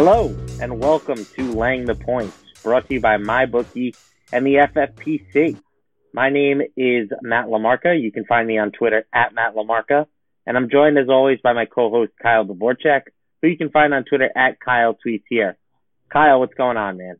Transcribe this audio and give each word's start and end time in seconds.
Hello, 0.00 0.28
and 0.60 0.78
welcome 0.78 1.24
to 1.24 1.52
Laying 1.54 1.84
the 1.84 1.96
Points, 1.96 2.36
brought 2.62 2.86
to 2.86 2.94
you 2.94 3.00
by 3.00 3.16
MyBookie 3.16 3.96
and 4.32 4.46
the 4.46 4.54
FFPC. 4.54 5.60
My 6.14 6.30
name 6.30 6.62
is 6.76 7.10
Matt 7.20 7.46
LaMarca. 7.46 8.00
You 8.00 8.12
can 8.12 8.24
find 8.24 8.46
me 8.46 8.58
on 8.58 8.70
Twitter 8.70 9.08
at 9.12 9.34
Matt 9.34 9.56
LaMarca. 9.56 10.06
And 10.46 10.56
I'm 10.56 10.70
joined, 10.70 10.98
as 10.98 11.08
always, 11.08 11.40
by 11.42 11.52
my 11.52 11.64
co-host, 11.64 12.12
Kyle 12.22 12.44
Dvorchak, 12.44 13.06
who 13.42 13.48
you 13.48 13.56
can 13.56 13.70
find 13.70 13.92
on 13.92 14.04
Twitter 14.04 14.30
at 14.36 14.60
Kyle 14.60 14.96
Tweets 15.04 15.24
Here. 15.28 15.56
Kyle, 16.12 16.38
what's 16.38 16.54
going 16.54 16.76
on, 16.76 16.96
man? 16.96 17.16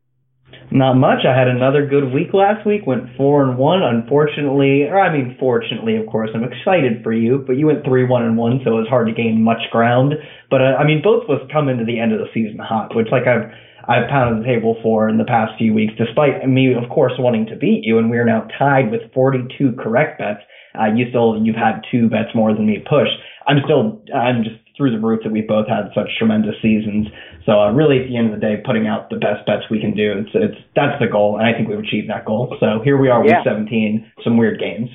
Not 0.70 0.94
much. 0.94 1.24
I 1.24 1.36
had 1.36 1.48
another 1.48 1.86
good 1.86 2.12
week 2.12 2.34
last 2.34 2.66
week. 2.66 2.86
Went 2.86 3.16
four 3.16 3.42
and 3.42 3.56
one. 3.56 3.82
Unfortunately, 3.82 4.84
or 4.84 5.00
I 5.00 5.10
mean, 5.10 5.36
fortunately, 5.40 5.96
of 5.96 6.06
course, 6.06 6.28
I'm 6.34 6.44
excited 6.44 7.02
for 7.02 7.12
you. 7.12 7.42
But 7.46 7.56
you 7.56 7.66
went 7.66 7.84
three 7.84 8.04
one 8.04 8.22
and 8.22 8.36
one, 8.36 8.60
so 8.64 8.76
it 8.76 8.80
was 8.84 8.88
hard 8.88 9.08
to 9.08 9.14
gain 9.14 9.42
much 9.42 9.64
ground. 9.70 10.14
But 10.50 10.60
uh, 10.60 10.76
I 10.76 10.84
mean, 10.84 11.00
both 11.02 11.24
of 11.24 11.30
us 11.30 11.48
come 11.50 11.70
into 11.70 11.84
the 11.84 11.98
end 11.98 12.12
of 12.12 12.18
the 12.18 12.28
season 12.34 12.58
hot, 12.58 12.94
which 12.94 13.08
like 13.10 13.26
I've 13.26 13.50
I've 13.88 14.10
pounded 14.10 14.44
the 14.44 14.46
table 14.46 14.76
for 14.82 15.08
in 15.08 15.16
the 15.16 15.24
past 15.24 15.56
few 15.56 15.72
weeks, 15.72 15.94
despite 15.96 16.46
me, 16.46 16.74
of 16.74 16.90
course, 16.90 17.14
wanting 17.18 17.46
to 17.46 17.56
beat 17.56 17.84
you. 17.84 17.96
And 17.96 18.10
we 18.10 18.18
are 18.18 18.26
now 18.26 18.46
tied 18.58 18.90
with 18.90 19.00
42 19.14 19.72
correct 19.80 20.18
bets. 20.18 20.44
Uh, 20.78 20.92
you 20.94 21.08
still 21.08 21.40
you've 21.40 21.56
had 21.56 21.80
two 21.90 22.10
bets 22.10 22.28
more 22.34 22.52
than 22.52 22.66
me 22.66 22.84
push. 22.84 23.08
I'm 23.46 23.56
still 23.64 24.04
I'm 24.14 24.44
just 24.44 24.60
through 24.76 24.92
the 24.92 25.04
roof 25.04 25.20
that 25.24 25.32
we've 25.32 25.48
both 25.48 25.66
had 25.66 25.90
such 25.94 26.06
tremendous 26.16 26.54
seasons. 26.62 27.08
So 27.48 27.58
uh, 27.58 27.72
really, 27.72 28.02
at 28.02 28.08
the 28.08 28.16
end 28.18 28.34
of 28.34 28.38
the 28.38 28.46
day, 28.46 28.56
putting 28.62 28.86
out 28.86 29.08
the 29.08 29.16
best 29.16 29.46
bets 29.46 29.62
we 29.70 29.80
can 29.80 29.94
do. 29.94 30.20
It's 30.20 30.30
it's 30.34 30.60
that's 30.76 31.00
the 31.00 31.06
goal, 31.10 31.38
and 31.38 31.48
I 31.48 31.56
think 31.56 31.68
we've 31.68 31.78
achieved 31.78 32.10
that 32.10 32.26
goal. 32.26 32.54
So 32.60 32.80
here 32.84 33.00
we 33.00 33.08
are, 33.08 33.24
Yeah. 33.24 33.38
week 33.38 33.44
17. 33.44 34.12
Some 34.22 34.36
weird 34.36 34.60
games. 34.60 34.90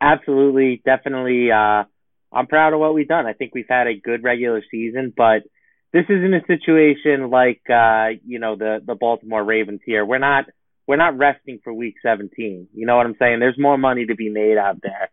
Absolutely, 0.00 0.82
definitely. 0.84 1.52
Uh, 1.52 1.84
I'm 2.32 2.48
proud 2.48 2.72
of 2.72 2.80
what 2.80 2.94
we've 2.94 3.06
done. 3.06 3.26
I 3.26 3.32
think 3.32 3.54
we've 3.54 3.68
had 3.68 3.86
a 3.86 3.94
good 3.94 4.24
regular 4.24 4.60
season, 4.72 5.12
but 5.16 5.44
this 5.92 6.06
isn't 6.08 6.34
a 6.34 6.44
situation 6.48 7.30
like 7.30 7.62
uh, 7.70 8.08
you 8.26 8.40
know 8.40 8.56
the 8.56 8.80
the 8.84 8.96
Baltimore 8.96 9.44
Ravens 9.44 9.80
here. 9.86 10.04
We're 10.04 10.18
not 10.18 10.46
we're 10.88 10.96
not 10.96 11.16
resting 11.16 11.60
for 11.62 11.72
week 11.72 11.94
17. 12.02 12.68
You 12.74 12.86
know 12.86 12.96
what 12.96 13.06
I'm 13.06 13.14
saying? 13.20 13.38
There's 13.38 13.58
more 13.58 13.78
money 13.78 14.06
to 14.06 14.16
be 14.16 14.30
made 14.30 14.58
out 14.58 14.82
there. 14.82 15.10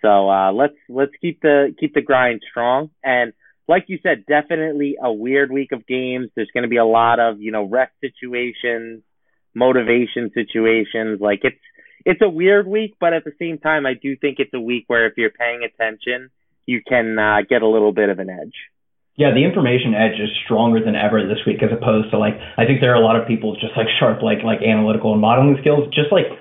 So 0.00 0.30
uh, 0.30 0.50
let's 0.52 0.76
let's 0.88 1.12
keep 1.20 1.42
the 1.42 1.74
keep 1.78 1.92
the 1.92 2.00
grind 2.00 2.40
strong. 2.50 2.88
And 3.04 3.34
like 3.68 3.84
you 3.88 3.98
said, 4.02 4.24
definitely 4.26 4.96
a 5.02 5.12
weird 5.12 5.50
week 5.50 5.72
of 5.72 5.86
games. 5.86 6.30
There's 6.34 6.50
going 6.52 6.64
to 6.64 6.68
be 6.68 6.76
a 6.76 6.84
lot 6.84 7.20
of 7.20 7.40
you 7.40 7.52
know 7.52 7.64
rest 7.64 7.92
situations, 8.00 9.02
motivation 9.54 10.30
situations. 10.34 11.20
Like 11.20 11.40
it's 11.42 11.60
it's 12.04 12.20
a 12.22 12.28
weird 12.28 12.66
week, 12.66 12.94
but 13.00 13.12
at 13.12 13.24
the 13.24 13.32
same 13.38 13.58
time, 13.58 13.86
I 13.86 13.94
do 13.94 14.16
think 14.16 14.38
it's 14.38 14.54
a 14.54 14.60
week 14.60 14.84
where 14.88 15.06
if 15.06 15.14
you're 15.16 15.30
paying 15.30 15.62
attention, 15.62 16.30
you 16.66 16.80
can 16.86 17.18
uh, 17.18 17.42
get 17.48 17.62
a 17.62 17.68
little 17.68 17.92
bit 17.92 18.08
of 18.08 18.18
an 18.18 18.30
edge. 18.30 18.54
Yeah, 19.14 19.30
the 19.34 19.44
information 19.44 19.92
edge 19.92 20.18
is 20.18 20.30
stronger 20.44 20.80
than 20.82 20.96
ever 20.96 21.20
this 21.28 21.44
week, 21.46 21.62
as 21.62 21.68
opposed 21.68 22.10
to 22.10 22.18
like 22.18 22.34
I 22.56 22.64
think 22.64 22.80
there 22.80 22.92
are 22.92 23.00
a 23.00 23.04
lot 23.04 23.20
of 23.20 23.28
people 23.28 23.54
just 23.54 23.76
like 23.76 23.86
sharp, 24.00 24.22
like 24.22 24.42
like 24.42 24.64
analytical 24.64 25.12
and 25.12 25.20
modeling 25.20 25.56
skills. 25.60 25.86
Just 25.92 26.10
like 26.10 26.32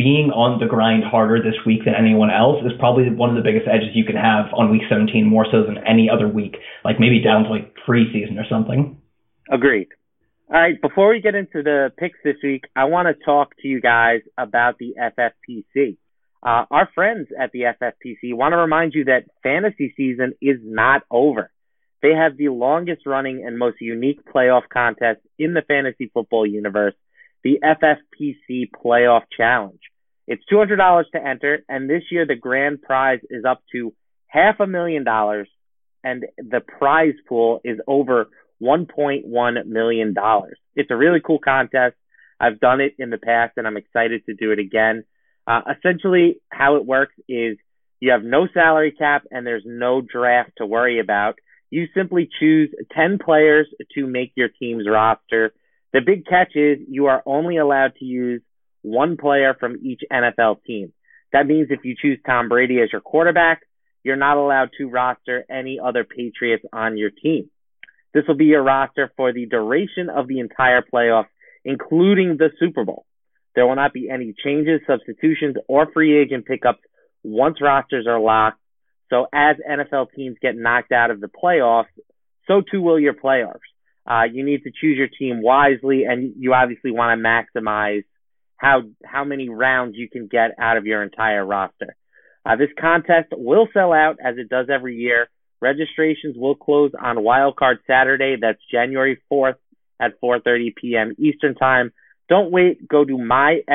being 0.00 0.32
on 0.32 0.58
the 0.58 0.64
grind 0.64 1.04
harder 1.04 1.44
this 1.44 1.60
week 1.66 1.84
than 1.84 1.92
anyone 1.92 2.30
else 2.32 2.64
is 2.64 2.72
probably 2.78 3.04
one 3.12 3.28
of 3.28 3.36
the 3.36 3.44
biggest 3.44 3.68
edges 3.68 3.92
you 3.92 4.08
can 4.08 4.16
have 4.16 4.48
on 4.56 4.72
week 4.72 4.88
17, 4.88 5.28
more 5.28 5.44
so 5.52 5.60
than 5.68 5.76
any 5.84 6.08
other 6.08 6.26
week. 6.26 6.56
Like 6.88 6.96
maybe 6.96 7.20
down 7.20 7.44
to 7.44 7.50
like 7.50 7.76
preseason 7.84 8.40
or 8.40 8.48
something. 8.48 8.96
Agreed. 9.52 9.88
All 10.48 10.58
right, 10.58 10.80
before 10.80 11.10
we 11.10 11.20
get 11.20 11.34
into 11.34 11.62
the 11.62 11.92
picks 11.98 12.18
this 12.24 12.40
week, 12.42 12.64
I 12.74 12.84
want 12.84 13.06
to 13.06 13.24
talk 13.24 13.52
to 13.60 13.68
you 13.68 13.80
guys 13.80 14.22
about 14.38 14.78
the 14.78 14.94
FFPC. 14.96 15.98
Uh, 16.42 16.64
our 16.70 16.88
friends 16.94 17.28
at 17.38 17.52
the 17.52 17.68
FFPC 17.76 18.34
want 18.34 18.52
to 18.52 18.56
remind 18.56 18.94
you 18.94 19.04
that 19.04 19.28
fantasy 19.42 19.92
season 19.98 20.32
is 20.40 20.56
not 20.64 21.02
over. 21.10 21.50
They 22.02 22.14
have 22.14 22.38
the 22.38 22.48
longest 22.48 23.04
running 23.04 23.44
and 23.46 23.58
most 23.58 23.76
unique 23.82 24.24
playoff 24.24 24.62
contest 24.72 25.20
in 25.38 25.52
the 25.52 25.60
fantasy 25.60 26.10
football 26.12 26.46
universe, 26.46 26.94
the 27.44 27.58
FFPC 27.62 28.70
Playoff 28.82 29.24
Challenge. 29.36 29.80
It's 30.30 30.44
$200 30.48 31.02
to 31.10 31.26
enter, 31.26 31.64
and 31.68 31.90
this 31.90 32.04
year 32.08 32.24
the 32.24 32.36
grand 32.36 32.82
prize 32.82 33.18
is 33.30 33.44
up 33.44 33.64
to 33.72 33.92
half 34.28 34.60
a 34.60 34.66
million 34.66 35.02
dollars, 35.02 35.48
and 36.04 36.24
the 36.38 36.60
prize 36.60 37.14
pool 37.28 37.60
is 37.64 37.80
over 37.88 38.28
$1.1 38.62 39.66
million. 39.66 40.14
It's 40.76 40.90
a 40.92 40.96
really 40.96 41.18
cool 41.18 41.40
contest. 41.40 41.96
I've 42.38 42.60
done 42.60 42.80
it 42.80 42.94
in 42.96 43.10
the 43.10 43.18
past 43.18 43.54
and 43.56 43.66
I'm 43.66 43.76
excited 43.76 44.24
to 44.26 44.34
do 44.34 44.52
it 44.52 44.60
again. 44.60 45.02
Uh, 45.48 45.62
essentially, 45.76 46.36
how 46.48 46.76
it 46.76 46.86
works 46.86 47.14
is 47.28 47.58
you 47.98 48.12
have 48.12 48.22
no 48.22 48.46
salary 48.54 48.92
cap 48.92 49.24
and 49.32 49.44
there's 49.44 49.64
no 49.66 50.00
draft 50.00 50.52
to 50.58 50.64
worry 50.64 51.00
about. 51.00 51.40
You 51.70 51.88
simply 51.92 52.30
choose 52.38 52.70
10 52.92 53.18
players 53.18 53.66
to 53.96 54.06
make 54.06 54.30
your 54.36 54.48
team's 54.48 54.86
roster. 54.88 55.52
The 55.92 56.02
big 56.06 56.24
catch 56.24 56.54
is 56.54 56.78
you 56.88 57.06
are 57.06 57.20
only 57.26 57.56
allowed 57.56 57.96
to 57.98 58.04
use 58.04 58.42
one 58.82 59.16
player 59.16 59.56
from 59.58 59.76
each 59.82 60.00
NFL 60.12 60.62
team. 60.64 60.92
That 61.32 61.46
means 61.46 61.68
if 61.70 61.80
you 61.84 61.94
choose 62.00 62.18
Tom 62.26 62.48
Brady 62.48 62.80
as 62.80 62.90
your 62.92 63.00
quarterback, 63.00 63.62
you're 64.02 64.16
not 64.16 64.36
allowed 64.36 64.70
to 64.78 64.88
roster 64.88 65.44
any 65.50 65.78
other 65.78 66.04
Patriots 66.04 66.64
on 66.72 66.96
your 66.96 67.10
team. 67.10 67.50
This 68.12 68.24
will 68.26 68.36
be 68.36 68.46
your 68.46 68.62
roster 68.62 69.12
for 69.16 69.32
the 69.32 69.46
duration 69.46 70.08
of 70.10 70.26
the 70.26 70.40
entire 70.40 70.82
playoffs 70.82 71.28
including 71.64 72.36
the 72.38 72.50
Super 72.58 72.84
Bowl. 72.84 73.04
There 73.54 73.66
will 73.66 73.76
not 73.76 73.92
be 73.92 74.08
any 74.08 74.34
changes, 74.44 74.80
substitutions, 74.86 75.56
or 75.68 75.90
free 75.92 76.20
agent 76.20 76.46
pickups 76.46 76.80
once 77.22 77.60
rosters 77.60 78.06
are 78.06 78.20
locked. 78.20 78.58
So 79.10 79.26
as 79.32 79.56
NFL 79.68 80.08
teams 80.14 80.36
get 80.40 80.56
knocked 80.56 80.92
out 80.92 81.10
of 81.10 81.20
the 81.20 81.28
playoffs, 81.28 81.86
so 82.46 82.62
too 82.62 82.80
will 82.80 82.98
your 82.98 83.14
players. 83.14 83.60
Uh, 84.06 84.22
you 84.32 84.44
need 84.44 84.62
to 84.62 84.70
choose 84.70 84.96
your 84.96 85.08
team 85.08 85.42
wisely, 85.42 86.04
and 86.04 86.34
you 86.38 86.54
obviously 86.54 86.90
want 86.90 87.18
to 87.18 87.22
maximize 87.22 88.04
how 88.60 88.82
how 89.04 89.24
many 89.24 89.48
rounds 89.48 89.96
you 89.96 90.08
can 90.08 90.26
get 90.26 90.50
out 90.60 90.76
of 90.76 90.84
your 90.84 91.02
entire 91.02 91.44
roster. 91.44 91.96
Uh, 92.44 92.56
this 92.56 92.68
contest 92.78 93.28
will 93.32 93.66
sell 93.72 93.92
out 93.92 94.18
as 94.22 94.36
it 94.36 94.50
does 94.50 94.66
every 94.72 94.96
year. 94.96 95.28
Registrations 95.62 96.36
will 96.36 96.54
close 96.54 96.92
on 97.00 97.16
Wildcard 97.16 97.78
Saturday. 97.86 98.36
That's 98.40 98.60
January 98.70 99.18
4th 99.32 99.56
at 99.98 100.20
4:30 100.22 100.76
p.m. 100.76 101.14
Eastern 101.18 101.54
Time. 101.54 101.92
Don't 102.28 102.52
wait. 102.52 102.86
Go 102.86 103.04
to 103.04 103.16
myffpc.com 103.16 103.68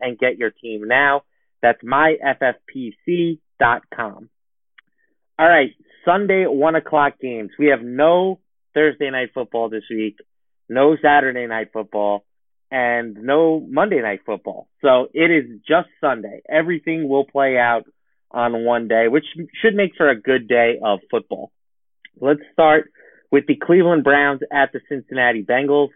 and 0.00 0.18
get 0.18 0.36
your 0.36 0.50
team 0.50 0.88
now. 0.88 1.22
That's 1.62 1.82
myffpc.com. 1.82 3.30
All 5.38 5.48
right, 5.48 5.70
Sunday 6.04 6.44
one 6.46 6.74
o'clock 6.74 7.20
games. 7.20 7.52
We 7.58 7.68
have 7.68 7.82
no 7.82 8.40
Thursday 8.74 9.10
night 9.10 9.30
football 9.32 9.68
this 9.68 9.84
week, 9.88 10.18
no 10.68 10.96
Saturday 11.00 11.46
night 11.46 11.68
football, 11.72 12.24
and 12.72 13.18
no 13.22 13.60
Monday 13.60 14.00
night 14.00 14.20
football. 14.24 14.66
So 14.80 15.08
it 15.12 15.30
is 15.30 15.60
just 15.68 15.88
Sunday. 16.00 16.40
Everything 16.48 17.06
will 17.06 17.24
play 17.24 17.58
out 17.58 17.84
on 18.30 18.64
one 18.64 18.88
day, 18.88 19.08
which 19.08 19.26
should 19.60 19.74
make 19.74 19.92
for 19.94 20.08
a 20.08 20.18
good 20.18 20.48
day 20.48 20.78
of 20.82 21.00
football. 21.10 21.52
Let's 22.18 22.40
start 22.54 22.90
with 23.30 23.44
the 23.46 23.56
Cleveland 23.56 24.04
Browns 24.04 24.40
at 24.50 24.72
the 24.72 24.80
Cincinnati 24.88 25.44
Bengals. 25.44 25.90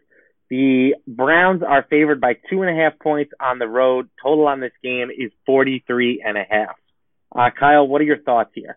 The 0.50 0.96
Browns 1.08 1.62
are 1.66 1.86
favored 1.88 2.20
by 2.20 2.34
two 2.50 2.60
and 2.62 2.70
a 2.70 2.82
half 2.82 2.98
points 2.98 3.32
on 3.40 3.58
the 3.58 3.66
road. 3.66 4.10
Total 4.22 4.46
on 4.46 4.60
this 4.60 4.72
game 4.82 5.08
is 5.10 5.32
43 5.46 6.22
and 6.24 6.36
a 6.36 6.44
half. 6.48 6.76
Uh, 7.34 7.48
Kyle, 7.58 7.88
what 7.88 8.02
are 8.02 8.04
your 8.04 8.18
thoughts 8.18 8.50
here? 8.54 8.76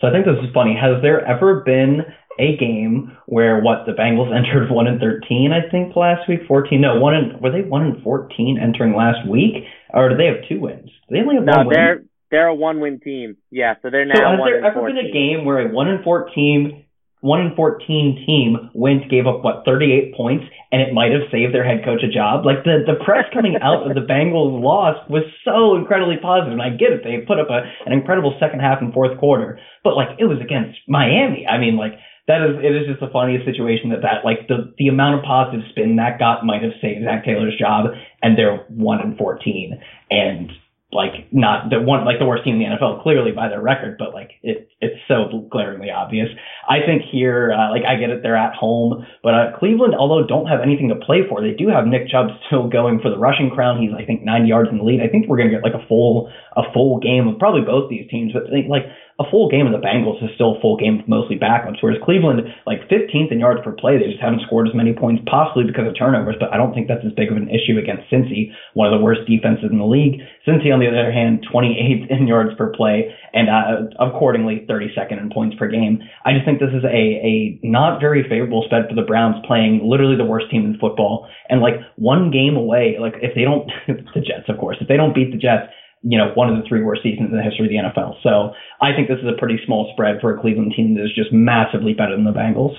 So 0.00 0.06
I 0.06 0.12
think 0.12 0.26
this 0.26 0.38
is 0.42 0.52
funny. 0.54 0.76
Has 0.80 1.02
there 1.02 1.24
ever 1.24 1.60
been 1.60 2.02
a 2.38 2.56
game 2.56 3.16
where 3.26 3.60
what 3.60 3.84
the 3.86 3.92
Bengals 3.92 4.34
entered 4.36 4.70
one 4.70 4.86
and 4.86 5.00
thirteen, 5.00 5.50
I 5.52 5.68
think 5.70 5.96
last 5.96 6.28
week, 6.28 6.40
fourteen. 6.46 6.80
No, 6.80 7.00
one 7.00 7.14
and 7.14 7.40
were 7.40 7.50
they 7.50 7.62
one 7.62 7.82
and 7.82 8.02
fourteen 8.02 8.58
entering 8.62 8.94
last 8.94 9.26
week, 9.28 9.64
or 9.92 10.08
do 10.08 10.16
they 10.16 10.26
have 10.26 10.48
two 10.48 10.60
wins? 10.60 10.90
Do 11.08 11.14
they 11.16 11.20
only 11.20 11.36
have 11.36 11.44
no, 11.44 11.64
one 11.64 11.68
they're 11.72 11.96
win? 11.96 12.08
they're 12.30 12.46
a 12.48 12.54
one 12.54 12.80
win 12.80 13.00
team. 13.00 13.36
Yeah, 13.50 13.74
so 13.82 13.90
they're 13.90 14.04
now 14.04 14.14
So 14.14 14.30
has 14.30 14.38
one 14.38 14.50
there 14.50 14.64
ever 14.64 14.80
14. 14.80 14.96
been 14.96 15.06
a 15.06 15.12
game 15.12 15.44
where 15.44 15.68
a 15.68 15.72
one 15.72 15.88
and 15.88 16.04
fourteen 16.04 16.84
one 17.20 17.40
and 17.40 17.56
fourteen 17.56 18.22
team 18.26 18.70
went 18.74 19.10
gave 19.10 19.26
up 19.26 19.42
what 19.42 19.64
thirty 19.64 19.92
eight 19.92 20.14
points 20.14 20.44
and 20.70 20.82
it 20.82 20.92
might 20.92 21.12
have 21.12 21.30
saved 21.32 21.54
their 21.54 21.64
head 21.64 21.84
coach 21.84 22.02
a 22.02 22.12
job? 22.12 22.44
Like 22.44 22.64
the 22.64 22.84
the 22.86 23.02
press 23.04 23.24
coming 23.32 23.56
out 23.60 23.88
of 23.88 23.94
the 23.94 24.06
Bengals 24.06 24.60
loss 24.62 24.96
was 25.08 25.24
so 25.44 25.76
incredibly 25.76 26.16
positive, 26.16 26.52
and 26.52 26.62
I 26.62 26.70
get 26.70 26.92
it. 26.92 27.02
They 27.02 27.24
put 27.26 27.40
up 27.40 27.50
a, 27.50 27.66
an 27.86 27.92
incredible 27.92 28.36
second 28.38 28.60
half 28.60 28.80
and 28.80 28.92
fourth 28.92 29.18
quarter, 29.18 29.58
but 29.82 29.96
like 29.96 30.18
it 30.18 30.26
was 30.26 30.38
against 30.40 30.78
Miami. 30.86 31.46
I 31.46 31.58
mean, 31.58 31.76
like 31.76 31.98
that 32.28 32.44
is 32.44 32.60
it 32.62 32.76
is 32.76 32.86
just 32.86 33.00
the 33.00 33.10
funniest 33.10 33.46
situation 33.46 33.90
that 33.90 34.02
that 34.02 34.22
like 34.22 34.46
the 34.48 34.72
the 34.76 34.88
amount 34.88 35.18
of 35.18 35.24
positive 35.24 35.64
spin 35.70 35.96
that 35.96 36.18
got 36.18 36.44
might 36.44 36.62
have 36.62 36.76
saved 36.80 37.02
Zac 37.02 37.24
Taylor's 37.24 37.58
job, 37.58 37.86
and 38.22 38.36
they're 38.36 38.68
one 38.68 39.00
and 39.00 39.16
fourteen, 39.16 39.80
and 40.10 40.52
like 40.92 41.32
not 41.32 41.68
the 41.70 41.80
one 41.80 42.04
like 42.04 42.18
the 42.18 42.26
worst 42.26 42.44
team 42.44 42.56
in 42.56 42.60
the 42.60 42.76
NFL 42.76 43.02
clearly 43.02 43.32
by 43.32 43.48
their 43.48 43.60
record, 43.60 43.96
but 43.98 44.12
like 44.12 44.32
it 44.42 44.68
it's 44.80 45.00
so 45.08 45.48
glaringly 45.50 45.90
obvious. 45.90 46.28
I 46.68 46.84
think 46.84 47.02
here 47.10 47.50
uh, 47.52 47.70
like 47.70 47.84
I 47.84 47.96
get 47.96 48.10
it 48.10 48.22
they're 48.22 48.36
at 48.36 48.54
home, 48.54 49.06
but 49.22 49.34
uh, 49.34 49.58
Cleveland 49.58 49.94
although 49.94 50.26
don't 50.26 50.46
have 50.46 50.60
anything 50.60 50.88
to 50.90 50.96
play 50.96 51.22
for, 51.28 51.40
they 51.40 51.54
do 51.54 51.68
have 51.68 51.86
Nick 51.86 52.08
Chubb 52.08 52.28
still 52.46 52.68
going 52.78 53.00
for 53.00 53.10
the 53.10 53.18
rushing 53.18 53.50
crown. 53.50 53.80
He's 53.80 53.92
I 53.96 54.04
think 54.04 54.22
90 54.22 54.48
yards 54.48 54.68
in 54.70 54.78
the 54.78 54.84
lead. 54.84 55.00
I 55.00 55.08
think 55.08 55.26
we're 55.28 55.38
gonna 55.38 55.50
get 55.50 55.62
like 55.62 55.74
a 55.74 55.86
full 55.88 56.30
a 56.56 56.62
full 56.72 57.00
game 57.00 57.26
of 57.28 57.38
probably 57.38 57.62
both 57.62 57.88
these 57.88 58.08
teams, 58.10 58.32
but 58.32 58.52
like 58.52 58.84
a 59.18 59.26
full 59.30 59.50
game 59.50 59.66
of 59.66 59.74
the 59.74 59.82
Bengals 59.82 60.22
is 60.22 60.30
still 60.38 60.54
a 60.54 60.60
full 60.60 60.76
game 60.76 61.00
of 61.00 61.08
mostly 61.08 61.34
backups, 61.34 61.82
whereas 61.82 61.98
Cleveland, 62.06 62.38
like 62.66 62.86
15th 62.86 63.32
in 63.32 63.40
yards 63.42 63.58
per 63.64 63.72
play, 63.74 63.98
they 63.98 64.06
just 64.06 64.22
haven't 64.22 64.46
scored 64.46 64.68
as 64.68 64.74
many 64.78 64.94
points, 64.94 65.26
possibly 65.26 65.66
because 65.66 65.90
of 65.90 65.98
turnovers, 65.98 66.36
but 66.38 66.54
I 66.54 66.56
don't 66.56 66.72
think 66.72 66.86
that's 66.86 67.02
as 67.04 67.10
big 67.18 67.26
of 67.30 67.36
an 67.36 67.50
issue 67.50 67.82
against 67.82 68.06
Cincy, 68.14 68.54
one 68.74 68.86
of 68.86 68.94
the 68.94 69.02
worst 69.02 69.26
defenses 69.26 69.74
in 69.74 69.82
the 69.82 69.90
league. 69.90 70.22
Cincy, 70.46 70.70
on 70.70 70.78
the 70.78 70.86
other 70.86 71.10
hand, 71.10 71.42
28th 71.50 72.06
in 72.14 72.30
yards 72.30 72.54
per 72.54 72.70
play, 72.70 73.10
and 73.34 73.50
uh, 73.50 73.90
accordingly 73.98 74.62
32nd 74.70 75.18
in 75.18 75.30
points 75.34 75.56
per 75.58 75.66
game. 75.66 75.98
I 76.24 76.30
just 76.32 76.46
think 76.46 76.62
this 76.62 76.70
is 76.70 76.86
a, 76.86 76.88
a 77.18 77.58
not 77.66 77.98
very 77.98 78.22
favorable 78.22 78.62
spread 78.66 78.86
for 78.88 78.94
the 78.94 79.02
Browns 79.02 79.42
playing 79.46 79.82
literally 79.82 80.16
the 80.16 80.30
worst 80.30 80.46
team 80.48 80.62
in 80.62 80.78
football, 80.78 81.26
and 81.50 81.60
like 81.60 81.82
one 81.96 82.30
game 82.30 82.54
away, 82.54 83.02
like 83.02 83.18
if 83.18 83.34
they 83.34 83.42
don't, 83.42 83.66
the 84.14 84.22
Jets, 84.22 84.46
of 84.46 84.58
course, 84.58 84.76
if 84.80 84.86
they 84.86 84.96
don't 84.96 85.14
beat 85.14 85.34
the 85.34 85.42
Jets, 85.42 85.74
you 86.02 86.18
know, 86.18 86.32
one 86.34 86.48
of 86.48 86.62
the 86.62 86.68
three 86.68 86.82
worst 86.82 87.02
seasons 87.02 87.30
in 87.30 87.36
the 87.36 87.42
history 87.42 87.66
of 87.66 87.70
the 87.70 88.00
NFL. 88.00 88.22
So 88.22 88.54
I 88.80 88.94
think 88.94 89.08
this 89.08 89.18
is 89.18 89.26
a 89.26 89.38
pretty 89.38 89.58
small 89.66 89.90
spread 89.92 90.20
for 90.20 90.36
a 90.36 90.40
Cleveland 90.40 90.72
team 90.76 90.94
that 90.94 91.04
is 91.04 91.14
just 91.14 91.32
massively 91.32 91.92
better 91.92 92.14
than 92.14 92.24
the 92.24 92.32
Bengals. 92.32 92.76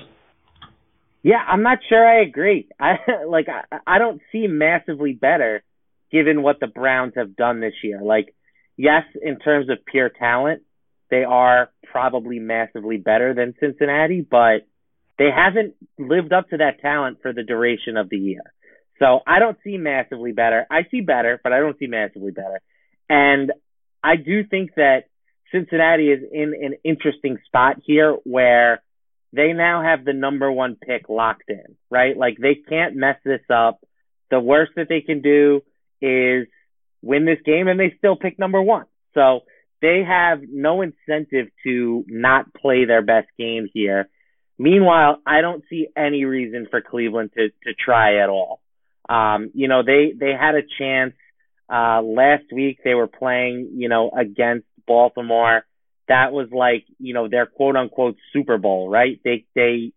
Yeah, 1.22 1.44
I'm 1.46 1.62
not 1.62 1.78
sure 1.88 2.06
I 2.06 2.22
agree. 2.22 2.68
I 2.80 2.96
like 3.26 3.46
I, 3.48 3.78
I 3.86 3.98
don't 3.98 4.20
see 4.32 4.46
massively 4.46 5.12
better 5.12 5.62
given 6.10 6.42
what 6.42 6.60
the 6.60 6.66
Browns 6.66 7.12
have 7.16 7.36
done 7.36 7.60
this 7.60 7.74
year. 7.84 8.00
Like, 8.02 8.34
yes, 8.76 9.04
in 9.22 9.38
terms 9.38 9.68
of 9.70 9.84
pure 9.84 10.08
talent, 10.10 10.62
they 11.10 11.24
are 11.24 11.70
probably 11.84 12.38
massively 12.38 12.96
better 12.96 13.34
than 13.34 13.54
Cincinnati, 13.60 14.26
but 14.28 14.66
they 15.18 15.28
haven't 15.34 15.74
lived 15.98 16.32
up 16.32 16.48
to 16.50 16.56
that 16.56 16.80
talent 16.80 17.18
for 17.20 17.32
the 17.32 17.42
duration 17.42 17.96
of 17.96 18.08
the 18.08 18.16
year. 18.16 18.42
So 18.98 19.20
I 19.26 19.38
don't 19.38 19.56
see 19.64 19.76
massively 19.76 20.32
better. 20.32 20.66
I 20.70 20.80
see 20.90 21.00
better, 21.00 21.40
but 21.42 21.52
I 21.52 21.60
don't 21.60 21.78
see 21.78 21.86
massively 21.86 22.30
better. 22.30 22.60
And 23.10 23.52
I 24.02 24.16
do 24.16 24.44
think 24.44 24.76
that 24.76 25.04
Cincinnati 25.52 26.10
is 26.10 26.20
in 26.32 26.54
an 26.62 26.76
interesting 26.84 27.38
spot 27.46 27.76
here 27.84 28.16
where 28.24 28.82
they 29.32 29.52
now 29.52 29.82
have 29.82 30.04
the 30.04 30.12
number 30.12 30.50
one 30.50 30.76
pick 30.76 31.08
locked 31.08 31.48
in, 31.48 31.76
right? 31.90 32.16
Like 32.16 32.38
they 32.40 32.54
can't 32.54 32.96
mess 32.96 33.16
this 33.24 33.42
up. 33.52 33.80
The 34.30 34.40
worst 34.40 34.72
that 34.76 34.88
they 34.88 35.00
can 35.00 35.22
do 35.22 35.62
is 36.00 36.46
win 37.02 37.24
this 37.24 37.40
game 37.44 37.68
and 37.68 37.78
they 37.78 37.94
still 37.98 38.16
pick 38.16 38.38
number 38.38 38.62
one. 38.62 38.86
So 39.14 39.40
they 39.82 40.02
have 40.06 40.40
no 40.48 40.82
incentive 40.82 41.48
to 41.64 42.04
not 42.06 42.54
play 42.54 42.84
their 42.84 43.02
best 43.02 43.28
game 43.36 43.68
here. 43.72 44.08
Meanwhile, 44.58 45.20
I 45.26 45.40
don't 45.40 45.64
see 45.68 45.88
any 45.96 46.24
reason 46.24 46.68
for 46.70 46.80
Cleveland 46.80 47.30
to, 47.36 47.48
to 47.48 47.74
try 47.74 48.22
at 48.22 48.28
all. 48.28 48.60
Um, 49.08 49.50
you 49.54 49.66
know, 49.66 49.82
they, 49.84 50.12
they 50.16 50.32
had 50.38 50.54
a 50.54 50.62
chance, 50.78 51.14
uh, 51.70 52.02
last 52.02 52.44
week 52.52 52.78
they 52.84 52.94
were 52.94 53.06
playing, 53.06 53.72
you 53.76 53.88
know, 53.88 54.10
against 54.10 54.66
Baltimore. 54.86 55.64
That 56.08 56.32
was 56.32 56.48
like, 56.50 56.84
you 56.98 57.14
know, 57.14 57.28
their 57.28 57.46
quote 57.46 57.76
unquote 57.76 58.16
Super 58.32 58.58
Bowl, 58.58 58.88
right? 58.88 59.20
They, 59.24 59.44
they 59.54 59.92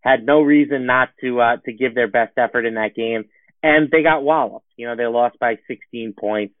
had 0.00 0.24
no 0.24 0.42
reason 0.42 0.86
not 0.86 1.08
to, 1.20 1.40
uh, 1.40 1.56
to 1.64 1.72
give 1.72 1.94
their 1.94 2.08
best 2.08 2.38
effort 2.38 2.64
in 2.64 2.74
that 2.74 2.94
game. 2.94 3.24
And 3.62 3.90
they 3.90 4.02
got 4.02 4.22
walloped. 4.22 4.66
You 4.76 4.86
know, 4.86 4.96
they 4.96 5.06
lost 5.06 5.38
by 5.40 5.56
16 5.66 6.14
points 6.18 6.54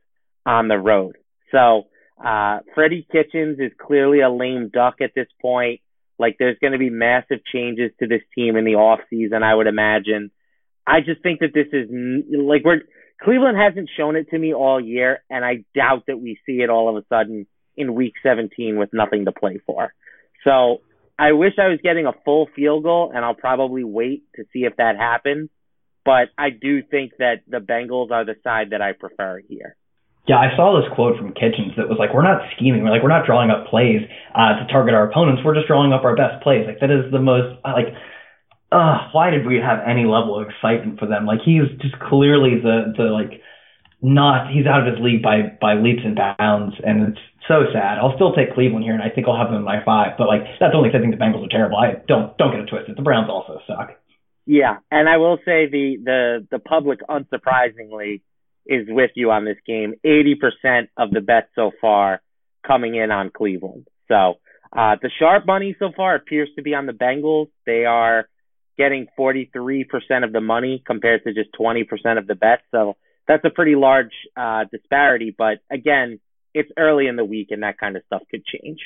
on 0.44 0.66
the 0.66 0.78
road. 0.78 1.16
So, 1.52 1.84
uh, 2.22 2.60
Freddie 2.74 3.06
Kitchens 3.10 3.58
is 3.60 3.72
clearly 3.78 4.20
a 4.20 4.30
lame 4.30 4.70
duck 4.72 4.96
at 5.00 5.12
this 5.14 5.28
point. 5.40 5.80
Like 6.18 6.36
there's 6.38 6.58
going 6.60 6.72
to 6.72 6.78
be 6.78 6.90
massive 6.90 7.44
changes 7.52 7.90
to 8.00 8.06
this 8.06 8.22
team 8.34 8.56
in 8.56 8.64
the 8.64 8.76
off 8.76 9.00
season, 9.10 9.42
I 9.42 9.54
would 9.54 9.66
imagine. 9.66 10.30
I 10.86 11.00
just 11.00 11.22
think 11.22 11.40
that 11.40 11.52
this 11.52 11.66
is 11.72 11.90
like 11.90 12.64
we're 12.64 12.82
Cleveland 13.22 13.56
hasn't 13.56 13.90
shown 13.96 14.16
it 14.16 14.30
to 14.30 14.38
me 14.38 14.52
all 14.52 14.80
year, 14.80 15.22
and 15.30 15.44
I 15.44 15.64
doubt 15.74 16.04
that 16.06 16.18
we 16.18 16.38
see 16.46 16.60
it 16.62 16.70
all 16.70 16.88
of 16.88 17.02
a 17.02 17.06
sudden 17.08 17.46
in 17.76 17.94
week 17.94 18.14
17 18.22 18.78
with 18.78 18.90
nothing 18.92 19.24
to 19.24 19.32
play 19.32 19.58
for. 19.66 19.92
So 20.44 20.80
I 21.18 21.32
wish 21.32 21.52
I 21.58 21.68
was 21.68 21.80
getting 21.82 22.06
a 22.06 22.12
full 22.24 22.48
field 22.54 22.84
goal, 22.84 23.12
and 23.14 23.24
I'll 23.24 23.34
probably 23.34 23.84
wait 23.84 24.24
to 24.36 24.44
see 24.52 24.60
if 24.60 24.76
that 24.76 24.96
happens. 24.96 25.50
But 26.04 26.28
I 26.38 26.50
do 26.50 26.82
think 26.82 27.12
that 27.18 27.42
the 27.48 27.58
Bengals 27.58 28.10
are 28.10 28.24
the 28.24 28.36
side 28.44 28.70
that 28.70 28.80
I 28.80 28.92
prefer 28.92 29.40
here. 29.48 29.76
Yeah, 30.28 30.36
I 30.38 30.54
saw 30.56 30.78
this 30.78 30.90
quote 30.94 31.18
from 31.18 31.32
Kitchens 31.34 31.74
that 31.76 31.88
was 31.88 31.98
like, 31.98 32.12
"We're 32.12 32.26
not 32.26 32.42
scheming. 32.54 32.82
We're 32.82 32.90
like, 32.90 33.02
we're 33.02 33.14
not 33.14 33.26
drawing 33.26 33.50
up 33.50 33.66
plays 33.70 34.02
uh, 34.34 34.58
to 34.58 34.66
target 34.70 34.94
our 34.94 35.08
opponents. 35.08 35.42
We're 35.44 35.54
just 35.54 35.66
drawing 35.66 35.92
up 35.92 36.02
our 36.02 36.14
best 36.14 36.42
plays. 36.42 36.66
Like 36.66 36.80
that 36.80 36.90
is 36.90 37.10
the 37.10 37.22
most 37.22 37.62
like, 37.62 37.94
uh, 38.76 39.08
why 39.12 39.30
did 39.30 39.46
we 39.46 39.56
have 39.56 39.80
any 39.88 40.04
level 40.04 40.38
of 40.38 40.48
excitement 40.48 40.98
for 40.98 41.06
them? 41.06 41.24
Like 41.24 41.40
he's 41.44 41.64
just 41.80 41.98
clearly 41.98 42.60
the 42.60 42.92
the 42.96 43.04
like 43.04 43.40
not 44.02 44.52
he's 44.52 44.66
out 44.66 44.86
of 44.86 44.92
his 44.92 45.02
league 45.02 45.22
by 45.22 45.56
by 45.60 45.74
leaps 45.74 46.04
and 46.04 46.16
bounds, 46.16 46.76
and 46.84 47.08
it's 47.08 47.24
so 47.48 47.64
sad. 47.72 47.96
I'll 47.98 48.14
still 48.16 48.34
take 48.34 48.52
Cleveland 48.52 48.84
here, 48.84 48.92
and 48.92 49.02
I 49.02 49.08
think 49.08 49.26
I'll 49.26 49.36
have 49.38 49.48
them 49.48 49.56
in 49.56 49.64
my 49.64 49.82
five. 49.84 50.18
But 50.18 50.28
like 50.28 50.42
that's 50.60 50.74
only 50.74 50.90
if 50.90 50.94
I 50.94 51.00
think 51.00 51.16
the 51.16 51.22
Bengals 51.22 51.46
are 51.46 51.48
terrible. 51.48 51.78
I 51.78 52.02
don't 52.06 52.36
don't 52.36 52.52
get 52.52 52.60
it 52.60 52.68
twisted. 52.68 52.96
The 52.96 53.02
Browns 53.02 53.30
also 53.30 53.60
suck. 53.66 53.96
Yeah, 54.44 54.78
and 54.90 55.08
I 55.08 55.16
will 55.16 55.38
say 55.38 55.66
the 55.66 55.96
the 56.04 56.46
the 56.50 56.58
public, 56.58 57.00
unsurprisingly, 57.08 58.20
is 58.66 58.86
with 58.88 59.10
you 59.16 59.30
on 59.30 59.44
this 59.44 59.58
game. 59.66 59.94
Eighty 60.04 60.36
percent 60.36 60.90
of 60.96 61.10
the 61.10 61.20
bets 61.20 61.48
so 61.54 61.72
far 61.80 62.20
coming 62.66 62.94
in 62.94 63.10
on 63.10 63.30
Cleveland. 63.30 63.88
So 64.08 64.34
uh, 64.76 64.96
the 65.00 65.10
sharp 65.18 65.46
money 65.46 65.74
so 65.78 65.90
far 65.96 66.14
appears 66.14 66.50
to 66.56 66.62
be 66.62 66.74
on 66.74 66.86
the 66.86 66.92
Bengals. 66.92 67.48
They 67.64 67.86
are 67.86 68.28
getting 68.78 69.06
43% 69.18 69.86
of 70.24 70.32
the 70.32 70.40
money 70.40 70.82
compared 70.86 71.24
to 71.24 71.32
just 71.32 71.50
20% 71.58 71.84
of 72.18 72.26
the 72.26 72.34
bets. 72.34 72.62
So 72.70 72.96
that's 73.26 73.44
a 73.44 73.50
pretty 73.50 73.74
large 73.74 74.12
uh, 74.36 74.64
disparity. 74.70 75.34
But 75.36 75.58
again, 75.70 76.20
it's 76.54 76.70
early 76.76 77.06
in 77.06 77.16
the 77.16 77.24
week 77.24 77.48
and 77.50 77.62
that 77.62 77.78
kind 77.78 77.96
of 77.96 78.02
stuff 78.06 78.22
could 78.30 78.44
change. 78.44 78.80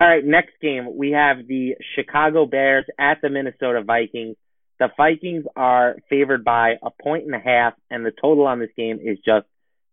All 0.00 0.08
right, 0.08 0.24
next 0.24 0.52
game, 0.62 0.96
we 0.96 1.10
have 1.10 1.46
the 1.46 1.74
Chicago 1.94 2.46
Bears 2.46 2.86
at 2.98 3.20
the 3.20 3.28
Minnesota 3.28 3.82
Vikings. 3.82 4.36
The 4.78 4.88
Vikings 4.96 5.44
are 5.56 5.96
favored 6.08 6.42
by 6.42 6.76
a 6.82 6.90
point 7.02 7.24
and 7.26 7.34
a 7.34 7.38
half, 7.38 7.74
and 7.90 8.06
the 8.06 8.12
total 8.12 8.46
on 8.46 8.60
this 8.60 8.70
game 8.78 8.98
is 9.02 9.18
just 9.18 9.46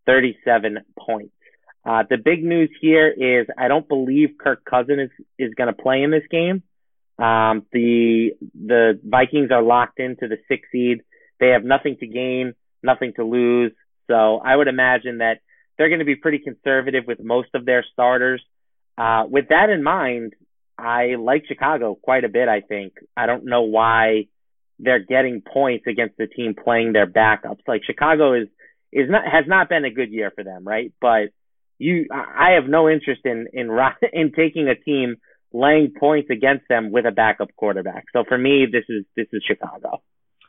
37 0.06 0.78
points. 0.98 1.34
Uh, 1.86 2.04
the 2.10 2.18
big 2.18 2.42
news 2.44 2.70
here 2.80 3.10
is 3.10 3.48
I 3.58 3.68
don't 3.68 3.88
believe 3.88 4.38
Kirk 4.40 4.64
Cousins 4.64 5.10
is, 5.20 5.50
is 5.50 5.54
going 5.56 5.74
to 5.74 5.82
play 5.82 6.04
in 6.04 6.12
this 6.12 6.24
game. 6.32 6.64
Um, 7.20 7.66
the 7.72 8.32
the 8.54 9.00
Vikings 9.04 9.50
are 9.52 9.64
locked 9.64 10.00
into 10.00 10.28
the 10.28 10.38
six 10.48 10.68
seed. 10.72 11.00
They 11.40 11.50
have 11.50 11.64
nothing 11.64 11.98
to 12.00 12.08
gain, 12.08 12.54
nothing 12.84 13.14
to 13.16 13.24
lose. 13.24 13.72
So 14.08 14.38
I 14.38 14.56
would 14.56 14.68
imagine 14.68 15.20
that 15.20 15.40
they're 15.78 15.90
going 15.90 16.00
to 16.00 16.06
be 16.06 16.16
pretty 16.16 16.40
conservative 16.40 17.06
with 17.08 17.20
most 17.20 17.50
of 17.54 17.66
their 17.66 17.86
starters. 17.94 18.42
Uh, 18.98 19.24
with 19.30 19.50
that 19.50 19.70
in 19.70 19.84
mind, 19.84 20.34
I 20.78 21.16
like 21.20 21.46
Chicago 21.48 21.96
quite 21.96 22.24
a 22.24 22.30
bit. 22.30 22.48
I 22.48 22.62
think 22.62 22.94
I 23.16 23.26
don't 23.26 23.46
know 23.46 23.64
why 23.64 24.28
they're 24.80 25.04
getting 25.04 25.42
points 25.42 25.86
against 25.88 26.18
the 26.18 26.28
team 26.28 26.56
playing 26.62 26.94
their 26.94 27.08
backups. 27.08 27.62
Like 27.68 27.82
Chicago 27.84 28.34
is 28.34 28.48
is 28.92 29.10
not 29.10 29.24
has 29.26 29.46
not 29.48 29.70
been 29.70 29.86
a 29.86 29.92
good 29.92 30.12
year 30.12 30.32
for 30.34 30.44
them, 30.44 30.68
right? 30.68 30.94
But 31.02 31.30
you, 31.80 32.08
I 32.12 32.52
have 32.60 32.70
no 32.70 32.90
interest 32.90 33.22
in 33.26 33.48
in 33.54 33.70
in 34.14 34.32
taking 34.34 34.68
a 34.68 34.76
team 34.76 35.18
laying 35.58 35.92
points 36.00 36.30
against 36.30 36.68
them 36.70 36.92
with 36.92 37.06
a 37.06 37.12
backup 37.12 37.50
quarterback. 37.56 38.06
So 38.14 38.24
for 38.28 38.38
me, 38.38 38.68
this 38.72 38.86
is 38.90 39.06
this 39.16 39.28
is 39.34 39.44
Chicago 39.46 40.02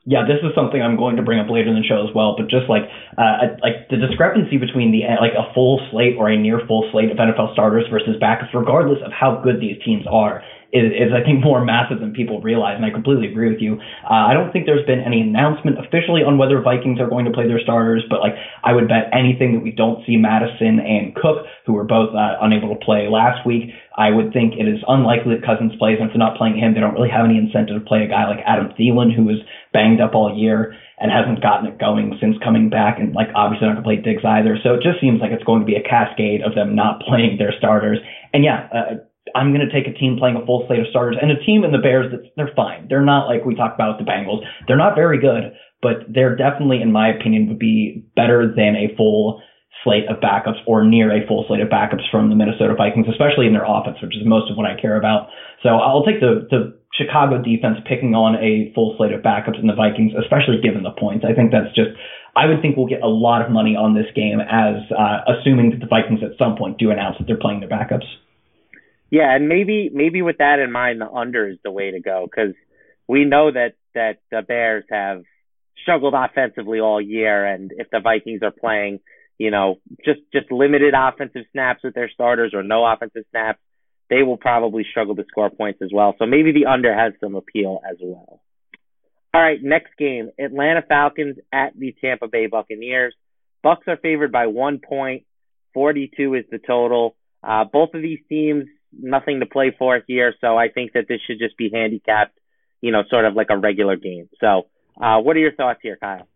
yeah, 0.09 0.25
this 0.25 0.41
is 0.41 0.57
something 0.57 0.81
I'm 0.81 0.97
going 0.97 1.21
to 1.21 1.23
bring 1.23 1.37
up 1.37 1.53
later 1.53 1.69
in 1.69 1.77
the 1.77 1.85
show 1.85 2.01
as 2.01 2.09
well. 2.17 2.33
But 2.33 2.49
just 2.49 2.65
like 2.65 2.89
uh, 3.21 3.61
like 3.61 3.93
the 3.93 4.01
discrepancy 4.01 4.57
between 4.57 4.89
the 4.89 5.05
like 5.21 5.37
a 5.37 5.53
full 5.53 5.85
slate 5.93 6.17
or 6.17 6.33
a 6.33 6.37
near 6.41 6.65
full 6.65 6.89
slate 6.89 7.13
of 7.13 7.21
NFL 7.21 7.53
starters 7.53 7.85
versus 7.93 8.17
backups, 8.17 8.57
regardless 8.57 9.05
of 9.05 9.13
how 9.13 9.45
good 9.45 9.61
these 9.61 9.77
teams 9.85 10.09
are, 10.09 10.41
is, 10.73 10.93
is 10.93 11.11
I 11.17 11.25
think 11.25 11.41
more 11.41 11.65
massive 11.65 12.01
than 12.01 12.13
people 12.13 12.41
realize, 12.45 12.77
and 12.77 12.85
I 12.85 12.91
completely 12.91 13.33
agree 13.33 13.49
with 13.49 13.61
you. 13.61 13.81
Uh, 14.05 14.29
I 14.29 14.35
don't 14.35 14.53
think 14.53 14.67
there's 14.67 14.85
been 14.85 15.01
any 15.01 15.21
announcement 15.25 15.81
officially 15.81 16.21
on 16.21 16.37
whether 16.37 16.61
Vikings 16.61 17.01
are 17.01 17.09
going 17.09 17.25
to 17.25 17.33
play 17.33 17.49
their 17.49 17.61
starters, 17.61 18.05
but 18.09 18.21
like 18.21 18.37
I 18.63 18.77
would 18.77 18.89
bet 18.89 19.09
anything 19.13 19.57
that 19.57 19.65
we 19.65 19.73
don't 19.73 20.05
see 20.05 20.17
Mattison 20.17 20.77
and 20.81 21.15
Cook, 21.17 21.49
who 21.65 21.73
were 21.73 21.89
both 21.89 22.13
uh, 22.13 22.37
unable 22.45 22.77
to 22.77 22.85
play 22.85 23.09
last 23.09 23.47
week. 23.47 23.73
I 23.97 24.11
would 24.11 24.33
think 24.37 24.61
it 24.61 24.69
is 24.69 24.85
unlikely 24.87 25.41
that 25.41 25.47
Cousins 25.47 25.73
plays, 25.81 25.97
and 26.01 26.09
if 26.09 26.13
they're 26.13 26.21
not 26.21 26.37
playing 26.37 26.61
him, 26.61 26.75
they 26.75 26.81
don't 26.81 26.95
really 26.95 27.11
have 27.11 27.25
any 27.25 27.41
incentive 27.41 27.81
to 27.81 27.89
play 27.89 28.05
a 28.05 28.09
guy 28.09 28.29
like 28.29 28.45
Adam 28.45 28.69
Thielen, 28.77 29.09
who 29.09 29.25
was 29.25 29.41
banged 29.73 30.01
up 30.05 30.15
all 30.15 30.37
year 30.37 30.77
and 31.01 31.09
hasn't 31.11 31.41
gotten 31.41 31.65
it 31.65 31.79
going 31.79 32.13
since 32.21 32.37
coming 32.45 32.69
back, 32.69 33.01
and 33.01 33.15
like 33.15 33.29
obviously 33.35 33.69
not 33.69 33.81
to 33.81 33.83
play 33.83 33.97
Diggs 33.97 34.25
either. 34.25 34.61
So 34.63 34.75
it 34.77 34.83
just 34.85 35.01
seems 35.01 35.21
like 35.25 35.33
it's 35.33 35.45
going 35.49 35.65
to 35.65 35.67
be 35.67 35.81
a 35.81 35.83
cascade 35.83 36.45
of 36.45 36.55
them 36.55 36.77
not 36.77 37.01
playing 37.09 37.41
their 37.41 37.57
starters. 37.57 37.99
And 38.37 38.45
yeah, 38.45 38.69
uh, 38.69 39.09
I'm 39.35 39.53
going 39.53 39.67
to 39.67 39.73
take 39.73 39.87
a 39.87 39.97
team 39.97 40.17
playing 40.19 40.37
a 40.37 40.45
full 40.47 40.65
slate 40.67 40.81
of 40.81 40.87
starters 40.91 41.17
and 41.21 41.31
a 41.31 41.39
team 41.45 41.65
in 41.65 41.73
the 41.73 41.79
Bears 41.79 42.11
that 42.13 42.31
they're 42.37 42.53
fine. 42.55 42.87
They're 42.89 43.05
not 43.05 43.27
like 43.27 43.45
we 43.45 43.55
talked 43.55 43.75
about 43.75 43.99
the 43.99 44.05
Bengals. 44.05 44.45
They're 44.67 44.77
not 44.77 44.95
very 44.95 45.21
good, 45.21 45.53
but 45.83 46.07
they're 46.09 46.37
definitely, 46.37 46.83
in 46.83 46.93
my 46.93 47.09
opinion, 47.09 47.49
would 47.49 47.59
be 47.59 48.05
better 48.17 48.47
than 48.49 48.77
a 48.77 48.95
full 48.97 49.43
slate 49.85 50.09
of 50.09 50.19
backups 50.19 50.59
or 50.67 50.85
near 50.85 51.15
a 51.15 51.27
full 51.27 51.45
slate 51.47 51.61
of 51.61 51.69
backups 51.69 52.03
from 52.11 52.31
the 52.31 52.35
Minnesota 52.35 52.75
Vikings, 52.75 53.07
especially 53.09 53.47
in 53.47 53.53
their 53.53 53.67
offense, 53.67 53.97
which 54.03 54.17
is 54.17 54.27
most 54.27 54.51
of 54.51 54.57
what 54.57 54.67
I 54.67 54.79
care 54.81 54.97
about. 54.99 55.29
So 55.63 55.71
I'll 55.71 56.05
take 56.05 56.21
the, 56.21 56.47
the 56.51 56.79
Chicago 56.93 57.41
defense 57.41 57.79
picking 57.87 58.15
on 58.15 58.35
a 58.43 58.73
full 58.75 58.95
slate 58.99 59.13
of 59.13 59.23
backups 59.23 59.61
in 59.61 59.67
the 59.67 59.75
Vikings, 59.75 60.13
especially 60.19 60.61
given 60.61 60.83
the 60.83 60.91
points. 60.91 61.25
I 61.29 61.35
think 61.35 61.53
that's 61.53 61.71
just, 61.75 61.91
I 62.35 62.47
would 62.47 62.61
think 62.61 62.77
we'll 62.77 62.91
get 62.91 63.03
a 63.03 63.09
lot 63.09 63.43
of 63.43 63.51
money 63.51 63.77
on 63.77 63.95
this 63.95 64.11
game 64.15 64.41
as 64.41 64.83
uh, 64.91 65.23
assuming 65.31 65.71
that 65.71 65.81
the 65.81 65.87
Vikings 65.87 66.21
at 66.23 66.39
some 66.39 66.57
point 66.57 66.79
do 66.79 66.91
announce 66.91 67.19
that 67.19 67.27
they're 67.27 67.39
playing 67.39 67.61
their 67.61 67.71
backups. 67.71 68.07
Yeah, 69.11 69.35
and 69.35 69.49
maybe 69.49 69.91
maybe 69.93 70.23
with 70.23 70.39
that 70.39 70.59
in 70.59 70.71
mind, 70.71 71.01
the 71.01 71.11
under 71.11 71.49
is 71.49 71.59
the 71.65 71.71
way 71.71 71.93
to 71.93 72.01
go 72.01 72.27
because 72.31 72.55
we 73.09 73.25
know 73.25 73.51
that 73.51 73.75
that 73.95 74.19
the 74.31 74.43
Bears 74.43 74.85
have 74.91 75.23
struggled 75.83 76.15
offensively 76.15 76.81
all 76.81 77.01
year, 77.01 77.47
and 77.47 77.73
if 77.75 77.89
the 77.91 78.01
Vikings 78.01 78.43
are 78.43 78.51
playing, 78.51 79.01
you 79.39 79.51
know, 79.51 79.77
just 80.05 80.21
just 80.33 80.53
limited 80.53 80.95
offensive 80.97 81.45
snaps 81.53 81.83
with 81.83 81.95
their 81.95 82.11
starters 82.11 82.53
or 82.55 82.63
no 82.63 82.85
offensive 82.85 83.25
snaps, 83.31 83.61
they 84.11 84.23
will 84.23 84.37
probably 84.37 84.85
struggle 84.91 85.17
to 85.17 85.25
score 85.29 85.51
points 85.51 85.81
as 85.83 85.91
well. 85.93 86.15
So 86.19 86.27
maybe 86.27 86.53
the 86.53 86.67
under 86.67 86.95
has 86.95 87.15
some 87.21 87.35
appeal 87.35 87.81
as 87.89 87.97
well. 88.01 88.41
All 89.33 89.43
right, 89.43 89.59
next 89.63 89.97
game, 89.99 90.31
Atlanta 90.39 90.83
Falcons 90.87 91.37
at 91.53 91.79
the 91.79 91.95
Tampa 92.01 92.29
Bay 92.29 92.47
Buccaneers. 92.47 93.15
Bucks 93.63 93.87
are 93.87 93.99
favored 93.99 94.33
by 94.33 94.47
one 94.47 94.81
point. 94.87 95.25
42 95.75 96.35
is 96.35 96.45
the 96.51 96.59
total. 96.59 97.15
Uh, 97.43 97.65
both 97.65 97.91
of 97.95 98.03
these 98.03 98.21
teams 98.29 98.65
nothing 98.93 99.41
to 99.41 99.47
play 99.47 99.75
for 99.79 100.01
here, 100.07 100.35
so 100.41 100.57
I 100.57 100.69
think 100.69 100.93
that 100.93 101.07
this 101.09 101.21
should 101.27 101.39
just 101.39 101.57
be 101.57 101.71
handicapped, 101.73 102.39
you 102.81 102.93
know, 102.93 103.03
sort 103.09 103.25
of 103.25 103.35
like 103.35 103.49
a 103.51 103.57
regular 103.57 103.97
game. 103.97 104.29
So, 104.41 104.67
uh, 105.01 105.19
what 105.21 105.37
are 105.37 105.41
your 105.41 105.55
thoughts 105.55 105.81
here, 105.83 105.97
Kyle? 105.97 106.29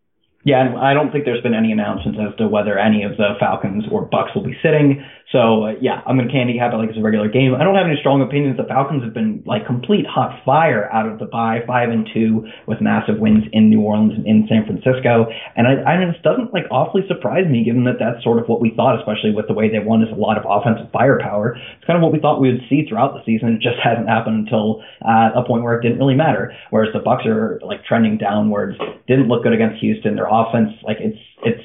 Yeah, 0.44 0.74
I 0.76 0.92
don't 0.92 1.12
think 1.12 1.24
there's 1.24 1.42
been 1.42 1.54
any 1.54 1.70
announcements 1.70 2.18
as 2.18 2.36
to 2.38 2.48
whether 2.48 2.76
any 2.76 3.04
of 3.04 3.16
the 3.16 3.34
Falcons 3.38 3.84
or 3.90 4.04
Bucks 4.04 4.34
will 4.34 4.42
be 4.42 4.58
sitting. 4.62 5.04
So 5.32 5.64
uh, 5.64 5.72
yeah, 5.80 6.04
I'm 6.04 6.20
going 6.20 6.28
to 6.28 6.34
handicap 6.34 6.72
it 6.72 6.76
like 6.76 6.92
it's 6.92 7.00
a 7.00 7.02
regular 7.02 7.28
game. 7.32 7.56
I 7.56 7.64
don't 7.64 7.74
have 7.74 7.88
any 7.88 7.96
strong 7.98 8.20
opinions. 8.20 8.60
The 8.60 8.68
Falcons 8.68 9.02
have 9.02 9.16
been 9.16 9.42
like 9.48 9.64
complete 9.64 10.04
hot 10.04 10.44
fire 10.44 10.92
out 10.92 11.08
of 11.08 11.18
the 11.18 11.24
bye, 11.24 11.64
five 11.66 11.88
and 11.88 12.04
two 12.12 12.44
with 12.68 12.84
massive 12.84 13.16
wins 13.16 13.48
in 13.52 13.72
New 13.72 13.80
Orleans 13.80 14.12
and 14.12 14.28
in 14.28 14.44
San 14.44 14.68
Francisco. 14.68 15.32
And 15.56 15.64
I, 15.64 15.80
I 15.88 15.96
mean, 15.96 16.12
it 16.12 16.20
doesn't 16.20 16.52
like 16.52 16.68
awfully 16.70 17.02
surprise 17.08 17.48
me 17.48 17.64
given 17.64 17.88
that 17.88 17.96
that's 17.96 18.22
sort 18.22 18.38
of 18.38 18.46
what 18.46 18.60
we 18.60 18.76
thought, 18.76 19.00
especially 19.00 19.32
with 19.32 19.48
the 19.48 19.56
way 19.56 19.72
they 19.72 19.80
won 19.80 20.04
is 20.04 20.12
a 20.12 20.20
lot 20.20 20.36
of 20.36 20.44
offensive 20.44 20.92
firepower. 20.92 21.56
It's 21.56 21.86
kind 21.88 21.96
of 21.96 22.04
what 22.04 22.12
we 22.12 22.20
thought 22.20 22.36
we 22.36 22.52
would 22.52 22.68
see 22.68 22.84
throughout 22.84 23.16
the 23.16 23.24
season. 23.24 23.56
It 23.56 23.64
just 23.64 23.80
hasn't 23.82 24.12
happened 24.12 24.44
until 24.44 24.84
uh, 25.00 25.32
a 25.32 25.48
point 25.48 25.64
where 25.64 25.80
it 25.80 25.82
didn't 25.82 25.96
really 25.96 26.14
matter. 26.14 26.52
Whereas 26.68 26.92
the 26.92 27.00
Bucks 27.00 27.24
are 27.24 27.56
like 27.64 27.88
trending 27.88 28.20
downwards, 28.20 28.76
didn't 29.08 29.32
look 29.32 29.48
good 29.48 29.56
against 29.56 29.80
Houston. 29.80 30.12
Their 30.14 30.28
offense, 30.28 30.76
like 30.84 31.00
it's 31.00 31.18
it's 31.40 31.64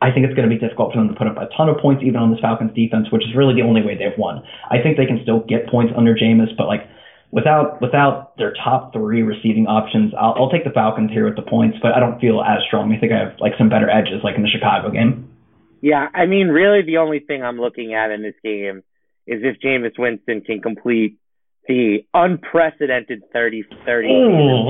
I 0.00 0.12
think 0.12 0.26
it's 0.26 0.34
going 0.34 0.48
to 0.48 0.54
be 0.54 0.60
difficult 0.60 0.92
for 0.94 0.98
them 0.98 1.08
to 1.08 1.14
put 1.14 1.26
up 1.26 1.36
a 1.36 1.50
ton 1.56 1.68
of 1.68 1.78
points 1.78 2.02
even 2.06 2.22
on 2.22 2.30
this 2.30 2.38
Falcons 2.38 2.70
defense, 2.74 3.10
which 3.10 3.26
is 3.26 3.34
really 3.34 3.54
the 3.54 3.66
only 3.66 3.82
way 3.82 3.98
they've 3.98 4.16
won. 4.16 4.42
I 4.70 4.78
think 4.78 4.96
they 4.96 5.06
can 5.06 5.18
still 5.22 5.42
get 5.42 5.66
points 5.66 5.92
under 5.96 6.14
Jameis, 6.14 6.54
but 6.56 6.70
like 6.70 6.86
without 7.30 7.82
without 7.82 8.36
their 8.38 8.54
top 8.62 8.92
three 8.92 9.22
receiving 9.22 9.66
options, 9.66 10.14
I'll, 10.14 10.34
I'll 10.38 10.50
take 10.50 10.62
the 10.62 10.70
Falcons 10.70 11.10
here 11.10 11.26
with 11.26 11.34
the 11.34 11.42
points, 11.42 11.78
but 11.82 11.92
I 11.92 12.00
don't 12.00 12.20
feel 12.20 12.40
as 12.40 12.62
strong. 12.66 12.94
I 12.94 13.00
think 13.00 13.12
I 13.12 13.18
have 13.18 13.40
like 13.40 13.52
some 13.58 13.68
better 13.68 13.90
edges, 13.90 14.22
like 14.22 14.36
in 14.36 14.42
the 14.42 14.48
Chicago 14.48 14.90
game. 14.90 15.28
Yeah, 15.80 16.06
I 16.14 16.26
mean, 16.26 16.48
really, 16.48 16.82
the 16.82 16.98
only 16.98 17.20
thing 17.20 17.42
I'm 17.42 17.60
looking 17.60 17.94
at 17.94 18.10
in 18.10 18.22
this 18.22 18.34
game 18.42 18.82
is 19.26 19.42
if 19.42 19.58
Jameis 19.60 19.98
Winston 19.98 20.40
can 20.40 20.60
complete 20.60 21.18
the 21.68 21.98
unprecedented 22.14 23.22
30 23.32 23.64
30 23.84 24.08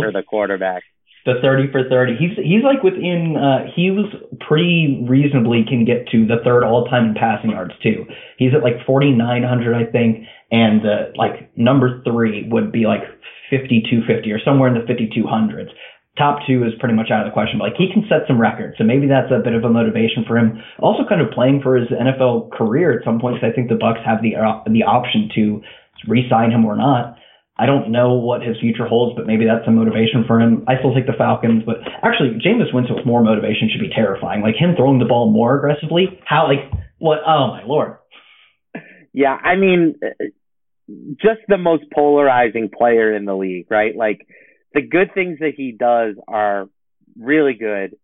for 0.00 0.12
the 0.12 0.22
quarterback 0.22 0.82
the 1.28 1.40
30 1.44 1.70
for 1.70 1.84
30. 1.84 2.16
He's 2.16 2.32
he's 2.40 2.64
like 2.64 2.82
within 2.82 3.36
uh 3.36 3.68
he 3.76 3.92
was 3.92 4.08
pretty 4.40 5.04
reasonably 5.04 5.64
can 5.68 5.84
get 5.84 6.08
to 6.08 6.24
the 6.24 6.40
third 6.42 6.64
all 6.64 6.88
time 6.88 7.12
in 7.12 7.14
passing 7.14 7.52
yards 7.52 7.76
too. 7.82 8.08
He's 8.38 8.56
at 8.56 8.64
like 8.64 8.80
4900 8.86 9.76
I 9.76 9.84
think 9.92 10.24
and 10.50 10.80
uh, 10.80 11.12
like 11.14 11.52
number 11.56 12.00
3 12.02 12.48
would 12.48 12.72
be 12.72 12.88
like 12.88 13.04
5250 13.52 14.32
or 14.32 14.40
somewhere 14.40 14.72
in 14.72 14.80
the 14.80 14.88
5200s. 14.88 15.68
Top 16.16 16.40
2 16.48 16.64
is 16.64 16.72
pretty 16.80 16.96
much 16.96 17.12
out 17.12 17.20
of 17.20 17.30
the 17.30 17.36
question, 17.36 17.60
but 17.60 17.70
like 17.70 17.78
he 17.78 17.92
can 17.92 18.08
set 18.08 18.26
some 18.26 18.40
records. 18.40 18.74
So 18.78 18.82
maybe 18.82 19.06
that's 19.06 19.30
a 19.30 19.44
bit 19.44 19.52
of 19.52 19.62
a 19.62 19.70
motivation 19.70 20.24
for 20.26 20.40
him. 20.40 20.58
Also 20.80 21.04
kind 21.06 21.20
of 21.20 21.30
playing 21.30 21.60
for 21.60 21.76
his 21.76 21.88
NFL 21.92 22.50
career 22.56 22.96
at 22.96 23.04
some 23.04 23.20
point 23.20 23.36
cuz 23.36 23.44
I 23.44 23.52
think 23.52 23.68
the 23.68 23.76
Bucks 23.76 24.00
have 24.04 24.24
the 24.24 24.34
uh, 24.34 24.64
the 24.66 24.82
option 24.82 25.28
to 25.36 25.62
re-sign 26.08 26.50
him 26.50 26.64
or 26.64 26.74
not. 26.74 27.18
I 27.58 27.66
don't 27.66 27.90
know 27.90 28.14
what 28.14 28.42
his 28.42 28.56
future 28.60 28.86
holds, 28.86 29.16
but 29.16 29.26
maybe 29.26 29.44
that's 29.44 29.64
some 29.64 29.74
motivation 29.74 30.24
for 30.26 30.40
him. 30.40 30.64
I 30.68 30.78
still 30.78 30.94
take 30.94 31.06
the 31.06 31.18
Falcons, 31.18 31.64
but 31.66 31.76
actually, 32.04 32.38
Jameis 32.38 32.72
Winston 32.72 32.96
with 32.96 33.06
more 33.06 33.22
motivation 33.22 33.68
should 33.68 33.80
be 33.80 33.90
terrifying. 33.92 34.42
Like 34.42 34.54
him 34.54 34.76
throwing 34.76 35.00
the 35.00 35.06
ball 35.06 35.30
more 35.30 35.56
aggressively. 35.56 36.20
How, 36.24 36.46
like, 36.46 36.70
what? 36.98 37.18
Oh 37.26 37.48
my 37.48 37.64
lord. 37.64 37.96
Yeah, 39.12 39.34
I 39.34 39.56
mean, 39.56 39.96
just 41.20 41.40
the 41.48 41.58
most 41.58 41.84
polarizing 41.92 42.70
player 42.76 43.14
in 43.14 43.24
the 43.24 43.34
league, 43.34 43.66
right? 43.68 43.96
Like 43.96 44.26
the 44.72 44.82
good 44.82 45.12
things 45.12 45.38
that 45.40 45.54
he 45.56 45.72
does 45.72 46.14
are 46.28 46.68
really 47.18 47.54
good, 47.54 47.96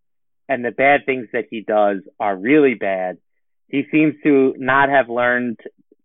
and 0.49 0.65
the 0.65 0.73
bad 0.73 1.07
things 1.07 1.29
that 1.33 1.45
he 1.51 1.61
does 1.61 1.99
are 2.19 2.37
really 2.37 2.75
bad. 2.75 3.19
He 3.69 3.85
seems 3.91 4.15
to 4.25 4.55
not 4.59 4.89
have 4.89 5.09
learned 5.09 5.59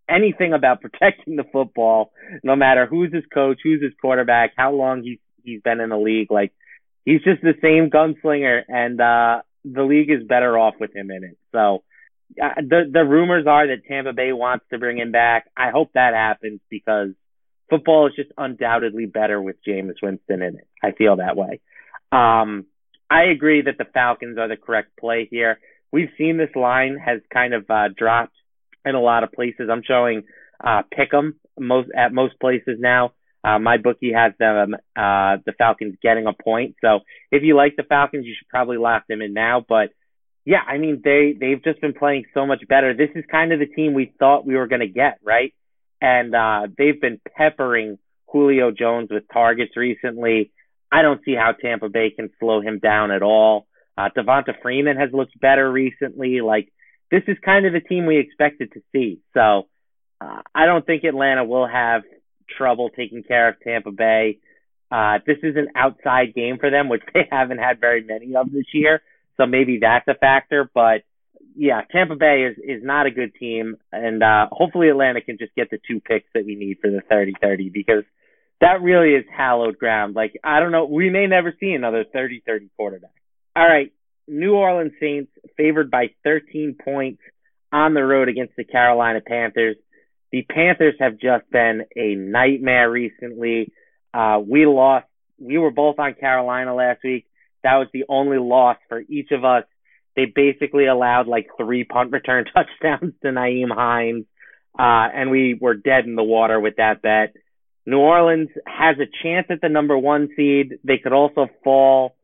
anything 0.10 0.54
about 0.54 0.82
protecting 0.82 1.36
the 1.36 1.46
football, 1.51 2.12
no 2.44 2.56
matter 2.56 2.86
who's 2.86 3.13
his 3.13 3.25
coach, 3.34 3.60
who's 3.63 3.82
his 3.82 3.94
quarterback, 4.01 4.54
how 4.58 4.74
long 4.74 5.04
he's 5.04 5.20
he's 5.44 5.62
been 5.62 5.80
in 5.80 5.89
the 5.89 5.98
league. 5.98 6.32
Like 6.32 6.54
he's 7.06 7.22
just 7.24 7.42
the 7.42 7.54
same 7.62 7.89
gunslinger, 7.89 8.62
and 8.68 9.00
uh, 9.00 9.42
the 9.66 9.84
league 9.84 10.10
is 10.10 10.28
better 10.28 10.58
off 10.58 10.75
with 10.80 10.96
him 10.96 11.12
in 11.12 11.24
it. 11.24 11.38
So 11.51 11.84
uh, 12.42 12.56
the 12.58 12.89
the 12.92 13.04
rumors 13.04 13.48
are 13.48 13.68
that 13.68 13.86
Tampa 13.88 14.13
Bay 14.13 14.32
wants 14.34 14.66
to 14.72 14.80
bring 14.80 14.98
him 14.98 15.12
back. 15.12 15.46
I 15.58 15.72
hope 15.72 15.92
that 15.94 16.13
happens 16.13 16.60
because 16.70 17.10
football 17.70 18.08
is 18.08 18.13
just 18.16 18.32
undoubtedly 18.38 19.06
better 19.06 19.42
with 19.42 19.58
Jameis 19.68 20.01
Winston 20.01 20.42
in 20.42 20.56
it. 20.58 20.68
I 20.84 20.92
feel 20.92 21.18
that 21.18 21.38
way. 21.38 21.62
Um, 22.12 22.66
I 23.10 23.24
agree 23.25 23.63
that 23.63 23.78
the 23.78 23.86
Falcons 23.86 24.38
are 24.38 24.48
the 24.48 24.58
correct 24.58 24.92
play 25.00 25.28
here. 25.30 25.60
We've 25.92 26.10
seen 26.18 26.38
this 26.38 26.56
line 26.56 26.98
has 27.04 27.22
kind 27.34 27.54
of 27.54 27.70
uh, 27.70 27.89
dropped 27.96 28.36
in 28.89 28.96
a 28.96 29.01
lot 29.01 29.24
of 29.24 29.31
places. 29.31 29.69
I'm 29.72 29.84
showing 29.84 30.24
uh, 30.63 30.84
Pick'em 30.93 31.34
most 31.58 31.89
at 31.96 32.13
most 32.13 32.39
places 32.39 32.77
now. 32.79 33.13
Uh, 33.43 33.58
MyBookie 33.58 34.13
has 34.13 34.34
them 34.38 34.74
uh, 34.98 35.38
the 35.46 35.53
Falcons 35.58 35.96
getting 36.01 36.27
a 36.27 36.34
point. 36.34 36.75
So 36.81 37.00
if 37.31 37.43
you 37.43 37.55
like 37.55 37.75
the 37.77 37.84
Falcons, 37.84 38.25
you 38.25 38.36
should 38.38 38.50
probably 38.50 38.77
lock 38.77 39.03
them 39.08 39.22
in 39.22 39.34
now. 39.34 39.63
But 39.67 39.91
yeah, 40.46 40.62
I 40.67 40.77
mean 40.77 41.01
they 41.03 41.36
they've 41.39 41.63
just 41.63 41.79
been 41.79 41.93
playing 41.93 42.25
so 42.34 42.46
much 42.46 42.62
better. 42.67 42.93
This 42.93 43.12
is 43.15 43.24
kind 43.31 43.53
of 43.53 43.60
the 43.60 43.65
team 43.65 43.93
we 43.93 44.12
thought 44.19 44.46
we 44.46 44.55
were 44.55 44.67
going 44.67 44.81
to 44.81 44.88
get, 44.88 45.19
right? 45.24 45.53
And 46.01 46.36
uh, 46.36 46.67
they've 46.77 47.00
been 47.00 47.22
peppering 47.38 47.98
Julio 48.27 48.72
Jones 48.72 49.10
with 49.12 49.24
targets 49.31 49.77
recently. 49.77 50.51
I 50.91 51.01
don't 51.01 51.22
see 51.24 51.36
how 51.36 51.51
Tampa 51.53 51.89
Bay 51.89 52.10
can 52.10 52.29
slow 52.39 52.62
him 52.62 52.79
down 52.79 53.12
at 53.12 53.22
all. 53.22 53.67
Uh, 53.98 54.10
Devonta 54.15 54.53
Freeman 54.62 54.98
has 54.98 55.10
looked 55.13 55.39
better 55.39 55.69
recently. 55.69 56.41
Like 56.41 56.72
this 57.12 57.24
is 57.28 57.38
kind 57.44 57.66
of 57.66 57.74
the 57.74 57.80
team 57.80 58.06
we 58.06 58.20
expected 58.20 58.72
to 58.74 58.82
see. 58.92 59.20
So 59.34 59.68
uh, 60.22 60.42
I 60.54 60.66
don't 60.66 60.86
think 60.86 61.04
Atlanta 61.04 61.44
will 61.44 61.68
have 61.68 62.04
trouble 62.58 62.89
taking 62.89 63.24
care 63.24 63.50
of 63.50 63.56
Tampa 63.63 63.92
Bay. 63.92 64.39
Uh, 64.92 65.20
this 65.25 65.38
is 65.44 65.56
an 65.56 65.70
outside 65.75 66.34
game 66.34 66.58
for 66.60 66.70
them, 66.70 66.89
which 66.89 67.04
they 67.13 67.28
haven't 67.32 67.60
had 67.60 67.80
very 67.80 68.04
many 68.04 68.36
of 68.36 68.51
this 68.51 68.66
year. 68.74 69.01
So 69.38 69.46
maybe 69.46 69.80
that's 69.82 70.08
a 70.08 70.16
factor. 70.16 70.70
But 70.74 71.04
yeah, 71.56 71.82
Tampa 71.92 72.16
Bay 72.16 72.50
is, 72.50 72.58
is 72.58 72.84
not 72.84 73.06
a 73.06 73.12
good 73.12 73.34
team. 73.36 73.78
And, 73.92 74.24
uh, 74.24 74.48
hopefully 74.51 74.89
Atlanta 74.89 75.22
can 75.22 75.38
just 75.38 75.56
get 75.56 75.70
the 75.70 75.80
two 75.88 76.00
picks 76.00 76.28
that 76.34 76.46
we 76.46 76.56
need 76.56 76.78
for 76.82 76.89
the 76.89 77.01
30-30 77.12 77.72
because 77.72 78.04
that 78.62 78.82
really 78.82 79.13
is 79.13 79.25
hallowed 79.36 79.78
ground. 79.78 80.16
Like, 80.16 80.39
I 80.44 80.60
don't 80.60 80.72
know. 80.72 80.86
We 80.86 81.10
may 81.10 81.28
never 81.28 81.54
see 81.60 81.72
another 81.72 82.04
30-30 82.04 82.70
quarterback. 82.75 83.12
All 83.56 83.68
right. 83.68 83.92
New 84.29 84.53
Orleans 84.53 84.93
Saints 85.00 85.31
favored 85.57 85.89
by 85.89 86.12
13 86.24 86.75
points 86.83 87.21
on 87.71 87.93
the 87.93 88.03
road 88.03 88.29
against 88.29 88.55
the 88.55 88.63
Carolina 88.63 89.21
Panthers. 89.25 89.75
The 90.31 90.43
Panthers 90.43 90.95
have 91.00 91.13
just 91.13 91.50
been 91.51 91.86
a 91.95 92.15
nightmare 92.15 92.89
recently. 92.89 93.71
Uh, 94.13 94.39
we 94.45 94.65
lost. 94.65 95.07
We 95.39 95.57
were 95.57 95.71
both 95.71 95.98
on 96.00 96.13
Carolina 96.13 96.75
last 96.75 97.00
week. 97.03 97.25
That 97.63 97.75
was 97.75 97.88
the 97.91 98.05
only 98.07 98.38
loss 98.38 98.77
for 98.88 99.01
each 99.01 99.31
of 99.31 99.43
us. 99.43 99.63
They 100.15 100.25
basically 100.25 100.86
allowed 100.86 101.27
like 101.27 101.48
three 101.57 101.83
punt 101.83 102.12
return 102.12 102.45
touchdowns 102.53 103.13
to 103.21 103.29
Nyheim 103.29 103.74
Hines, 103.74 104.25
uh, 104.77 105.07
and 105.13 105.31
we 105.31 105.57
were 105.59 105.74
dead 105.74 106.05
in 106.05 106.15
the 106.15 106.24
water 106.24 106.59
with 106.59 106.75
that 106.77 107.01
bet. 107.01 107.33
New 107.86 107.98
Orleans 107.98 108.50
has 108.67 108.98
a 109.00 109.09
chance 109.24 109.48
at 109.50 109.62
the 109.62 109.69
number 109.69 109.98
one 109.98 110.29
seed. 110.36 110.79
They 110.83 111.00
could 111.00 111.13
also 111.13 111.48
fall 111.63 112.15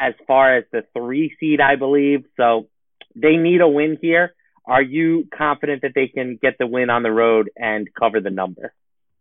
as 0.00 0.14
far 0.26 0.56
as 0.56 0.64
the 0.72 0.82
three 0.96 1.36
seed, 1.38 1.60
I 1.60 1.76
believe. 1.76 2.24
So 2.36 2.68
they 3.14 3.36
need 3.36 3.60
a 3.60 3.68
win 3.68 3.98
here. 4.00 4.34
Are 4.66 4.82
you 4.82 5.28
confident 5.36 5.82
that 5.82 5.92
they 5.94 6.08
can 6.08 6.38
get 6.40 6.56
the 6.58 6.66
win 6.66 6.90
on 6.90 7.02
the 7.02 7.10
road 7.10 7.50
and 7.56 7.86
cover 7.92 8.20
the 8.20 8.30
number? 8.30 8.72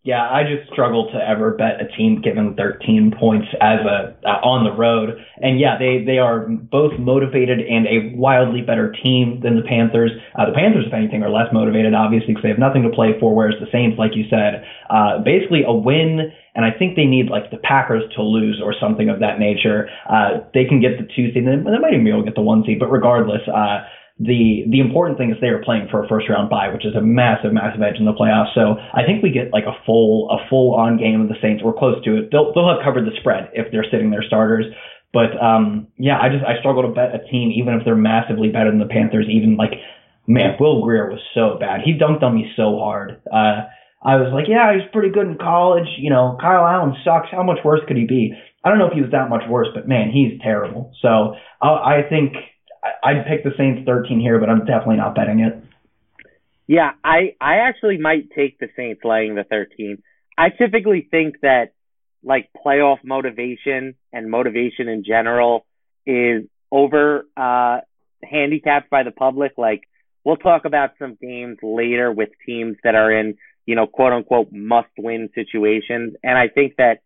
Yeah, 0.04 0.24
I 0.24 0.44
just 0.48 0.72
struggle 0.72 1.12
to 1.12 1.20
ever 1.20 1.60
bet 1.60 1.84
a 1.84 1.88
team 1.98 2.22
given 2.22 2.56
13 2.56 3.12
points 3.20 3.48
as 3.60 3.84
a 3.84 4.16
uh, 4.24 4.40
on 4.48 4.64
the 4.64 4.72
road. 4.72 5.20
And 5.44 5.60
yeah, 5.60 5.76
they 5.78 6.08
they 6.08 6.20
are 6.24 6.48
both 6.48 6.96
motivated 6.98 7.60
and 7.60 7.84
a 7.84 8.16
wildly 8.16 8.62
better 8.62 8.96
team 9.04 9.42
than 9.44 9.60
the 9.60 9.62
Panthers. 9.68 10.12
Uh, 10.40 10.48
the 10.48 10.56
Panthers, 10.56 10.88
if 10.88 10.94
anything, 10.96 11.22
are 11.22 11.30
less 11.30 11.52
motivated, 11.52 11.94
obviously, 11.94 12.32
because 12.32 12.44
they 12.44 12.50
have 12.56 12.64
nothing 12.64 12.88
to 12.88 12.96
play 12.96 13.20
for. 13.20 13.36
Whereas 13.36 13.60
the 13.60 13.68
Saints, 13.76 14.00
like 14.00 14.16
you 14.16 14.24
said, 14.32 14.64
uh, 14.88 15.20
basically 15.20 15.68
a 15.68 15.76
win, 15.76 16.32
and 16.56 16.64
I 16.64 16.72
think 16.72 16.96
they 16.96 17.04
need 17.04 17.28
like 17.28 17.52
the 17.52 17.60
Packers 17.60 18.08
to 18.16 18.24
lose 18.24 18.64
or 18.64 18.72
something 18.80 19.12
of 19.12 19.20
that 19.20 19.36
nature. 19.36 19.92
Uh, 20.08 20.48
they 20.56 20.64
can 20.64 20.80
get 20.80 20.96
the 20.96 21.12
two 21.12 21.36
seed, 21.36 21.44
and 21.44 21.68
they 21.68 21.76
might 21.76 21.92
even 21.92 22.08
be 22.08 22.16
able 22.16 22.24
to 22.24 22.32
get 22.32 22.40
the 22.40 22.48
one 22.48 22.64
seed. 22.64 22.80
But 22.80 22.88
regardless, 22.88 23.44
uh, 23.52 23.84
the 24.20 24.68
the 24.70 24.82
important 24.82 25.18
thing 25.18 25.32
is 25.32 25.38
they 25.40 25.48
are 25.48 25.64
playing 25.64 25.88
for 25.90 26.04
a 26.04 26.08
first 26.08 26.28
round 26.28 26.50
bye, 26.50 26.68
which 26.68 26.86
is 26.86 26.94
a 26.94 27.02
massive, 27.02 27.54
massive 27.54 27.82
edge 27.82 27.96
in 27.98 28.06
the 28.06 28.14
playoffs. 28.14 28.54
So 28.54 28.76
I 28.76 29.06
think 29.08 29.24
we 29.24 29.32
get 29.32 29.54
like 29.54 29.64
a 29.64 29.80
full 29.86 30.30
a 30.30 30.44
full 30.50 30.76
on 30.76 30.98
game 30.98 31.22
of 31.22 31.30
the 31.30 31.40
Saints. 31.42 31.64
We're 31.64 31.74
close 31.74 32.04
to 32.04 32.18
it. 32.18 32.30
They'll 32.32 32.52
they'll 32.54 32.68
have 32.68 32.84
covered 32.84 33.06
the 33.08 33.16
spread 33.20 33.50
if 33.54 33.72
they're 33.72 33.88
sitting 33.90 34.12
their 34.12 34.24
starters. 34.24 34.66
But 35.14 35.40
um 35.42 35.88
yeah, 35.98 36.20
I 36.20 36.28
just 36.28 36.44
I 36.44 36.60
struggle 36.60 36.84
to 36.84 36.90
bet 36.90 37.16
a 37.16 37.24
team 37.32 37.52
even 37.56 37.76
if 37.76 37.86
they're 37.86 37.96
massively 37.96 38.50
better 38.50 38.70
than 38.70 38.80
the 38.80 38.92
Panthers. 38.92 39.28
Even 39.32 39.56
like 39.56 39.80
man, 40.28 40.58
Will 40.60 40.84
Grier 40.84 41.10
was 41.10 41.24
so 41.34 41.56
bad. 41.58 41.82
He 41.86 41.98
dunked 41.98 42.22
on 42.22 42.36
me 42.36 42.52
so 42.58 42.78
hard. 42.78 43.22
Uh 43.32 43.72
I 44.02 44.16
was 44.16 44.32
like, 44.34 44.48
yeah, 44.48 44.72
he's 44.74 44.88
pretty 44.94 45.12
good 45.12 45.28
in 45.28 45.38
college. 45.38 45.88
You 45.98 46.10
know, 46.10 46.38
Kyle 46.40 46.66
Allen 46.66 46.96
sucks. 47.04 47.28
How 47.32 47.44
much 47.44 47.60
worse 47.66 47.82
could 47.88 47.98
he 47.98 48.06
be? 48.06 48.34
I 48.64 48.70
don't 48.70 48.80
know 48.80 48.88
if 48.88 48.94
he 48.94 49.02
was 49.02 49.12
that 49.12 49.30
much 49.30 49.44
worse, 49.50 49.68
but 49.74 49.88
man, 49.88 50.12
he's 50.12 50.40
terrible. 50.42 50.92
So 51.02 51.36
I, 51.62 51.68
I 51.68 52.02
think 52.10 52.36
I'd 53.04 53.26
pick 53.28 53.44
the 53.44 53.52
Saints 53.58 53.82
13 53.86 54.20
here, 54.20 54.40
but 54.40 54.50
I'm 54.50 54.60
definitely 54.60 54.98
not 54.98 55.16
betting 55.16 55.40
it. 55.40 55.64
Yeah, 56.68 56.92
I 57.04 57.36
I 57.42 57.68
actually 57.68 57.98
might 57.98 58.30
take 58.32 58.60
the 58.60 58.70
Saints 58.76 59.02
laying 59.04 59.36
the 59.36 59.44
13. 59.44 60.02
I 60.38 60.50
typically 60.50 61.08
think 61.10 61.42
that 61.42 61.74
like 62.24 62.50
playoff 62.66 63.00
motivation 63.04 63.96
and 64.14 64.30
motivation 64.30 64.88
in 64.88 65.04
general 65.04 65.66
is 66.06 66.44
over 66.72 67.26
uh 67.36 67.80
handicapped 68.24 68.90
by 68.90 69.04
the 69.04 69.12
public. 69.12 69.54
Like 69.58 69.88
we'll 70.24 70.38
talk 70.38 70.66
about 70.66 70.92
some 71.00 71.18
games 71.20 71.58
later 71.64 72.12
with 72.12 72.30
teams 72.46 72.78
that 72.84 72.96
are 72.96 73.12
in, 73.12 73.38
you 73.66 73.76
know, 73.76 73.88
quote 73.88 74.14
unquote 74.14 74.52
must 74.52 74.90
win 74.98 75.30
situations. 75.34 76.16
And 76.24 76.38
I 76.38 76.50
think 76.50 76.76
that 76.78 77.02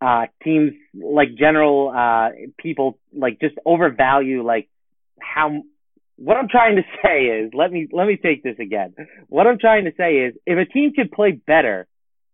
uh 0.00 0.26
teams 0.44 0.72
like 0.94 1.34
general 1.36 1.90
uh 1.96 2.30
people 2.58 2.98
like 3.14 3.40
just 3.40 3.54
overvalue 3.64 4.44
like 4.44 4.68
how 5.20 5.62
what 6.16 6.36
I'm 6.36 6.48
trying 6.48 6.76
to 6.76 6.82
say 7.04 7.24
is 7.24 7.52
let 7.54 7.70
me 7.70 7.88
let 7.92 8.06
me 8.06 8.16
take 8.16 8.42
this 8.42 8.56
again. 8.60 8.94
What 9.28 9.46
I'm 9.46 9.58
trying 9.58 9.84
to 9.84 9.92
say 9.96 10.26
is 10.26 10.34
if 10.46 10.58
a 10.58 10.70
team 10.70 10.92
could 10.94 11.12
play 11.12 11.32
better, 11.32 11.86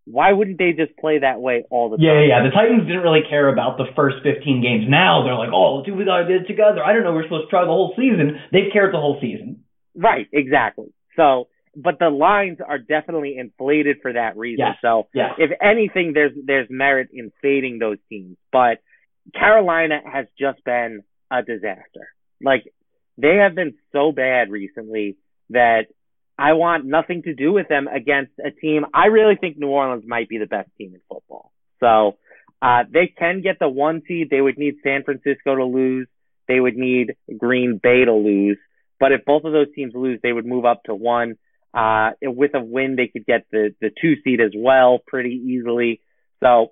why 0.05 0.33
wouldn't 0.33 0.59
they 0.59 0.73
just 0.73 0.97
play 0.99 1.21
that 1.21 1.41
way 1.41 1.65
all 1.71 1.91
the 1.91 1.97
time? 1.97 2.07
Yeah, 2.07 2.25
yeah. 2.27 2.43
The 2.43 2.51
Titans 2.51 2.87
didn't 2.87 3.03
really 3.03 3.23
care 3.29 3.49
about 3.49 3.79
the 3.79 3.87
first 3.95 4.17
15 4.23 4.63
games. 4.63 4.87
Now 4.89 5.23
they're 5.23 5.39
like, 5.39 5.51
oh, 5.55 5.83
do 5.85 5.95
we 5.95 6.05
gotta 6.05 6.25
get 6.25 6.43
it 6.43 6.47
together. 6.47 6.83
I 6.85 6.93
don't 6.93 7.05
know. 7.05 7.13
We're 7.13 7.25
supposed 7.25 7.47
to 7.47 7.51
try 7.51 7.63
the 7.63 7.75
whole 7.75 7.95
season. 7.97 8.41
They've 8.51 8.73
cared 8.73 8.93
the 8.93 8.99
whole 8.99 9.19
season. 9.21 9.65
Right. 9.95 10.27
Exactly. 10.33 10.93
So, 11.17 11.49
but 11.77 11.99
the 11.99 12.11
lines 12.11 12.59
are 12.67 12.79
definitely 12.79 13.37
inflated 13.39 13.99
for 14.03 14.13
that 14.13 14.37
reason. 14.37 14.65
Yes. 14.67 14.77
So, 14.83 15.09
yes. 15.15 15.33
if 15.39 15.51
anything, 15.63 16.13
there's 16.15 16.33
there's 16.45 16.69
merit 16.69 17.09
in 17.13 17.33
fading 17.41 17.79
those 17.79 17.99
teams. 18.09 18.37
But 18.51 18.83
Carolina 19.35 20.01
has 20.05 20.27
just 20.39 20.65
been 20.65 21.03
a 21.31 21.43
disaster. 21.43 22.09
Like 22.43 22.73
they 23.19 23.37
have 23.37 23.55
been 23.55 23.75
so 23.93 24.13
bad 24.13 24.51
recently 24.51 25.17
that 25.51 25.87
I 26.39 26.55
want 26.55 26.85
nothing 26.85 27.23
to 27.23 27.35
do 27.35 27.53
with 27.53 27.69
them 27.69 27.89
against 27.89 28.33
a 28.45 28.51
team. 28.51 28.87
I 28.93 29.07
really 29.07 29.37
think 29.37 29.59
New 29.59 29.69
Orleans 29.69 30.05
might 30.07 30.29
be 30.29 30.39
the 30.39 30.47
best 30.47 30.71
team 30.79 30.95
in 30.95 31.01
football. 31.09 31.53
So, 31.81 32.17
uh, 32.63 32.85
they 32.91 33.13
can 33.19 33.43
get 33.43 33.59
the 33.59 33.69
one 33.69 34.03
seed. 34.07 34.29
They 34.31 34.41
would 34.41 34.57
need 34.57 34.77
San 34.85 35.03
Francisco 35.03 35.57
to 35.57 35.65
lose. 35.65 36.07
They 36.47 36.61
would 36.61 36.77
need 36.77 37.17
Green 37.37 37.81
Bay 37.83 38.05
to 38.05 38.13
lose. 38.13 38.59
But 39.01 39.11
if 39.11 39.25
both 39.25 39.45
of 39.45 39.53
those 39.53 39.75
teams 39.75 39.95
lose, 39.95 40.21
they 40.23 40.33
would 40.33 40.47
move 40.47 40.65
up 40.65 40.85
to 40.85 40.95
one. 40.95 41.35
Uh, 41.75 42.11
with 42.23 42.55
a 42.55 42.61
win, 42.61 42.95
they 42.97 43.09
could 43.09 43.27
get 43.27 43.47
the, 43.51 43.75
the 43.81 43.91
two 44.01 44.15
seed 44.23 44.41
as 44.41 44.53
well 44.57 45.01
pretty 45.05 45.43
easily. 45.45 46.01
So 46.41 46.71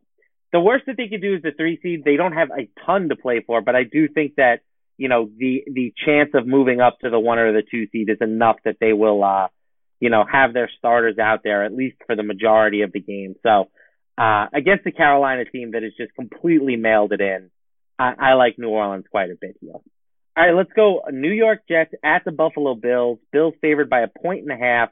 the 0.53 0.61
worst 0.61 0.87
that 0.87 0.97
they 0.97 1.09
could 1.09 1.23
do 1.23 1.35
is 1.35 1.43
the 1.43 1.53
three 1.57 1.79
seed. 1.83 2.05
They 2.05 2.17
don't 2.17 2.33
have 2.33 2.51
a 2.51 2.69
ton 2.87 3.09
to 3.09 3.17
play 3.17 3.43
for, 3.45 3.61
but 3.61 3.75
I 3.75 3.83
do 3.83 4.07
think 4.09 4.37
that 4.37 4.61
you 5.01 5.09
know, 5.09 5.31
the 5.39 5.63
the 5.67 5.95
chance 6.05 6.29
of 6.35 6.47
moving 6.47 6.83
up 6.83 6.99
to 7.01 7.09
the 7.09 7.19
one 7.19 7.39
or 7.39 7.55
the 7.55 7.63
two 7.63 7.87
seed 7.91 8.11
is 8.11 8.19
enough 8.21 8.57
that 8.67 8.77
they 8.83 8.93
will, 8.93 9.25
uh, 9.25 9.49
you 9.99 10.11
know, 10.11 10.27
have 10.31 10.53
their 10.53 10.71
starters 10.77 11.19
out 11.19 11.41
there 11.43 11.65
at 11.65 11.73
least 11.73 11.97
for 12.07 12.15
the 12.15 12.23
majority 12.23 12.83
of 12.83 12.93
the 12.93 13.01
game. 13.01 13.35
So 13.43 13.71
uh, 14.19 14.49
against 14.53 14.85
the 14.85 14.93
Carolina 14.93 15.47
team 15.47 15.71
that 15.71 15.83
has 15.83 15.93
just 15.97 16.15
completely 16.15 16.77
mailed 16.77 17.13
it 17.13 17.23
in, 17.23 17.51
I, 17.99 18.13
I 18.19 18.35
like 18.35 18.59
New 18.59 18.69
Orleans 18.69 19.07
quite 19.11 19.31
a 19.31 19.39
bit 19.41 19.57
here. 19.63 19.73
All 19.73 19.83
right, 20.37 20.55
let's 20.55 20.73
go. 20.77 21.01
New 21.11 21.33
York 21.33 21.61
Jets 21.67 21.95
at 22.05 22.27
the 22.27 22.31
Buffalo 22.31 22.75
Bills. 22.75 23.21
Bills 23.33 23.55
favored 23.63 23.89
by 23.89 24.01
a 24.01 24.09
point 24.23 24.43
and 24.43 24.53
a 24.53 24.63
half. 24.63 24.91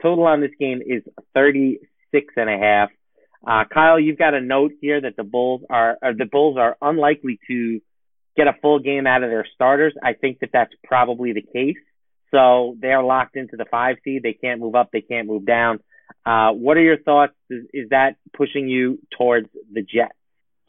Total 0.00 0.24
on 0.24 0.40
this 0.40 0.52
game 0.58 0.80
is 0.80 1.02
36 1.34 2.32
and 2.34 2.48
a 2.48 2.56
half. 2.56 2.88
Uh, 3.46 3.64
Kyle, 3.70 4.00
you've 4.00 4.18
got 4.18 4.32
a 4.32 4.40
note 4.40 4.72
here 4.80 5.02
that 5.02 5.16
the 5.18 5.22
Bulls 5.22 5.60
are, 5.68 5.98
the 6.00 6.24
Bulls 6.24 6.56
are 6.58 6.78
unlikely 6.80 7.38
to 7.48 7.82
get 8.36 8.46
a 8.46 8.54
full 8.62 8.78
game 8.78 9.06
out 9.06 9.22
of 9.22 9.30
their 9.30 9.46
starters. 9.54 9.94
I 10.02 10.12
think 10.14 10.40
that 10.40 10.50
that's 10.52 10.72
probably 10.84 11.32
the 11.32 11.42
case. 11.42 11.76
So 12.30 12.76
they're 12.80 13.02
locked 13.02 13.36
into 13.36 13.56
the 13.56 13.66
five 13.70 13.96
seed. 14.04 14.22
They 14.22 14.34
can't 14.34 14.60
move 14.60 14.74
up. 14.74 14.90
They 14.92 15.00
can't 15.00 15.26
move 15.26 15.44
down. 15.44 15.80
Uh, 16.24 16.50
what 16.52 16.76
are 16.76 16.82
your 16.82 16.98
thoughts? 16.98 17.34
Is, 17.48 17.64
is 17.72 17.88
that 17.90 18.16
pushing 18.36 18.68
you 18.68 19.00
towards 19.16 19.48
the 19.72 19.82
Jets? 19.82 20.14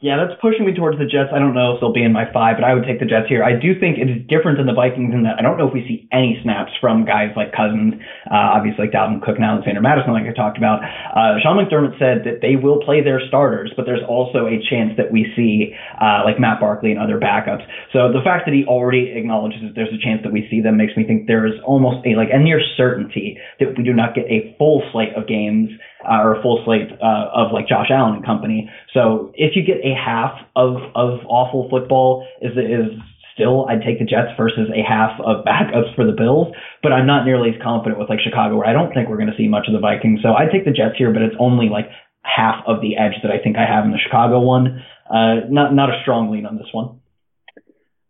Yeah, 0.02 0.18
that's 0.18 0.34
pushing 0.42 0.66
me 0.66 0.74
towards 0.74 0.98
the 0.98 1.06
Jets. 1.06 1.30
I 1.30 1.38
don't 1.38 1.54
know 1.54 1.78
if 1.78 1.80
they'll 1.80 1.94
be 1.94 2.02
in 2.02 2.10
my 2.10 2.26
five, 2.34 2.58
but 2.58 2.66
I 2.66 2.74
would 2.74 2.82
take 2.82 2.98
the 2.98 3.06
Jets 3.06 3.30
here. 3.30 3.46
I 3.46 3.54
do 3.54 3.78
think 3.78 4.02
it 4.02 4.10
is 4.10 4.18
different 4.26 4.58
than 4.58 4.66
the 4.66 4.74
Vikings 4.74 5.14
in 5.14 5.22
that 5.22 5.38
I 5.38 5.46
don't 5.46 5.54
know 5.54 5.70
if 5.70 5.72
we 5.72 5.86
see 5.86 6.10
any 6.10 6.42
snaps 6.42 6.74
from 6.82 7.06
guys 7.06 7.30
like 7.38 7.54
Cousins, 7.54 7.94
uh, 8.26 8.58
obviously 8.58 8.90
like 8.90 8.90
Dalvin 8.90 9.22
Cook 9.22 9.38
now, 9.38 9.54
Alexander 9.54 9.78
Mattison, 9.78 10.10
like 10.10 10.26
I 10.26 10.34
talked 10.34 10.58
about. 10.58 10.82
Uh, 10.82 11.38
Sean 11.38 11.54
McDermott 11.54 12.02
said 12.02 12.26
that 12.26 12.42
they 12.42 12.58
will 12.58 12.82
play 12.82 12.98
their 12.98 13.22
starters, 13.30 13.70
but 13.78 13.86
there's 13.86 14.02
also 14.02 14.50
a 14.50 14.58
chance 14.58 14.90
that 14.98 15.14
we 15.14 15.30
see 15.38 15.70
uh, 16.02 16.26
like 16.26 16.42
Matt 16.42 16.58
Barkley 16.58 16.90
and 16.90 16.98
other 16.98 17.22
backups. 17.22 17.62
So 17.94 18.10
the 18.10 18.26
fact 18.26 18.50
that 18.50 18.54
he 18.58 18.66
already 18.66 19.14
acknowledges 19.14 19.62
that 19.62 19.78
there's 19.78 19.94
a 19.94 20.02
chance 20.02 20.18
that 20.26 20.34
we 20.34 20.50
see 20.50 20.58
them 20.58 20.82
makes 20.82 20.98
me 20.98 21.06
think 21.06 21.30
there 21.30 21.46
is 21.46 21.54
almost 21.62 22.02
a 22.02 22.18
like 22.18 22.34
a 22.34 22.42
near 22.42 22.58
certainty 22.74 23.38
that 23.62 23.78
we 23.78 23.86
do 23.86 23.94
not 23.94 24.18
get 24.18 24.26
a 24.26 24.50
full 24.58 24.82
slate 24.90 25.14
of 25.14 25.30
games 25.30 25.70
uh, 26.04 26.22
or 26.22 26.36
a 26.38 26.42
full 26.42 26.62
slate 26.64 26.90
uh, 27.00 27.30
of 27.34 27.52
like 27.52 27.68
Josh 27.68 27.88
Allen 27.90 28.16
and 28.16 28.24
company. 28.24 28.70
So 28.94 29.32
if 29.34 29.56
you 29.56 29.62
get 29.64 29.78
a 29.84 29.94
half 29.94 30.38
of 30.56 30.76
of 30.94 31.20
awful 31.26 31.68
football, 31.70 32.26
is 32.40 32.52
is 32.52 32.98
still 33.34 33.66
I'd 33.68 33.82
take 33.82 33.98
the 33.98 34.04
Jets 34.04 34.32
versus 34.36 34.68
a 34.74 34.82
half 34.82 35.18
of 35.20 35.44
backups 35.44 35.94
for 35.96 36.04
the 36.04 36.12
Bills, 36.12 36.54
but 36.82 36.92
I'm 36.92 37.06
not 37.06 37.24
nearly 37.24 37.50
as 37.50 37.62
confident 37.62 37.98
with 37.98 38.08
like 38.08 38.20
Chicago 38.20 38.56
where 38.56 38.66
I 38.68 38.72
don't 38.72 38.92
think 38.92 39.08
we're 39.08 39.16
going 39.16 39.30
to 39.30 39.36
see 39.36 39.48
much 39.48 39.66
of 39.68 39.74
the 39.74 39.80
Vikings. 39.80 40.20
So 40.22 40.34
I'd 40.34 40.50
take 40.52 40.64
the 40.64 40.72
Jets 40.72 40.96
here, 40.98 41.12
but 41.12 41.22
it's 41.22 41.36
only 41.38 41.68
like 41.68 41.86
half 42.22 42.62
of 42.66 42.80
the 42.80 42.96
edge 42.96 43.18
that 43.22 43.30
I 43.32 43.42
think 43.42 43.56
I 43.56 43.66
have 43.66 43.84
in 43.84 43.90
the 43.90 43.98
Chicago 44.02 44.40
one. 44.40 44.84
Uh, 45.08 45.48
not 45.50 45.74
not 45.74 45.90
a 45.90 45.98
strong 46.02 46.30
lean 46.30 46.46
on 46.46 46.56
this 46.56 46.68
one. 46.72 47.00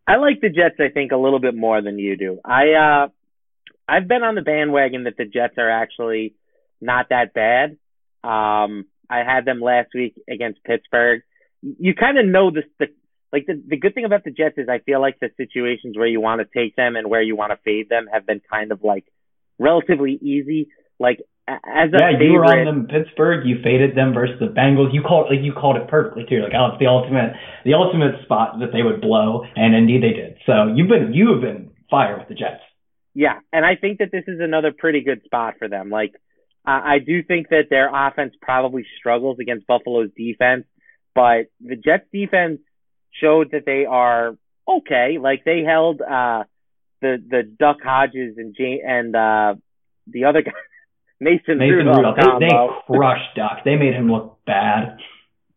I 0.07 0.17
like 0.17 0.41
the 0.41 0.51
Jets. 0.51 0.77
I 0.79 0.93
think 0.93 1.13
a 1.13 1.17
little 1.17 1.41
bit 1.41 1.55
more 1.55 1.81
than 1.81 1.99
you 1.99 2.17
do. 2.17 2.39
I 2.45 2.73
uh, 2.73 3.09
I've 3.89 4.09
been 4.09 4.23
on 4.23 4.35
the 4.35 4.43
bandwagon 4.43 5.05
that 5.05 5.17
the 5.17 5.25
Jets 5.25 5.55
are 5.59 5.71
actually 5.71 6.35
not 6.81 7.09
that 7.11 7.35
bad. 7.35 7.77
Um, 8.25 8.87
I 9.11 9.25
had 9.27 9.45
them 9.45 9.61
last 9.61 9.91
week 9.95 10.15
against 10.29 10.65
Pittsburgh. 10.65 11.23
You 11.61 11.95
kind 11.95 12.19
of 12.19 12.27
know 12.27 12.51
this, 12.51 12.65
the, 12.79 12.87
like 13.33 13.47
the, 13.47 13.63
the 13.67 13.77
good 13.77 13.95
thing 13.95 14.05
about 14.05 14.25
the 14.25 14.31
Jets 14.31 14.59
is 14.59 14.69
I 14.69 14.79
feel 14.79 15.01
like 15.01 15.19
the 15.21 15.31
situations 15.37 15.97
where 15.97 16.07
you 16.07 16.21
want 16.21 16.41
to 16.41 16.47
take 16.59 16.77
them 16.77 16.97
and 16.97 17.09
where 17.09 17.23
you 17.23 17.37
want 17.37 17.53
to 17.53 17.59
fade 17.65 17.89
them 17.89 18.07
have 18.13 18.27
been 18.27 18.41
kind 18.51 18.73
of 18.73 18.83
like 18.83 19.05
relatively 19.59 20.19
easy. 20.21 20.69
Like 20.99 21.21
as 21.49 21.91
a 21.93 21.99
yeah, 21.99 22.13
favorite, 22.13 22.25
you 22.25 22.33
were 22.33 22.45
on 22.45 22.65
them 22.65 22.87
Pittsburgh. 22.87 23.47
You 23.47 23.57
faded 23.63 23.97
them 23.97 24.15
versus 24.15 24.37
the 24.39 24.47
Bengals. 24.47 24.95
You 24.95 25.03
called 25.03 25.27
like 25.31 25.41
you 25.43 25.53
called 25.53 25.77
it 25.77 25.89
perfectly 25.89 26.25
too. 26.29 26.43
Like 26.43 26.53
oh, 26.55 26.73
it's 26.73 26.79
the 26.79 26.87
ultimate, 26.87 27.35
the 27.65 27.75
ultimate 27.75 28.23
spot 28.25 28.61
that 28.61 28.71
they 28.73 28.83
would 28.83 29.01
blow, 29.01 29.43
and 29.57 29.75
indeed 29.75 30.03
they 30.03 30.15
did. 30.15 30.39
So 30.47 30.73
you've 30.75 30.89
been 30.89 31.13
you 31.13 31.33
have 31.33 31.41
been 31.41 31.71
fire 31.91 32.19
with 32.19 32.29
the 32.29 32.35
Jets. 32.35 32.63
Yeah, 33.15 33.41
and 33.53 33.65
I 33.67 33.77
think 33.77 33.99
that 33.99 34.11
this 34.13 34.25
is 34.27 34.41
another 34.41 34.73
pretty 34.77 35.03
good 35.03 35.23
spot 35.25 35.55
for 35.59 35.69
them. 35.69 35.91
Like 35.91 36.15
I 36.65 36.99
do 37.05 37.23
think 37.23 37.49
that 37.49 37.65
their 37.71 37.91
offense 37.93 38.35
probably 38.41 38.87
struggles 38.99 39.39
against 39.41 39.67
Buffalo's 39.67 40.11
defense, 40.17 40.65
but 41.15 41.47
the 41.61 41.77
Jets 41.77 42.07
defense 42.13 42.61
showed 43.21 43.51
that 43.53 43.65
they 43.67 43.85
are 43.85 44.37
okay. 44.69 45.19
Like 45.21 45.45
they 45.45 45.63
held 45.67 46.01
uh 46.01 46.45
the 47.01 47.17
the 47.29 47.43
Duck 47.43 47.79
Hodges 47.83 48.37
and 48.37 48.55
Jane 48.57 48.81
and 48.87 49.15
uh 49.17 49.55
the 50.07 50.25
other 50.25 50.43
guy 50.43 50.53
Mason, 51.21 51.59
Mason 51.59 51.87
Rudolph. 51.87 52.17
Rudolph. 52.17 52.41
They, 52.41 52.47
they 52.47 52.97
crushed 52.97 53.37
Duck. 53.37 53.59
They 53.65 53.77
made 53.77 53.95
him 53.95 54.11
look 54.11 54.39
bad. 54.47 54.99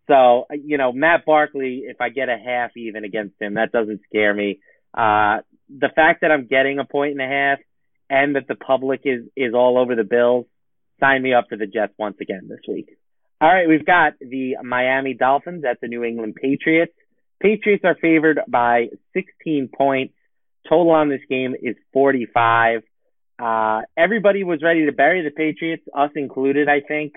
So 0.08 0.46
you 0.52 0.78
know 0.78 0.92
Matt 0.92 1.26
Barkley, 1.26 1.84
if 1.88 2.02
I 2.02 2.10
get 2.10 2.30
a 2.30 2.38
half 2.38 2.72
even 2.76 3.04
against 3.04 3.40
him, 3.40 3.56
that 3.56 3.72
doesn't 3.72 4.02
scare 4.10 4.34
me. 4.34 4.60
Uh 4.98 5.38
the 5.70 5.90
fact 5.96 6.22
that 6.22 6.32
I'm 6.32 6.48
getting 6.48 6.80
a 6.80 6.86
point 6.86 7.12
and 7.12 7.22
a 7.22 7.28
half 7.28 7.60
and 8.10 8.36
that 8.36 8.48
the 8.48 8.56
public 8.56 9.02
is 9.06 9.26
is 9.36 9.54
all 9.54 9.78
over 9.78 9.96
the 9.96 10.04
Bills 10.04 10.46
sign 11.00 11.22
me 11.22 11.34
up 11.34 11.46
for 11.50 11.58
the 11.58 11.68
Jets 11.68 11.94
once 11.98 12.18
again 12.22 12.48
this 12.50 12.60
week. 12.68 12.98
All 13.42 13.50
right, 13.50 13.68
we've 13.68 13.86
got 13.86 14.14
the 14.20 14.56
Miami 14.64 15.14
Dolphins 15.14 15.64
at 15.70 15.82
the 15.82 15.88
New 15.88 16.04
England 16.04 16.36
Patriots. 16.36 16.94
Patriots 17.42 17.84
are 17.86 17.98
favored 18.02 18.40
by 18.48 18.88
16 19.14 19.70
points. 19.76 20.14
Total 20.70 20.92
on 20.92 21.10
this 21.10 21.22
game 21.30 21.54
is 21.62 21.76
45. 21.94 22.82
Uh, 23.38 23.82
everybody 23.98 24.44
was 24.44 24.62
ready 24.64 24.86
to 24.86 24.94
bury 24.94 25.24
the 25.24 25.32
Patriots, 25.32 25.84
us 25.94 26.12
included, 26.16 26.70
I 26.70 26.80
think. 26.80 27.14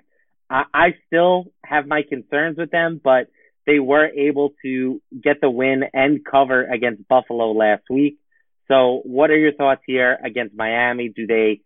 I, 0.51 0.65
I 0.75 0.87
still 1.07 1.47
have 1.65 1.87
my 1.87 2.03
concerns 2.03 2.59
with 2.59 2.71
them, 2.71 3.01
but 3.03 3.29
they 3.67 3.79
were 3.79 4.07
able 4.07 4.55
to 4.63 5.01
get 5.23 5.41
the 5.41 5.51
win 5.51 5.85
and 5.93 6.25
cover 6.25 6.65
against 6.65 7.07
Buffalo 7.07 7.53
last 7.53 7.85
week. 7.89 8.19
So 8.67 9.01
what 9.05 9.31
are 9.31 9.37
your 9.37 9.53
thoughts 9.53 9.83
here 9.87 10.19
against 10.25 10.55
Miami? 10.55 11.11
Do 11.15 11.27
they 11.27 11.61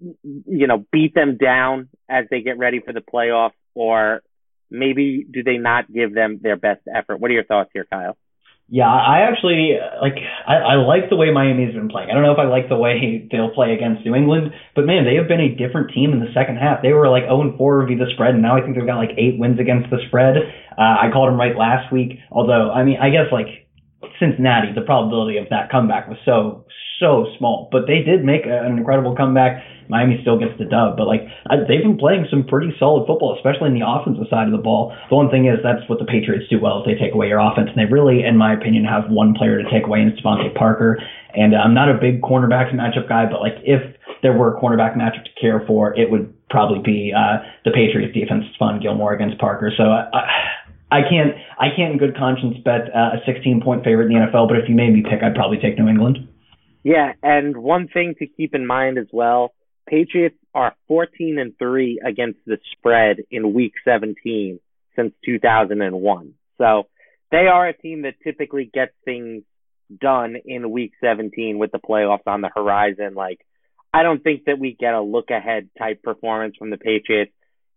you 0.00 0.66
know, 0.66 0.84
beat 0.92 1.14
them 1.14 1.36
down 1.36 1.88
as 2.08 2.26
they 2.30 2.40
get 2.40 2.58
ready 2.58 2.80
for 2.80 2.92
the 2.92 3.00
playoffs, 3.00 3.52
or 3.74 4.22
maybe 4.70 5.26
do 5.30 5.42
they 5.42 5.56
not 5.56 5.92
give 5.92 6.14
them 6.14 6.40
their 6.42 6.56
best 6.56 6.82
effort? 6.92 7.20
What 7.20 7.30
are 7.30 7.34
your 7.34 7.44
thoughts 7.44 7.70
here, 7.72 7.86
Kyle? 7.90 8.16
Yeah, 8.70 8.84
I 8.84 9.24
actually 9.24 9.80
like 10.02 10.20
I, 10.46 10.56
I 10.56 10.74
like 10.74 11.08
the 11.08 11.16
way 11.16 11.32
Miami's 11.32 11.72
been 11.72 11.88
playing. 11.88 12.10
I 12.10 12.12
don't 12.12 12.22
know 12.22 12.32
if 12.32 12.38
I 12.38 12.44
like 12.44 12.68
the 12.68 12.76
way 12.76 13.26
they'll 13.32 13.48
play 13.48 13.72
against 13.72 14.04
New 14.04 14.14
England, 14.14 14.52
but 14.76 14.84
man, 14.84 15.06
they 15.08 15.16
have 15.16 15.26
been 15.26 15.40
a 15.40 15.56
different 15.56 15.90
team 15.96 16.12
in 16.12 16.20
the 16.20 16.28
second 16.36 16.60
half. 16.60 16.82
They 16.82 16.92
were 16.92 17.08
like 17.08 17.24
0 17.24 17.48
and 17.48 17.56
4 17.56 17.86
via 17.86 17.96
the 17.96 18.12
spread, 18.12 18.34
and 18.36 18.42
now 18.42 18.58
I 18.58 18.60
think 18.60 18.76
they've 18.76 18.84
got 18.84 19.00
like 19.00 19.16
eight 19.16 19.40
wins 19.40 19.58
against 19.58 19.88
the 19.88 20.04
spread. 20.08 20.36
Uh, 20.76 21.00
I 21.00 21.08
called 21.10 21.32
them 21.32 21.40
right 21.40 21.56
last 21.56 21.90
week, 21.90 22.20
although 22.30 22.70
I 22.70 22.84
mean 22.84 23.00
I 23.00 23.08
guess 23.08 23.32
like 23.32 23.67
Cincinnati, 24.18 24.72
the 24.74 24.82
probability 24.82 25.38
of 25.38 25.48
that 25.50 25.70
comeback 25.70 26.08
was 26.08 26.18
so 26.24 26.64
so 26.98 27.26
small, 27.38 27.68
but 27.70 27.86
they 27.86 28.02
did 28.02 28.24
make 28.24 28.44
a, 28.44 28.66
an 28.66 28.76
incredible 28.76 29.14
comeback. 29.14 29.62
Miami 29.88 30.18
still 30.20 30.38
gets 30.38 30.52
the 30.58 30.66
dub, 30.66 30.98
but 30.98 31.06
like 31.06 31.22
I, 31.48 31.56
they've 31.62 31.82
been 31.82 31.96
playing 31.96 32.26
some 32.28 32.44
pretty 32.44 32.74
solid 32.78 33.06
football, 33.06 33.38
especially 33.38 33.70
in 33.70 33.78
the 33.78 33.86
offensive 33.86 34.26
side 34.28 34.50
of 34.50 34.52
the 34.52 34.60
ball. 34.60 34.92
The 35.08 35.16
one 35.16 35.30
thing 35.30 35.46
is 35.46 35.62
that's 35.62 35.88
what 35.88 35.98
the 35.98 36.04
Patriots 36.04 36.50
do 36.50 36.60
well 36.60 36.82
is 36.82 36.86
they 36.86 36.98
take 36.98 37.14
away 37.14 37.28
your 37.28 37.40
offense, 37.40 37.70
and 37.70 37.78
they 37.78 37.88
really, 37.88 38.26
in 38.26 38.36
my 38.36 38.52
opinion, 38.52 38.84
have 38.84 39.08
one 39.08 39.32
player 39.32 39.62
to 39.62 39.66
take 39.70 39.86
away, 39.86 40.02
it's 40.02 40.20
DeVante 40.20 40.54
Parker. 40.54 40.98
And 41.34 41.54
uh, 41.54 41.58
I'm 41.58 41.72
not 41.72 41.88
a 41.88 41.94
big 41.94 42.20
cornerback 42.20 42.74
matchup 42.74 43.08
guy, 43.08 43.24
but 43.30 43.40
like 43.40 43.62
if 43.62 43.80
there 44.22 44.34
were 44.34 44.56
a 44.56 44.60
cornerback 44.60 44.98
matchup 44.98 45.24
to 45.24 45.34
care 45.40 45.62
for, 45.66 45.94
it 45.94 46.10
would 46.10 46.34
probably 46.50 46.82
be 46.82 47.12
uh, 47.14 47.38
the 47.64 47.70
Patriots 47.70 48.12
defense, 48.12 48.44
Stephon 48.58 48.82
Gilmore 48.82 49.14
against 49.14 49.38
Parker. 49.38 49.70
So 49.76 49.84
uh, 49.84 50.10
I 50.12 50.22
can't 50.90 51.34
I 51.58 51.68
can't 51.76 51.92
in 51.92 51.98
good 51.98 52.16
conscience 52.16 52.56
bet 52.64 52.94
uh, 52.94 53.16
a 53.16 53.24
16 53.26 53.60
point 53.62 53.84
favorite 53.84 54.10
in 54.10 54.18
the 54.18 54.26
NFL, 54.26 54.48
but 54.48 54.56
if 54.56 54.68
you 54.68 54.74
made 54.74 54.92
me 54.92 55.02
pick, 55.02 55.22
I'd 55.22 55.34
probably 55.34 55.58
take 55.58 55.78
New 55.78 55.88
England. 55.88 56.28
Yeah, 56.82 57.12
and 57.22 57.56
one 57.56 57.88
thing 57.88 58.14
to 58.20 58.26
keep 58.26 58.54
in 58.54 58.66
mind 58.66 58.98
as 58.98 59.08
well 59.12 59.52
Patriots 59.88 60.36
are 60.54 60.74
14 60.86 61.38
and 61.38 61.56
3 61.58 62.00
against 62.06 62.38
the 62.46 62.58
spread 62.72 63.18
in 63.30 63.54
week 63.54 63.72
17 63.84 64.60
since 64.96 65.12
2001. 65.24 66.34
So 66.58 66.84
they 67.30 67.46
are 67.52 67.68
a 67.68 67.76
team 67.76 68.02
that 68.02 68.14
typically 68.22 68.70
gets 68.72 68.92
things 69.04 69.44
done 70.00 70.36
in 70.44 70.70
week 70.70 70.92
17 71.00 71.58
with 71.58 71.72
the 71.72 71.78
playoffs 71.78 72.26
on 72.26 72.42
the 72.42 72.50
horizon. 72.54 73.14
Like, 73.14 73.40
I 73.92 74.02
don't 74.02 74.22
think 74.22 74.44
that 74.44 74.58
we 74.58 74.76
get 74.78 74.94
a 74.94 75.00
look 75.00 75.30
ahead 75.30 75.70
type 75.78 76.02
performance 76.02 76.56
from 76.58 76.70
the 76.70 76.76
Patriots. 76.76 77.32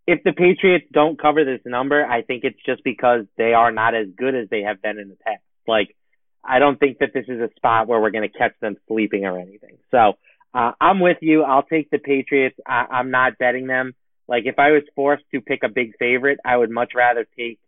If 0.07 0.23
the 0.23 0.33
Patriots 0.33 0.85
don't 0.91 1.19
cover 1.21 1.45
this 1.45 1.61
number, 1.65 2.05
I 2.05 2.23
think 2.23 2.43
it's 2.43 2.59
just 2.65 2.83
because 2.83 3.25
they 3.37 3.53
are 3.53 3.71
not 3.71 3.95
as 3.95 4.07
good 4.15 4.35
as 4.35 4.49
they 4.49 4.61
have 4.61 4.81
been 4.81 4.97
in 4.97 5.09
the 5.09 5.15
past. 5.15 5.43
Like, 5.67 5.95
I 6.43 6.59
don't 6.59 6.79
think 6.79 6.99
that 6.99 7.13
this 7.13 7.25
is 7.27 7.39
a 7.39 7.49
spot 7.55 7.87
where 7.87 7.99
we're 7.99 8.11
going 8.11 8.29
to 8.29 8.37
catch 8.37 8.53
them 8.61 8.77
sleeping 8.87 9.25
or 9.25 9.39
anything. 9.39 9.77
So, 9.91 10.13
uh, 10.53 10.71
I'm 10.81 10.99
with 10.99 11.17
you. 11.21 11.43
I'll 11.43 11.63
take 11.63 11.89
the 11.91 11.99
Patriots. 11.99 12.57
I, 12.67 12.85
I'm 12.91 13.11
not 13.11 13.37
betting 13.37 13.67
them. 13.67 13.93
Like 14.27 14.43
if 14.45 14.59
I 14.59 14.71
was 14.71 14.83
forced 14.95 15.23
to 15.33 15.41
pick 15.41 15.61
a 15.63 15.69
big 15.69 15.97
favorite, 15.97 16.39
I 16.45 16.55
would 16.55 16.69
much 16.69 16.93
rather 16.95 17.25
take 17.37 17.59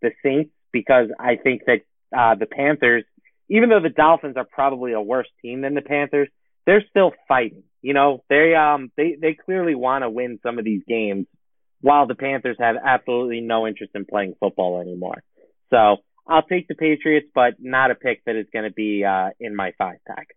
the 0.00 0.10
Saints 0.22 0.52
because 0.72 1.08
I 1.18 1.36
think 1.36 1.62
that 1.66 1.80
uh, 2.16 2.36
the 2.36 2.46
Panthers, 2.46 3.04
even 3.48 3.68
though 3.68 3.80
the 3.80 3.88
Dolphins 3.88 4.36
are 4.36 4.44
probably 4.44 4.92
a 4.92 5.00
worse 5.00 5.28
team 5.40 5.62
than 5.62 5.74
the 5.74 5.82
Panthers, 5.82 6.28
they're 6.64 6.84
still 6.90 7.12
fighting. 7.26 7.64
You 7.80 7.94
know, 7.94 8.22
they 8.28 8.54
um 8.54 8.92
they 8.96 9.16
they 9.20 9.34
clearly 9.34 9.74
want 9.74 10.02
to 10.02 10.10
win 10.10 10.38
some 10.44 10.58
of 10.58 10.64
these 10.64 10.82
games, 10.86 11.26
while 11.82 12.06
the 12.06 12.14
Panthers 12.14 12.56
have 12.58 12.76
absolutely 12.82 13.40
no 13.40 13.66
interest 13.66 13.92
in 13.94 14.06
playing 14.06 14.34
football 14.40 14.80
anymore. 14.80 15.22
So 15.70 15.96
I'll 16.26 16.42
take 16.42 16.68
the 16.68 16.74
Patriots, 16.74 17.26
but 17.34 17.54
not 17.58 17.90
a 17.90 17.94
pick 17.94 18.24
that 18.24 18.36
is 18.36 18.46
going 18.52 18.64
to 18.64 18.72
be 18.72 19.04
uh, 19.04 19.30
in 19.38 19.54
my 19.54 19.72
five 19.76 19.98
pack. 20.06 20.28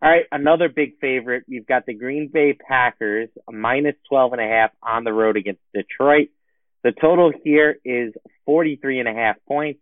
All 0.00 0.10
right, 0.10 0.24
another 0.32 0.68
big 0.68 0.98
favorite. 1.00 1.44
You've 1.46 1.66
got 1.66 1.86
the 1.86 1.94
Green 1.94 2.28
Bay 2.32 2.54
Packers, 2.54 3.28
minus 3.50 3.94
12 4.08 4.32
and 4.32 4.42
a 4.42 4.48
half 4.48 4.70
on 4.82 5.04
the 5.04 5.12
road 5.12 5.36
against 5.36 5.60
Detroit. 5.72 6.28
The 6.82 6.92
total 6.92 7.32
here 7.44 7.76
is 7.84 8.12
43 8.46 9.00
and 9.00 9.08
a 9.08 9.12
half 9.12 9.36
points. 9.46 9.80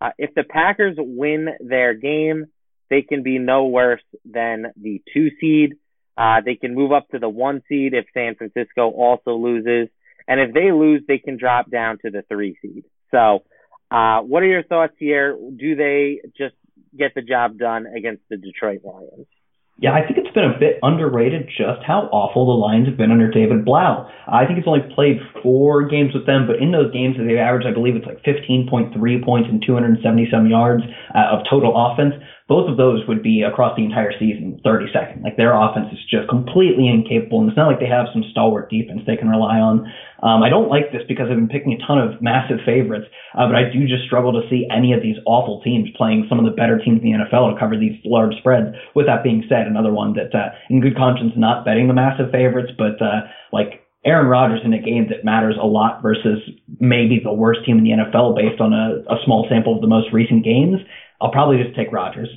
Uh, 0.00 0.10
if 0.18 0.34
the 0.34 0.42
Packers 0.42 0.96
win 0.98 1.48
their 1.60 1.94
game, 1.94 2.46
they 2.90 3.00
can 3.00 3.22
be 3.22 3.38
no 3.38 3.66
worse 3.66 4.02
than 4.26 4.66
the 4.76 5.00
two 5.14 5.30
seed. 5.40 5.76
Uh, 6.18 6.42
they 6.44 6.56
can 6.56 6.74
move 6.74 6.92
up 6.92 7.08
to 7.08 7.18
the 7.18 7.28
one 7.28 7.62
seed 7.68 7.94
if 7.94 8.04
San 8.12 8.34
Francisco 8.34 8.90
also 8.90 9.36
loses. 9.36 9.88
And 10.28 10.40
if 10.40 10.54
they 10.54 10.72
lose, 10.72 11.02
they 11.06 11.18
can 11.18 11.36
drop 11.36 11.70
down 11.70 11.98
to 12.04 12.10
the 12.10 12.22
three 12.28 12.56
seed. 12.62 12.84
So, 13.10 13.44
uh, 13.90 14.20
what 14.20 14.42
are 14.42 14.46
your 14.46 14.62
thoughts 14.62 14.94
here? 14.98 15.36
Do 15.36 15.76
they 15.76 16.20
just 16.36 16.54
get 16.96 17.14
the 17.14 17.22
job 17.22 17.58
done 17.58 17.86
against 17.86 18.22
the 18.30 18.36
Detroit 18.36 18.80
Lions? 18.84 19.26
Yeah, 19.82 19.90
I 19.92 20.06
think 20.06 20.14
it's 20.14 20.32
been 20.32 20.46
a 20.46 20.58
bit 20.60 20.78
underrated 20.82 21.48
just 21.48 21.82
how 21.82 22.06
awful 22.12 22.46
the 22.46 22.54
Lions 22.54 22.86
have 22.86 22.96
been 22.96 23.10
under 23.10 23.26
David 23.26 23.64
Blough. 23.64 24.06
I 24.28 24.46
think 24.46 24.62
he's 24.62 24.68
only 24.68 24.86
played 24.94 25.18
four 25.42 25.88
games 25.88 26.14
with 26.14 26.22
them, 26.22 26.46
but 26.46 26.62
in 26.62 26.70
those 26.70 26.92
games 26.92 27.16
they've 27.18 27.40
averaged, 27.40 27.66
I 27.66 27.74
believe 27.74 27.96
it's 27.96 28.06
like 28.06 28.22
15.3 28.22 28.94
points 29.24 29.48
and 29.50 29.58
270 29.58 30.28
some 30.30 30.46
yards 30.46 30.84
uh, 31.10 31.34
of 31.34 31.42
total 31.50 31.74
offense 31.74 32.14
both 32.48 32.68
of 32.68 32.76
those 32.76 33.06
would 33.08 33.22
be 33.22 33.42
across 33.42 33.76
the 33.76 33.84
entire 33.84 34.12
season 34.18 34.60
30 34.64 34.86
seconds. 34.92 35.20
Like 35.22 35.36
their 35.36 35.54
offense 35.54 35.88
is 35.92 35.98
just 36.10 36.28
completely 36.28 36.88
incapable, 36.88 37.40
and 37.40 37.48
it's 37.48 37.56
not 37.56 37.68
like 37.68 37.80
they 37.80 37.86
have 37.86 38.06
some 38.12 38.24
stalwart 38.30 38.70
defense 38.70 39.02
they 39.06 39.16
can 39.16 39.28
rely 39.28 39.58
on. 39.58 39.86
Um, 40.22 40.42
I 40.42 40.48
don't 40.48 40.68
like 40.68 40.92
this 40.92 41.02
because 41.08 41.26
I've 41.30 41.38
been 41.38 41.48
picking 41.48 41.74
a 41.74 41.86
ton 41.86 41.98
of 41.98 42.22
massive 42.22 42.58
favorites, 42.64 43.06
uh, 43.34 43.46
but 43.46 43.56
I 43.56 43.70
do 43.72 43.86
just 43.86 44.04
struggle 44.04 44.32
to 44.32 44.46
see 44.48 44.66
any 44.70 44.92
of 44.92 45.02
these 45.02 45.16
awful 45.26 45.62
teams 45.62 45.90
playing 45.96 46.26
some 46.28 46.38
of 46.38 46.44
the 46.44 46.54
better 46.54 46.78
teams 46.78 47.02
in 47.02 47.10
the 47.10 47.18
NFL 47.18 47.54
to 47.54 47.58
cover 47.58 47.76
these 47.76 47.98
large 48.04 48.34
spreads. 48.38 48.74
With 48.94 49.06
that 49.06 49.22
being 49.22 49.44
said, 49.48 49.66
another 49.66 49.92
one 49.92 50.14
that, 50.14 50.34
uh, 50.34 50.54
in 50.70 50.80
good 50.80 50.96
conscience, 50.96 51.32
not 51.36 51.64
betting 51.64 51.88
the 51.88 51.94
massive 51.94 52.30
favorites, 52.30 52.70
but 52.78 53.02
uh, 53.02 53.26
like 53.52 53.82
Aaron 54.04 54.26
Rodgers 54.26 54.60
in 54.64 54.72
a 54.72 54.82
game 54.82 55.06
that 55.10 55.24
matters 55.24 55.54
a 55.60 55.66
lot 55.66 56.02
versus 56.02 56.38
maybe 56.80 57.20
the 57.22 57.32
worst 57.32 57.64
team 57.64 57.78
in 57.78 57.84
the 57.84 57.90
NFL 57.90 58.34
based 58.34 58.60
on 58.60 58.72
a, 58.72 59.02
a 59.12 59.16
small 59.24 59.46
sample 59.48 59.76
of 59.76 59.80
the 59.80 59.86
most 59.86 60.12
recent 60.12 60.44
games 60.44 60.80
I'll 61.22 61.30
probably 61.30 61.62
just 61.62 61.76
take 61.76 61.92
Rodgers. 61.92 62.28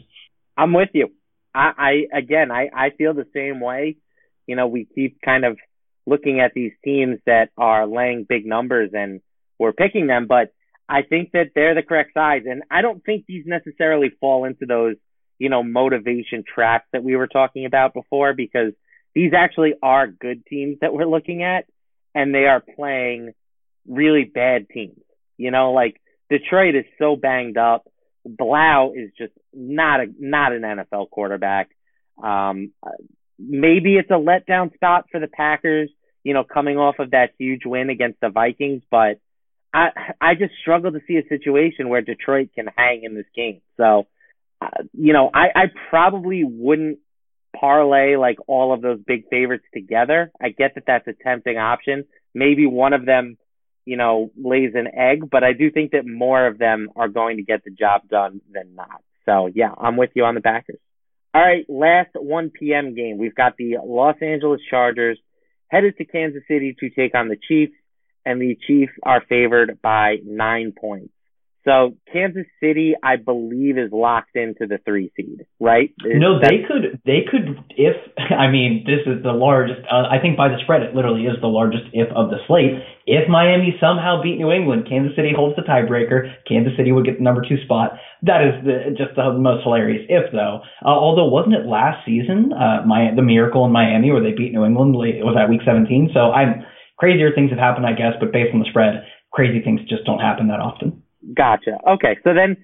I'm 0.55 0.73
with 0.73 0.89
you. 0.93 1.09
I, 1.53 2.05
I 2.11 2.17
again, 2.17 2.51
I, 2.51 2.69
I 2.73 2.89
feel 2.91 3.13
the 3.13 3.27
same 3.33 3.59
way. 3.59 3.97
You 4.45 4.55
know, 4.55 4.67
we 4.67 4.87
keep 4.93 5.19
kind 5.21 5.43
of 5.43 5.57
looking 6.05 6.39
at 6.39 6.51
these 6.53 6.71
teams 6.83 7.19
that 7.25 7.49
are 7.57 7.87
laying 7.87 8.25
big 8.29 8.45
numbers 8.45 8.91
and 8.93 9.21
we're 9.57 9.73
picking 9.73 10.05
them, 10.05 10.27
but 10.27 10.53
I 10.87 11.01
think 11.01 11.31
that 11.31 11.51
they're 11.55 11.73
the 11.73 11.81
correct 11.81 12.11
size. 12.13 12.43
And 12.45 12.61
I 12.69 12.83
don't 12.83 13.03
think 13.03 13.25
these 13.25 13.45
necessarily 13.47 14.11
fall 14.19 14.45
into 14.45 14.67
those, 14.67 14.97
you 15.39 15.49
know, 15.49 15.63
motivation 15.63 16.43
traps 16.43 16.85
that 16.93 17.03
we 17.03 17.15
were 17.15 17.27
talking 17.27 17.65
about 17.65 17.95
before 17.95 18.33
because 18.33 18.73
these 19.15 19.31
actually 19.35 19.73
are 19.81 20.05
good 20.05 20.45
teams 20.45 20.77
that 20.81 20.93
we're 20.93 21.07
looking 21.07 21.41
at 21.41 21.65
and 22.13 22.35
they 22.35 22.45
are 22.45 22.61
playing 22.75 23.33
really 23.87 24.25
bad 24.25 24.69
teams. 24.69 24.99
You 25.37 25.49
know, 25.49 25.71
like 25.71 25.99
Detroit 26.29 26.75
is 26.75 26.85
so 26.99 27.15
banged 27.15 27.57
up. 27.57 27.87
Blough 28.25 28.93
is 28.95 29.11
just 29.17 29.33
not 29.53 29.99
a 30.01 30.05
not 30.19 30.51
an 30.51 30.61
NFL 30.61 31.09
quarterback. 31.09 31.69
Um, 32.21 32.71
maybe 33.37 33.97
it's 33.97 34.09
a 34.09 34.13
letdown 34.13 34.73
spot 34.73 35.05
for 35.11 35.19
the 35.19 35.27
Packers, 35.27 35.89
you 36.23 36.33
know, 36.33 36.43
coming 36.43 36.77
off 36.77 36.95
of 36.99 37.11
that 37.11 37.31
huge 37.37 37.61
win 37.65 37.89
against 37.89 38.19
the 38.21 38.29
Vikings, 38.29 38.81
but 38.89 39.19
I 39.73 39.89
I 40.21 40.35
just 40.35 40.53
struggle 40.61 40.91
to 40.91 41.01
see 41.07 41.17
a 41.17 41.27
situation 41.27 41.89
where 41.89 42.01
Detroit 42.01 42.49
can 42.55 42.67
hang 42.75 43.03
in 43.03 43.13
this 43.13 43.25
game. 43.35 43.61
So, 43.77 44.07
uh, 44.61 44.83
you 44.93 45.13
know, 45.13 45.29
I 45.33 45.47
I 45.53 45.63
probably 45.89 46.43
wouldn't 46.43 46.99
parlay 47.59 48.15
like 48.15 48.37
all 48.47 48.73
of 48.73 48.81
those 48.81 48.99
big 49.05 49.27
favorites 49.29 49.65
together. 49.73 50.31
I 50.41 50.49
get 50.49 50.75
that 50.75 50.83
that's 50.87 51.07
a 51.07 51.13
tempting 51.13 51.57
option. 51.57 52.05
Maybe 52.33 52.65
one 52.65 52.93
of 52.93 53.05
them 53.05 53.37
you 53.85 53.97
know, 53.97 54.31
lays 54.35 54.71
an 54.73 54.87
egg, 54.87 55.29
but 55.29 55.43
I 55.43 55.53
do 55.53 55.71
think 55.71 55.91
that 55.91 56.05
more 56.05 56.47
of 56.47 56.57
them 56.57 56.89
are 56.95 57.07
going 57.07 57.37
to 57.37 57.43
get 57.43 57.63
the 57.63 57.71
job 57.71 58.09
done 58.09 58.41
than 58.51 58.75
not. 58.75 59.01
So 59.25 59.49
yeah, 59.53 59.71
I'm 59.77 59.97
with 59.97 60.11
you 60.15 60.25
on 60.25 60.35
the 60.35 60.41
Packers. 60.41 60.79
All 61.33 61.41
right, 61.41 61.65
last 61.67 62.11
1 62.13 62.51
p.m. 62.51 62.95
game. 62.95 63.17
We've 63.17 63.35
got 63.35 63.57
the 63.57 63.77
Los 63.83 64.15
Angeles 64.21 64.61
Chargers 64.69 65.19
headed 65.67 65.97
to 65.97 66.05
Kansas 66.05 66.43
City 66.47 66.75
to 66.79 66.89
take 66.89 67.13
on 67.13 67.27
the 67.27 67.35
Chiefs, 67.35 67.73
and 68.25 68.41
the 68.41 68.57
Chiefs 68.67 68.93
are 69.03 69.21
favored 69.27 69.79
by 69.81 70.17
nine 70.23 70.73
points. 70.79 71.11
So 71.65 71.97
Kansas 72.13 72.45
City, 72.61 72.93
I 73.01 73.17
believe, 73.17 73.79
is 73.79 73.91
locked 73.91 74.35
into 74.35 74.69
the 74.69 74.77
three 74.85 75.11
seed, 75.17 75.47
right? 75.59 75.89
Is 76.05 76.21
no, 76.21 76.37
they 76.39 76.61
could, 76.61 77.01
they 77.05 77.25
could, 77.25 77.57
if 77.75 77.97
I 78.31 78.53
mean, 78.53 78.85
this 78.85 79.01
is 79.09 79.23
the 79.23 79.33
largest. 79.33 79.81
Uh, 79.89 80.05
I 80.05 80.21
think 80.21 80.37
by 80.37 80.49
the 80.49 80.61
spread, 80.61 80.83
it 80.83 80.93
literally 80.93 81.25
is 81.25 81.41
the 81.41 81.49
largest 81.49 81.89
if 81.91 82.07
of 82.13 82.29
the 82.29 82.37
slate. 82.45 82.77
If 83.09 83.27
Miami 83.27 83.73
somehow 83.81 84.21
beat 84.21 84.37
New 84.37 84.51
England, 84.51 84.85
Kansas 84.87 85.17
City 85.17 85.33
holds 85.35 85.55
the 85.57 85.65
tiebreaker. 85.65 86.37
Kansas 86.47 86.77
City 86.77 86.91
would 86.93 87.05
get 87.05 87.17
the 87.17 87.25
number 87.25 87.41
two 87.41 87.57
spot. 87.65 87.97
That 88.21 88.45
is 88.45 88.53
the, 88.61 88.77
just 88.93 89.17
the 89.17 89.33
most 89.33 89.65
hilarious 89.65 90.05
if, 90.05 90.29
though. 90.31 90.61
Uh, 90.85 90.93
although 90.93 91.25
wasn't 91.25 91.57
it 91.57 91.65
last 91.65 92.05
season, 92.05 92.53
uh, 92.53 92.85
my 92.85 93.09
the 93.15 93.25
miracle 93.25 93.65
in 93.65 93.73
Miami 93.73 94.13
where 94.13 94.21
they 94.21 94.37
beat 94.37 94.53
New 94.53 94.65
England? 94.65 94.93
It 95.01 95.25
was 95.25 95.33
that 95.33 95.49
week 95.49 95.65
17. 95.65 96.13
So 96.13 96.29
I'm 96.29 96.61
crazier 97.01 97.33
things 97.33 97.49
have 97.49 97.59
happened, 97.59 97.89
I 97.89 97.97
guess, 97.97 98.13
but 98.21 98.29
based 98.29 98.53
on 98.53 98.61
the 98.61 98.69
spread, 98.69 99.01
crazy 99.33 99.65
things 99.65 99.81
just 99.89 100.05
don't 100.05 100.21
happen 100.21 100.53
that 100.53 100.61
often. 100.61 101.01
Gotcha. 101.33 101.77
Okay, 101.87 102.17
so 102.23 102.33
then, 102.33 102.57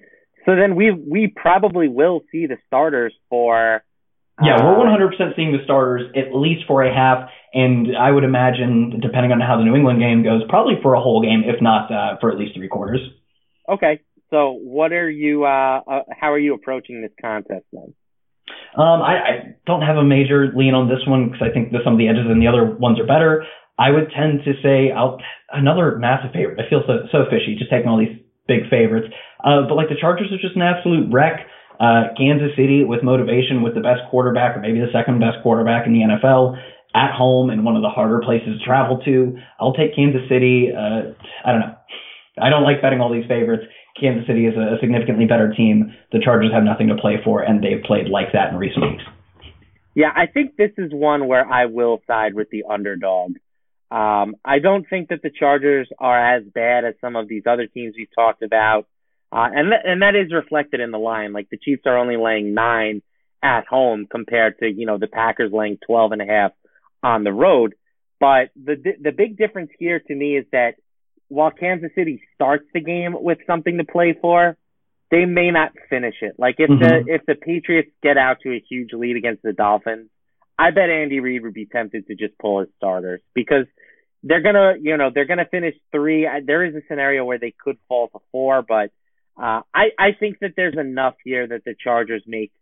so 0.46 0.56
then 0.56 0.76
we 0.76 0.90
we 0.90 1.32
probably 1.34 1.88
will 1.88 2.20
see 2.30 2.46
the 2.46 2.56
starters 2.66 3.14
for. 3.28 3.82
Yeah, 4.42 4.56
we're 4.64 4.74
100% 4.74 5.20
uh, 5.20 5.36
seeing 5.36 5.52
the 5.52 5.62
starters 5.64 6.10
at 6.16 6.34
least 6.34 6.62
for 6.66 6.82
a 6.82 6.92
half, 6.92 7.28
and 7.52 7.88
I 7.96 8.10
would 8.10 8.24
imagine, 8.24 8.98
depending 9.00 9.30
on 9.30 9.40
how 9.40 9.58
the 9.58 9.62
New 9.62 9.76
England 9.76 10.00
game 10.00 10.24
goes, 10.24 10.42
probably 10.48 10.74
for 10.82 10.94
a 10.94 11.00
whole 11.00 11.22
game, 11.22 11.42
if 11.44 11.60
not 11.60 11.92
uh, 11.92 12.16
for 12.18 12.32
at 12.32 12.38
least 12.38 12.56
three 12.56 12.66
quarters. 12.66 13.00
Okay, 13.68 14.00
so 14.30 14.58
what 14.58 14.92
are 14.92 15.10
you? 15.10 15.44
Uh, 15.44 15.80
uh, 15.86 16.02
how 16.18 16.32
are 16.32 16.38
you 16.38 16.54
approaching 16.54 17.02
this 17.02 17.12
contest 17.20 17.66
then? 17.72 17.94
Um, 18.76 19.02
I, 19.02 19.14
I 19.14 19.32
don't 19.66 19.82
have 19.82 19.96
a 19.96 20.04
major 20.04 20.50
lean 20.56 20.74
on 20.74 20.88
this 20.88 21.04
one 21.06 21.28
because 21.30 21.44
I 21.44 21.52
think 21.52 21.72
that 21.72 21.84
some 21.84 21.92
of 21.92 21.98
the 21.98 22.08
edges 22.08 22.24
and 22.26 22.40
the 22.40 22.48
other 22.48 22.64
ones 22.64 22.98
are 22.98 23.06
better. 23.06 23.44
I 23.78 23.90
would 23.90 24.10
tend 24.10 24.40
to 24.44 24.52
say 24.62 24.90
I'll 24.90 25.18
another 25.52 25.98
massive 25.98 26.32
favorite. 26.32 26.58
I 26.58 26.68
feel 26.68 26.82
so 26.86 27.04
so 27.12 27.24
fishy 27.28 27.56
just 27.58 27.70
taking 27.70 27.88
all 27.88 27.98
these 27.98 28.16
big 28.46 28.68
favorites. 28.70 29.08
Uh, 29.42 29.68
but 29.68 29.74
like 29.74 29.88
the 29.88 29.98
Chargers 30.00 30.32
are 30.32 30.38
just 30.38 30.56
an 30.56 30.62
absolute 30.62 31.12
wreck. 31.12 31.46
Uh, 31.80 32.14
Kansas 32.16 32.54
City 32.54 32.84
with 32.84 33.02
motivation, 33.02 33.62
with 33.62 33.74
the 33.74 33.80
best 33.80 34.00
quarterback 34.10 34.56
or 34.56 34.60
maybe 34.60 34.78
the 34.78 34.92
second 34.92 35.18
best 35.18 35.42
quarterback 35.42 35.86
in 35.86 35.92
the 35.92 36.00
NFL 36.00 36.54
at 36.94 37.10
home 37.10 37.50
in 37.50 37.64
one 37.64 37.74
of 37.76 37.82
the 37.82 37.88
harder 37.88 38.20
places 38.20 38.58
to 38.58 38.64
travel 38.64 39.00
to. 39.04 39.38
I'll 39.58 39.72
take 39.72 39.96
Kansas 39.96 40.22
City. 40.28 40.70
Uh, 40.70 41.16
I 41.44 41.52
don't 41.52 41.60
know. 41.60 41.74
I 42.40 42.50
don't 42.50 42.62
like 42.62 42.80
betting 42.80 43.00
all 43.00 43.12
these 43.12 43.26
favorites. 43.26 43.64
Kansas 44.00 44.26
City 44.26 44.46
is 44.46 44.54
a, 44.56 44.78
significantly 44.80 45.26
better 45.26 45.52
team. 45.52 45.92
The 46.12 46.20
Chargers 46.22 46.52
have 46.52 46.64
nothing 46.64 46.88
to 46.88 46.96
play 46.96 47.20
for, 47.22 47.42
and 47.42 47.62
they've 47.62 47.82
played 47.84 48.08
like 48.08 48.32
that 48.32 48.52
in 48.52 48.56
recent 48.56 48.90
weeks. 48.90 49.04
Yeah, 49.94 50.10
I 50.14 50.26
think 50.26 50.56
this 50.56 50.70
is 50.78 50.90
one 50.92 51.28
where 51.28 51.46
I 51.46 51.66
will 51.66 52.00
side 52.06 52.34
with 52.34 52.48
the 52.50 52.64
underdog. 52.68 53.36
Um, 53.92 54.36
I 54.42 54.58
don't 54.58 54.88
think 54.88 55.10
that 55.10 55.20
the 55.22 55.28
Chargers 55.30 55.86
are 55.98 56.36
as 56.36 56.44
bad 56.44 56.86
as 56.86 56.94
some 57.02 57.14
of 57.14 57.28
these 57.28 57.42
other 57.46 57.66
teams 57.66 57.94
we've 57.94 58.14
talked 58.14 58.42
about. 58.42 58.86
Uh, 59.30 59.48
and, 59.54 59.70
th- 59.70 59.82
and 59.84 60.00
that 60.00 60.14
is 60.14 60.32
reflected 60.32 60.80
in 60.80 60.92
the 60.92 60.98
line. 60.98 61.34
Like 61.34 61.50
the 61.50 61.58
Chiefs 61.58 61.82
are 61.84 61.98
only 61.98 62.16
laying 62.16 62.54
nine 62.54 63.02
at 63.42 63.66
home 63.66 64.06
compared 64.10 64.58
to, 64.60 64.66
you 64.66 64.86
know, 64.86 64.96
the 64.96 65.08
Packers 65.08 65.52
laying 65.52 65.76
12 65.86 66.12
and 66.12 66.22
a 66.22 66.24
half 66.24 66.52
on 67.02 67.22
the 67.22 67.32
road. 67.32 67.74
But 68.18 68.50
the, 68.56 68.76
the 68.98 69.12
big 69.12 69.36
difference 69.36 69.70
here 69.78 70.00
to 70.00 70.14
me 70.14 70.38
is 70.38 70.46
that 70.52 70.76
while 71.28 71.50
Kansas 71.50 71.90
City 71.94 72.22
starts 72.34 72.64
the 72.72 72.80
game 72.80 73.14
with 73.14 73.38
something 73.46 73.76
to 73.76 73.84
play 73.84 74.16
for, 74.18 74.56
they 75.10 75.26
may 75.26 75.50
not 75.50 75.72
finish 75.90 76.14
it. 76.22 76.36
Like 76.38 76.54
if 76.58 76.70
mm-hmm. 76.70 77.06
the, 77.06 77.14
if 77.14 77.26
the 77.26 77.34
Patriots 77.34 77.90
get 78.02 78.16
out 78.16 78.38
to 78.44 78.50
a 78.50 78.64
huge 78.70 78.94
lead 78.94 79.16
against 79.16 79.42
the 79.42 79.52
Dolphins, 79.52 80.08
I 80.62 80.70
bet 80.70 80.90
Andy 80.90 81.18
Reid 81.18 81.42
would 81.42 81.54
be 81.54 81.66
tempted 81.66 82.06
to 82.06 82.14
just 82.14 82.38
pull 82.38 82.60
his 82.60 82.68
starters 82.76 83.20
because 83.34 83.66
they're 84.22 84.42
gonna, 84.42 84.74
you 84.80 84.96
know, 84.96 85.10
they're 85.12 85.26
gonna 85.26 85.48
finish 85.50 85.74
three. 85.90 86.28
There 86.46 86.64
is 86.64 86.76
a 86.76 86.82
scenario 86.88 87.24
where 87.24 87.40
they 87.40 87.52
could 87.58 87.78
fall 87.88 88.06
to 88.10 88.20
four, 88.30 88.62
but 88.62 88.92
uh, 89.36 89.62
I 89.74 89.86
I 89.98 90.08
think 90.20 90.38
that 90.40 90.52
there's 90.56 90.78
enough 90.78 91.14
here 91.24 91.48
that 91.48 91.64
the 91.64 91.74
Chargers 91.82 92.22
make 92.28 92.52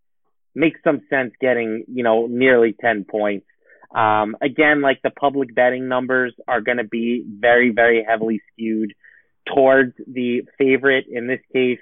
make 0.55 0.77
some 0.83 1.03
sense 1.11 1.35
getting, 1.43 1.85
you 1.89 2.03
know, 2.03 2.27
nearly 2.27 2.75
ten 2.81 3.05
points. 3.05 3.47
Um, 3.95 4.35
again, 4.41 4.81
like 4.81 5.03
the 5.03 5.11
public 5.11 5.55
betting 5.55 5.87
numbers 5.87 6.33
are 6.49 6.63
to 6.79 6.85
be 6.85 7.23
very, 7.29 7.71
very 7.71 8.03
heavily 8.09 8.41
skewed 8.51 8.95
towards 9.53 9.93
the 10.07 10.45
favorite. 10.57 11.05
In 11.13 11.27
this 11.27 11.41
case, 11.53 11.81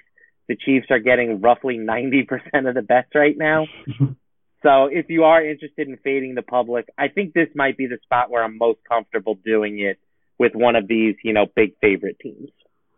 the 0.49 0.57
Chiefs 0.57 0.87
are 0.89 0.99
getting 0.99 1.39
roughly 1.39 1.77
90% 1.77 2.67
of 2.67 2.73
the 2.73 2.81
bets 2.81 3.09
right 3.13 3.37
now. 3.37 3.67
So 4.63 4.85
if 4.91 5.05
you 5.09 5.23
are 5.23 5.43
interested 5.43 5.87
in 5.87 5.97
fading 6.03 6.35
the 6.35 6.41
public, 6.41 6.87
I 6.97 7.07
think 7.07 7.33
this 7.33 7.47
might 7.55 7.77
be 7.77 7.87
the 7.87 7.97
spot 8.03 8.29
where 8.29 8.43
I'm 8.43 8.57
most 8.57 8.79
comfortable 8.87 9.35
doing 9.45 9.79
it 9.79 9.97
with 10.37 10.53
one 10.53 10.75
of 10.75 10.87
these, 10.87 11.15
you 11.23 11.33
know, 11.33 11.45
big 11.55 11.75
favorite 11.81 12.17
teams. 12.19 12.49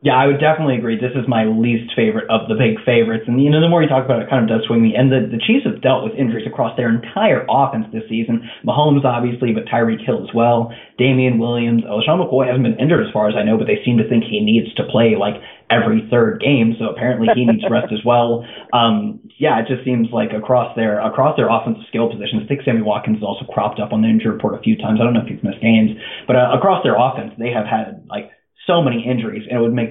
Yeah, 0.02 0.18
I 0.18 0.26
would 0.26 0.42
definitely 0.42 0.82
agree. 0.82 0.98
This 0.98 1.14
is 1.14 1.30
my 1.30 1.46
least 1.46 1.94
favorite 1.94 2.26
of 2.26 2.50
the 2.50 2.58
big 2.58 2.82
favorites. 2.82 3.30
And, 3.30 3.38
you 3.38 3.54
know, 3.54 3.62
the 3.62 3.70
more 3.70 3.86
you 3.86 3.90
talk 3.90 4.02
about 4.02 4.18
it, 4.18 4.26
it 4.26 4.34
kind 4.34 4.42
of 4.42 4.50
does 4.50 4.66
swing 4.66 4.82
me. 4.82 4.98
And 4.98 5.14
the, 5.14 5.30
the 5.30 5.38
Chiefs 5.38 5.70
have 5.70 5.78
dealt 5.86 6.02
with 6.02 6.18
injuries 6.18 6.50
across 6.50 6.74
their 6.74 6.90
entire 6.90 7.46
offense 7.46 7.86
this 7.94 8.10
season. 8.10 8.50
Mahomes, 8.66 9.06
obviously, 9.06 9.54
but 9.54 9.70
Tyreek 9.70 10.02
Hill 10.02 10.26
as 10.26 10.34
well. 10.34 10.74
Damien 10.98 11.38
Williams. 11.38 11.86
LeSean 11.86 12.18
McCoy 12.18 12.50
hasn't 12.50 12.66
been 12.66 12.82
injured 12.82 13.06
as 13.06 13.14
far 13.14 13.30
as 13.30 13.38
I 13.38 13.46
know, 13.46 13.62
but 13.62 13.70
they 13.70 13.78
seem 13.86 14.02
to 14.02 14.10
think 14.10 14.26
he 14.26 14.42
needs 14.42 14.74
to 14.82 14.90
play 14.90 15.14
like 15.14 15.38
every 15.72 16.08
third 16.12 16.42
game. 16.42 16.76
So 16.78 16.90
apparently 16.90 17.28
he 17.34 17.46
needs 17.46 17.64
rest 17.70 17.94
as 17.94 18.04
well. 18.06 18.46
Um, 18.74 19.22
yeah, 19.40 19.60
it 19.62 19.68
just 19.68 19.86
seems 19.86 20.10
like 20.12 20.34
across 20.36 20.76
their, 20.76 21.00
across 21.00 21.38
their 21.38 21.50
offensive 21.50 21.88
skill 21.88 22.12
positions, 22.12 22.44
I 22.44 22.48
think 22.48 22.62
Sammy 22.64 22.82
Watkins 22.82 23.18
has 23.18 23.24
also 23.24 23.46
cropped 23.46 23.80
up 23.80 23.94
on 23.94 24.02
the 24.02 24.10
injury 24.10 24.32
report 24.32 24.60
a 24.60 24.62
few 24.62 24.76
times. 24.76 25.00
I 25.00 25.06
don't 25.06 25.14
know 25.14 25.24
if 25.24 25.32
he's 25.32 25.44
missed 25.44 25.62
games, 25.62 25.92
but 26.28 26.36
uh, 26.36 26.52
across 26.54 26.84
their 26.84 27.00
offense, 27.00 27.34
they 27.40 27.50
have 27.50 27.66
had 27.66 28.06
like 28.10 28.30
so 28.68 28.82
many 28.82 29.04
injuries, 29.04 29.48
and 29.50 29.58
it 29.58 29.62
would 29.62 29.74
make, 29.74 29.90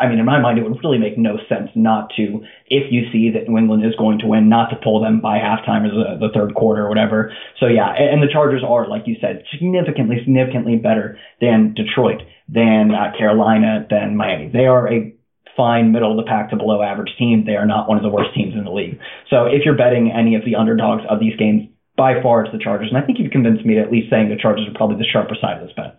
I 0.00 0.08
mean, 0.08 0.18
in 0.18 0.24
my 0.24 0.40
mind, 0.40 0.58
it 0.58 0.62
would 0.62 0.78
really 0.82 0.96
make 0.96 1.18
no 1.18 1.36
sense 1.50 1.68
not 1.74 2.10
to, 2.16 2.40
if 2.66 2.90
you 2.90 3.12
see 3.12 3.30
that 3.34 3.46
New 3.46 3.58
England 3.58 3.84
is 3.84 3.94
going 3.98 4.20
to 4.20 4.26
win, 4.26 4.48
not 4.48 4.70
to 4.70 4.76
pull 4.82 5.02
them 5.02 5.20
by 5.20 5.36
halftime 5.36 5.84
or 5.84 5.92
the, 5.92 6.26
the 6.26 6.32
third 6.32 6.54
quarter 6.54 6.86
or 6.86 6.88
whatever. 6.88 7.30
So 7.60 7.66
yeah, 7.66 7.92
and, 7.92 8.14
and 8.14 8.22
the 8.22 8.32
Chargers 8.32 8.62
are, 8.66 8.88
like 8.88 9.02
you 9.06 9.16
said, 9.20 9.44
significantly, 9.52 10.16
significantly 10.24 10.76
better 10.76 11.18
than 11.42 11.74
Detroit, 11.74 12.22
than 12.48 12.92
uh, 12.94 13.12
Carolina, 13.18 13.86
than 13.90 14.16
Miami. 14.16 14.48
They 14.48 14.64
are 14.64 14.90
a 14.90 15.12
fine 15.56 15.92
middle 15.92 16.10
of 16.10 16.16
the 16.16 16.28
pack 16.28 16.50
to 16.50 16.56
below 16.56 16.82
average 16.82 17.12
team. 17.18 17.44
They 17.46 17.56
are 17.56 17.66
not 17.66 17.88
one 17.88 17.96
of 17.96 18.02
the 18.02 18.08
worst 18.08 18.34
teams 18.34 18.54
in 18.54 18.64
the 18.64 18.72
league. 18.72 18.98
So 19.30 19.46
if 19.46 19.62
you're 19.64 19.76
betting 19.76 20.12
any 20.12 20.34
of 20.34 20.44
the 20.44 20.56
underdogs 20.56 21.02
of 21.08 21.20
these 21.20 21.36
games, 21.36 21.68
by 21.96 22.20
far 22.22 22.44
it's 22.44 22.52
the 22.52 22.62
Chargers, 22.62 22.88
and 22.88 23.02
I 23.02 23.06
think 23.06 23.18
you've 23.18 23.32
convinced 23.32 23.64
me 23.64 23.74
to 23.74 23.80
at 23.80 23.90
least 23.90 24.10
saying 24.10 24.28
the 24.28 24.40
Chargers 24.40 24.68
are 24.68 24.76
probably 24.76 24.96
the 24.96 25.08
sharper 25.10 25.36
side 25.40 25.60
of 25.60 25.66
this 25.66 25.74
bet. 25.76 25.98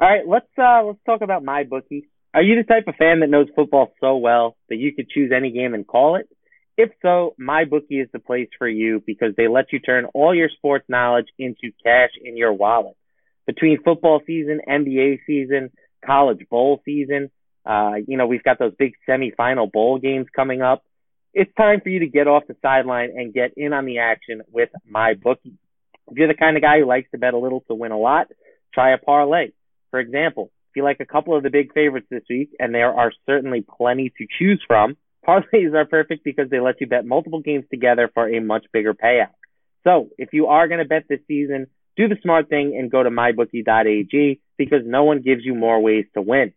All 0.00 0.08
right, 0.08 0.26
let's 0.26 0.50
uh 0.58 0.82
let's 0.84 0.98
talk 1.06 1.22
about 1.22 1.44
MyBookie. 1.44 2.04
Are 2.34 2.42
you 2.42 2.56
the 2.56 2.64
type 2.64 2.84
of 2.86 2.96
fan 2.96 3.20
that 3.20 3.30
knows 3.30 3.46
football 3.54 3.92
so 4.00 4.16
well 4.16 4.56
that 4.68 4.76
you 4.76 4.92
could 4.94 5.08
choose 5.08 5.32
any 5.34 5.52
game 5.52 5.72
and 5.72 5.86
call 5.86 6.16
it? 6.16 6.28
If 6.76 6.90
so, 7.00 7.34
MyBookie 7.40 8.02
is 8.02 8.08
the 8.12 8.18
place 8.18 8.48
for 8.58 8.68
you 8.68 9.02
because 9.06 9.32
they 9.36 9.48
let 9.48 9.72
you 9.72 9.78
turn 9.78 10.04
all 10.12 10.34
your 10.34 10.50
sports 10.50 10.84
knowledge 10.88 11.28
into 11.38 11.72
cash 11.82 12.10
in 12.22 12.36
your 12.36 12.52
wallet. 12.52 12.96
Between 13.46 13.82
football 13.82 14.20
season, 14.26 14.60
NBA 14.68 15.20
season, 15.26 15.70
college 16.04 16.46
bowl 16.50 16.82
season, 16.84 17.30
uh, 17.66 17.94
you 18.06 18.16
know, 18.16 18.26
we've 18.26 18.42
got 18.42 18.58
those 18.58 18.74
big 18.78 18.94
semifinal 19.08 19.70
bowl 19.70 19.98
games 19.98 20.26
coming 20.34 20.62
up. 20.62 20.84
It's 21.34 21.52
time 21.54 21.80
for 21.82 21.88
you 21.88 22.00
to 22.00 22.06
get 22.06 22.28
off 22.28 22.44
the 22.46 22.56
sideline 22.62 23.10
and 23.16 23.34
get 23.34 23.52
in 23.56 23.72
on 23.72 23.84
the 23.84 23.98
action 23.98 24.42
with 24.50 24.70
MyBookie. 24.90 25.58
If 26.08 26.16
you're 26.16 26.28
the 26.28 26.34
kind 26.34 26.56
of 26.56 26.62
guy 26.62 26.78
who 26.78 26.86
likes 26.86 27.10
to 27.10 27.18
bet 27.18 27.34
a 27.34 27.38
little 27.38 27.60
to 27.68 27.74
win 27.74 27.92
a 27.92 27.98
lot, 27.98 28.28
try 28.72 28.94
a 28.94 28.98
parlay. 28.98 29.48
For 29.90 29.98
example, 29.98 30.50
if 30.70 30.76
you 30.76 30.84
like 30.84 31.00
a 31.00 31.06
couple 31.06 31.36
of 31.36 31.42
the 31.42 31.50
big 31.50 31.72
favorites 31.74 32.06
this 32.10 32.22
week, 32.30 32.50
and 32.58 32.74
there 32.74 32.94
are 32.94 33.12
certainly 33.26 33.64
plenty 33.76 34.12
to 34.16 34.26
choose 34.38 34.62
from, 34.66 34.96
parlays 35.26 35.74
are 35.74 35.84
perfect 35.84 36.22
because 36.22 36.48
they 36.50 36.60
let 36.60 36.80
you 36.80 36.86
bet 36.86 37.04
multiple 37.04 37.40
games 37.40 37.64
together 37.70 38.08
for 38.14 38.28
a 38.28 38.40
much 38.40 38.66
bigger 38.72 38.94
payout. 38.94 39.34
So 39.82 40.10
if 40.18 40.30
you 40.32 40.46
are 40.46 40.68
going 40.68 40.78
to 40.78 40.84
bet 40.84 41.04
this 41.08 41.20
season, 41.26 41.66
do 41.96 42.08
the 42.08 42.16
smart 42.22 42.48
thing 42.48 42.76
and 42.78 42.90
go 42.90 43.02
to 43.02 43.10
mybookie.ag 43.10 44.40
because 44.56 44.82
no 44.84 45.04
one 45.04 45.22
gives 45.22 45.44
you 45.44 45.54
more 45.54 45.80
ways 45.80 46.04
to 46.14 46.22
win. 46.22 46.52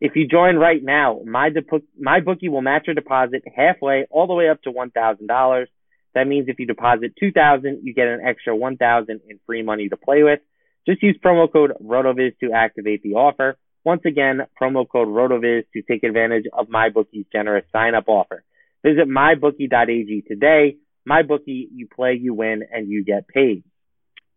If 0.00 0.16
you 0.16 0.26
join 0.26 0.56
right 0.56 0.82
now, 0.82 1.20
my, 1.26 1.50
de- 1.50 1.62
MyBookie 1.62 2.50
will 2.50 2.62
match 2.62 2.86
your 2.86 2.94
deposit 2.94 3.42
halfway 3.54 4.06
all 4.10 4.26
the 4.26 4.34
way 4.34 4.48
up 4.48 4.62
to 4.62 4.72
$1,000. 4.72 5.66
That 6.14 6.26
means 6.26 6.48
if 6.48 6.58
you 6.58 6.66
deposit 6.66 7.12
2000 7.20 7.80
you 7.82 7.94
get 7.94 8.08
an 8.08 8.20
extra 8.26 8.56
1000 8.56 9.20
in 9.28 9.40
free 9.46 9.62
money 9.62 9.88
to 9.88 9.96
play 9.96 10.22
with. 10.22 10.40
Just 10.86 11.02
use 11.02 11.18
promo 11.22 11.52
code 11.52 11.72
RotoViz 11.82 12.38
to 12.38 12.52
activate 12.52 13.02
the 13.02 13.14
offer. 13.14 13.58
Once 13.84 14.02
again, 14.06 14.40
promo 14.60 14.88
code 14.88 15.08
RotoViz 15.08 15.64
to 15.74 15.82
take 15.82 16.02
advantage 16.02 16.44
of 16.52 16.68
MyBookie's 16.68 17.26
generous 17.30 17.64
sign-up 17.72 18.08
offer. 18.08 18.42
Visit 18.82 19.06
mybookie.ag 19.06 20.22
today. 20.26 20.76
MyBookie, 21.08 21.68
you 21.74 21.86
play, 21.94 22.18
you 22.20 22.34
win, 22.34 22.62
and 22.72 22.88
you 22.88 23.04
get 23.04 23.28
paid. 23.28 23.64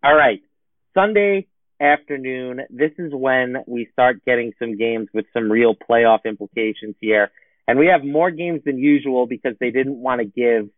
All 0.04 0.15
right. 0.15 0.41
Sunday 0.93 1.47
afternoon, 1.84 2.62
this 2.69 2.91
is 2.98 3.12
when 3.13 3.58
we 3.67 3.88
start 3.91 4.24
getting 4.26 4.54
some 4.58 4.78
games 4.78 5.10
with 5.13 5.26
some 5.34 5.52
real 5.52 5.76
playoff 5.76 6.26
implications 6.26 6.96
here. 7.00 7.32
And 7.67 7.78
we 7.78 7.88
have 7.88 8.04
more 8.04 8.32
games 8.32 8.62
than 8.65 8.78
usual 8.78 9.28
because 9.28 9.56
they 9.60 9.72
didn't 9.72 9.98
want 9.98 10.19
to 10.19 10.26
give 10.26 10.69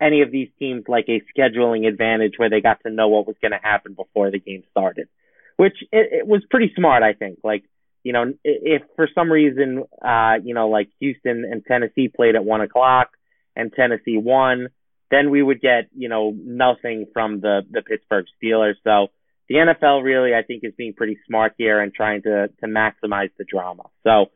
any 0.00 0.22
of 0.22 0.30
these 0.30 0.48
teams 0.58 0.84
like 0.86 1.06
a 1.08 1.22
scheduling 1.36 1.86
advantage 1.86 2.34
where 2.36 2.50
they 2.50 2.60
got 2.60 2.80
to 2.84 2.90
know 2.90 3.08
what 3.08 3.26
was 3.26 3.36
going 3.40 3.52
to 3.52 3.60
happen 3.62 3.94
before 3.94 4.30
the 4.30 4.38
game 4.38 4.62
started, 4.70 5.08
which 5.56 5.76
it, 5.92 6.20
it 6.20 6.26
was 6.26 6.42
pretty 6.50 6.72
smart, 6.76 7.02
I 7.02 7.14
think. 7.14 7.38
Like, 7.42 7.64
you 8.04 8.12
know, 8.12 8.32
if 8.44 8.82
for 8.94 9.08
some 9.14 9.30
reason, 9.30 9.84
uh, 10.02 10.34
you 10.42 10.54
know, 10.54 10.68
like 10.68 10.88
Houston 11.00 11.44
and 11.50 11.64
Tennessee 11.64 12.08
played 12.08 12.36
at 12.36 12.44
one 12.44 12.60
o'clock 12.60 13.10
and 13.56 13.72
Tennessee 13.72 14.16
won, 14.16 14.68
then 15.10 15.30
we 15.30 15.42
would 15.42 15.60
get, 15.60 15.88
you 15.96 16.08
know, 16.08 16.32
nothing 16.36 17.06
from 17.12 17.40
the, 17.40 17.62
the 17.70 17.82
Pittsburgh 17.82 18.26
Steelers. 18.42 18.74
So 18.84 19.08
the 19.48 19.56
NFL 19.56 20.02
really, 20.02 20.34
I 20.34 20.42
think, 20.42 20.62
is 20.64 20.72
being 20.76 20.94
pretty 20.94 21.18
smart 21.26 21.54
here 21.58 21.80
and 21.80 21.92
trying 21.92 22.22
to, 22.22 22.48
to 22.48 22.66
maximize 22.66 23.30
the 23.38 23.44
drama. 23.44 23.84
So, 24.04 24.26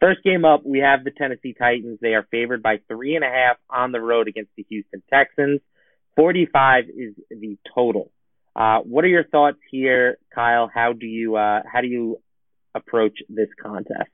First 0.00 0.22
game 0.22 0.44
up, 0.44 0.64
we 0.64 0.78
have 0.78 1.02
the 1.02 1.10
Tennessee 1.10 1.54
Titans. 1.58 1.98
They 2.00 2.14
are 2.14 2.26
favored 2.30 2.62
by 2.62 2.76
three 2.86 3.16
and 3.16 3.24
a 3.24 3.28
half 3.28 3.56
on 3.68 3.90
the 3.90 4.00
road 4.00 4.28
against 4.28 4.50
the 4.56 4.64
Houston 4.68 5.02
Texans. 5.12 5.60
45 6.14 6.84
is 6.84 7.14
the 7.30 7.58
total. 7.74 8.12
Uh, 8.54 8.78
what 8.80 9.04
are 9.04 9.08
your 9.08 9.24
thoughts 9.24 9.58
here, 9.70 10.18
Kyle? 10.32 10.70
How 10.72 10.92
do 10.92 11.06
you 11.06 11.36
uh, 11.36 11.62
how 11.70 11.80
do 11.80 11.88
you 11.88 12.20
approach 12.74 13.18
this 13.28 13.48
contest? 13.60 14.10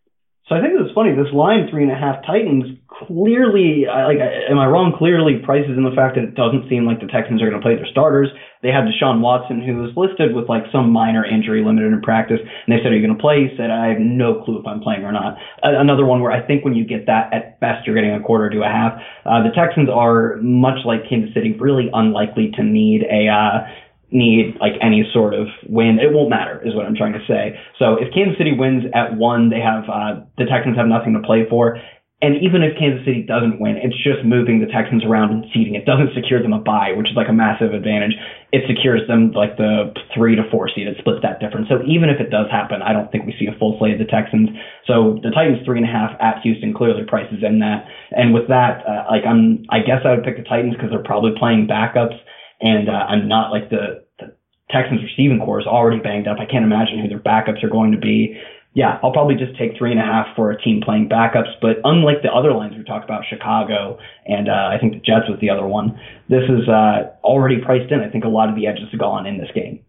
So 0.48 0.54
I 0.54 0.60
think 0.60 0.76
it's 0.76 0.92
funny. 0.92 1.16
This 1.16 1.32
line 1.32 1.72
three 1.72 1.88
and 1.88 1.92
a 1.92 1.96
half 1.96 2.20
Titans 2.20 2.76
clearly, 2.84 3.88
I, 3.88 4.04
like, 4.04 4.20
am 4.20 4.60
I 4.60 4.68
wrong? 4.68 4.92
Clearly, 4.92 5.40
prices 5.40 5.72
in 5.72 5.88
the 5.88 5.96
fact 5.96 6.20
that 6.20 6.24
it 6.28 6.36
doesn't 6.36 6.68
seem 6.68 6.84
like 6.84 7.00
the 7.00 7.08
Texans 7.08 7.40
are 7.40 7.48
going 7.48 7.56
to 7.56 7.64
play 7.64 7.80
their 7.80 7.88
starters. 7.88 8.28
They 8.60 8.68
had 8.68 8.84
Deshaun 8.84 9.24
Watson, 9.24 9.64
who 9.64 9.80
was 9.80 9.96
listed 9.96 10.36
with 10.36 10.44
like 10.44 10.68
some 10.68 10.92
minor 10.92 11.24
injury, 11.24 11.64
limited 11.64 11.96
in 11.96 12.00
practice, 12.04 12.44
and 12.44 12.68
they 12.68 12.84
said, 12.84 12.92
"Are 12.92 12.96
you 12.96 13.00
going 13.00 13.16
to 13.16 13.24
play?" 13.24 13.48
He 13.48 13.56
said, 13.56 13.72
"I 13.72 13.88
have 13.96 14.04
no 14.04 14.44
clue 14.44 14.60
if 14.60 14.68
I'm 14.68 14.84
playing 14.84 15.08
or 15.08 15.16
not." 15.16 15.40
Another 15.64 16.04
one 16.04 16.20
where 16.20 16.32
I 16.32 16.44
think 16.44 16.60
when 16.60 16.76
you 16.76 16.84
get 16.84 17.08
that, 17.08 17.32
at 17.32 17.56
best 17.64 17.88
you're 17.88 17.96
getting 17.96 18.12
a 18.12 18.20
quarter 18.20 18.52
to 18.52 18.60
a 18.60 18.68
half. 18.68 19.00
Uh, 19.24 19.48
the 19.48 19.52
Texans 19.56 19.88
are 19.88 20.36
much 20.44 20.84
like 20.84 21.08
Kansas 21.08 21.32
City, 21.32 21.56
really 21.56 21.88
unlikely 21.88 22.52
to 22.60 22.62
need 22.62 23.08
a 23.08 23.32
uh, 23.32 23.64
need 24.10 24.56
like 24.60 24.74
any 24.80 25.04
sort 25.12 25.34
of 25.34 25.48
win. 25.68 25.98
It 25.98 26.12
won't 26.12 26.30
matter, 26.30 26.60
is 26.64 26.74
what 26.74 26.86
I'm 26.86 26.96
trying 26.96 27.14
to 27.14 27.24
say. 27.26 27.58
So 27.78 27.96
if 27.96 28.12
Kansas 28.14 28.38
City 28.38 28.52
wins 28.56 28.84
at 28.94 29.16
one, 29.16 29.50
they 29.50 29.60
have 29.60 29.84
uh, 29.88 30.24
the 30.38 30.44
Texans 30.44 30.76
have 30.76 30.86
nothing 30.86 31.14
to 31.14 31.26
play 31.26 31.46
for. 31.48 31.78
And 32.22 32.40
even 32.40 32.64
if 32.64 32.72
Kansas 32.80 33.04
City 33.04 33.20
doesn't 33.20 33.60
win, 33.60 33.76
it's 33.76 33.96
just 34.00 34.24
moving 34.24 34.56
the 34.56 34.70
Texans 34.72 35.04
around 35.04 35.28
and 35.28 35.44
seeding. 35.52 35.74
It 35.76 35.84
doesn't 35.84 36.16
secure 36.16 36.40
them 36.40 36.56
a 36.56 36.62
bye, 36.62 36.96
which 36.96 37.12
is 37.12 37.16
like 37.20 37.28
a 37.28 37.36
massive 37.36 37.74
advantage. 37.76 38.16
It 38.48 38.64
secures 38.64 39.04
them 39.04 39.36
like 39.36 39.60
the 39.60 39.92
three 40.16 40.32
to 40.32 40.48
four 40.48 40.70
seed. 40.72 40.88
It 40.88 40.96
splits 40.96 41.20
that 41.20 41.36
difference. 41.36 41.68
So 41.68 41.84
even 41.84 42.08
if 42.08 42.24
it 42.24 42.32
does 42.32 42.48
happen, 42.48 42.80
I 42.80 42.96
don't 42.96 43.12
think 43.12 43.26
we 43.26 43.36
see 43.36 43.44
a 43.44 43.58
full 43.58 43.76
slate 43.76 44.00
of 44.00 44.00
the 44.00 44.08
Texans. 44.08 44.48
So 44.88 45.20
the 45.20 45.36
Titans 45.36 45.60
three 45.68 45.76
and 45.76 45.84
a 45.84 45.92
half 45.92 46.16
at 46.16 46.40
Houston 46.40 46.72
clearly 46.72 47.04
prices 47.04 47.44
in 47.44 47.60
that. 47.60 47.84
And 48.16 48.32
with 48.32 48.48
that, 48.48 48.86
uh, 48.88 49.04
like 49.10 49.28
I'm, 49.28 49.68
I 49.68 49.84
guess 49.84 50.00
I 50.08 50.16
would 50.16 50.24
pick 50.24 50.40
the 50.40 50.48
Titans 50.48 50.80
because 50.80 50.88
they're 50.88 51.04
probably 51.04 51.36
playing 51.36 51.68
backups 51.68 52.16
and 52.64 52.88
uh, 52.88 52.92
I'm 52.92 53.28
not 53.28 53.52
like 53.52 53.68
the, 53.68 54.04
the 54.18 54.34
Texans 54.70 55.02
receiving 55.02 55.38
corps 55.38 55.60
is 55.60 55.66
already 55.66 56.00
banged 56.00 56.26
up. 56.26 56.38
I 56.40 56.46
can't 56.50 56.64
imagine 56.64 56.98
who 56.98 57.08
their 57.08 57.20
backups 57.20 57.62
are 57.62 57.68
going 57.68 57.92
to 57.92 57.98
be. 57.98 58.40
Yeah, 58.72 58.98
I'll 59.04 59.12
probably 59.12 59.36
just 59.36 59.56
take 59.56 59.78
three 59.78 59.92
and 59.92 60.00
a 60.00 60.02
half 60.02 60.34
for 60.34 60.50
a 60.50 60.60
team 60.60 60.80
playing 60.82 61.08
backups. 61.08 61.52
But 61.60 61.76
unlike 61.84 62.22
the 62.22 62.32
other 62.32 62.52
lines 62.52 62.74
we 62.76 62.82
talked 62.82 63.04
about, 63.04 63.22
Chicago 63.28 63.98
and 64.26 64.48
uh, 64.48 64.72
I 64.72 64.78
think 64.80 64.94
the 64.94 64.98
Jets 64.98 65.28
was 65.28 65.38
the 65.40 65.50
other 65.50 65.66
one. 65.66 66.00
This 66.28 66.42
is 66.48 66.66
uh, 66.66 67.14
already 67.22 67.60
priced 67.62 67.92
in. 67.92 68.00
I 68.00 68.10
think 68.10 68.24
a 68.24 68.28
lot 68.28 68.48
of 68.48 68.56
the 68.56 68.66
edges 68.66 68.92
are 68.92 68.98
gone 68.98 69.26
in 69.26 69.38
this 69.38 69.50
game. 69.54 69.84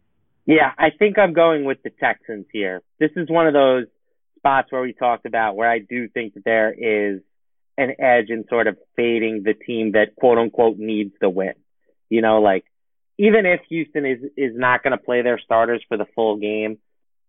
Yeah, 0.46 0.70
I 0.78 0.90
think 0.92 1.18
I'm 1.18 1.34
going 1.34 1.64
with 1.64 1.82
the 1.84 1.90
Texans 1.90 2.46
here. 2.54 2.84
This 3.00 3.10
is 3.16 3.28
one 3.30 3.48
of 3.48 3.54
those 3.54 3.86
spots 4.38 4.72
where 4.72 4.82
we 4.82 4.94
talked 4.94 5.26
about 5.26 5.56
where 5.56 5.72
I 5.72 5.80
do 5.80 6.08
think 6.10 6.36
that 6.36 6.44
there 6.44 6.72
is 6.72 7.22
an 7.78 7.96
edge 8.00 8.30
in 8.30 8.46
sort 8.50 8.68
of 8.68 8.78
fading 8.96 9.42
the 9.44 9.54
team 9.54 9.94
that 9.94 10.16
quote 10.16 10.38
unquote 10.38 10.78
needs 10.78 11.14
the 11.20 11.30
win. 11.30 11.54
You 12.10 12.22
know, 12.22 12.42
like 12.42 12.66
even 13.18 13.46
if 13.46 13.62
Houston 13.70 14.06
is 14.06 14.20
is 14.38 14.52
not 14.56 14.84
going 14.84 14.92
to 14.92 15.04
play 15.04 15.22
their 15.22 15.40
starters 15.40 15.84
for 15.88 15.98
the 15.98 16.06
full 16.16 16.38
game, 16.38 16.78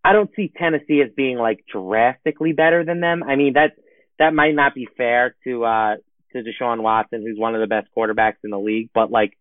I 0.05 0.13
don't 0.13 0.31
see 0.37 0.53
Tennessee 0.57 1.03
as 1.05 1.13
being 1.17 1.39
like 1.39 1.65
drastically 1.73 2.53
better 2.53 2.85
than 2.85 3.01
them. 3.01 3.23
I 3.23 3.37
mean 3.37 3.55
that 3.55 3.73
that 4.19 4.35
might 4.35 4.55
not 4.55 4.75
be 4.75 4.89
fair 4.97 5.35
to 5.45 5.65
uh 5.65 5.97
to 6.33 6.43
Deshaun 6.43 6.83
Watson, 6.83 7.23
who's 7.23 7.39
one 7.39 7.55
of 7.55 7.61
the 7.61 7.67
best 7.67 7.89
quarterbacks 7.97 8.45
in 8.45 8.51
the 8.51 8.59
league, 8.59 8.91
but 8.95 9.11
like 9.11 9.37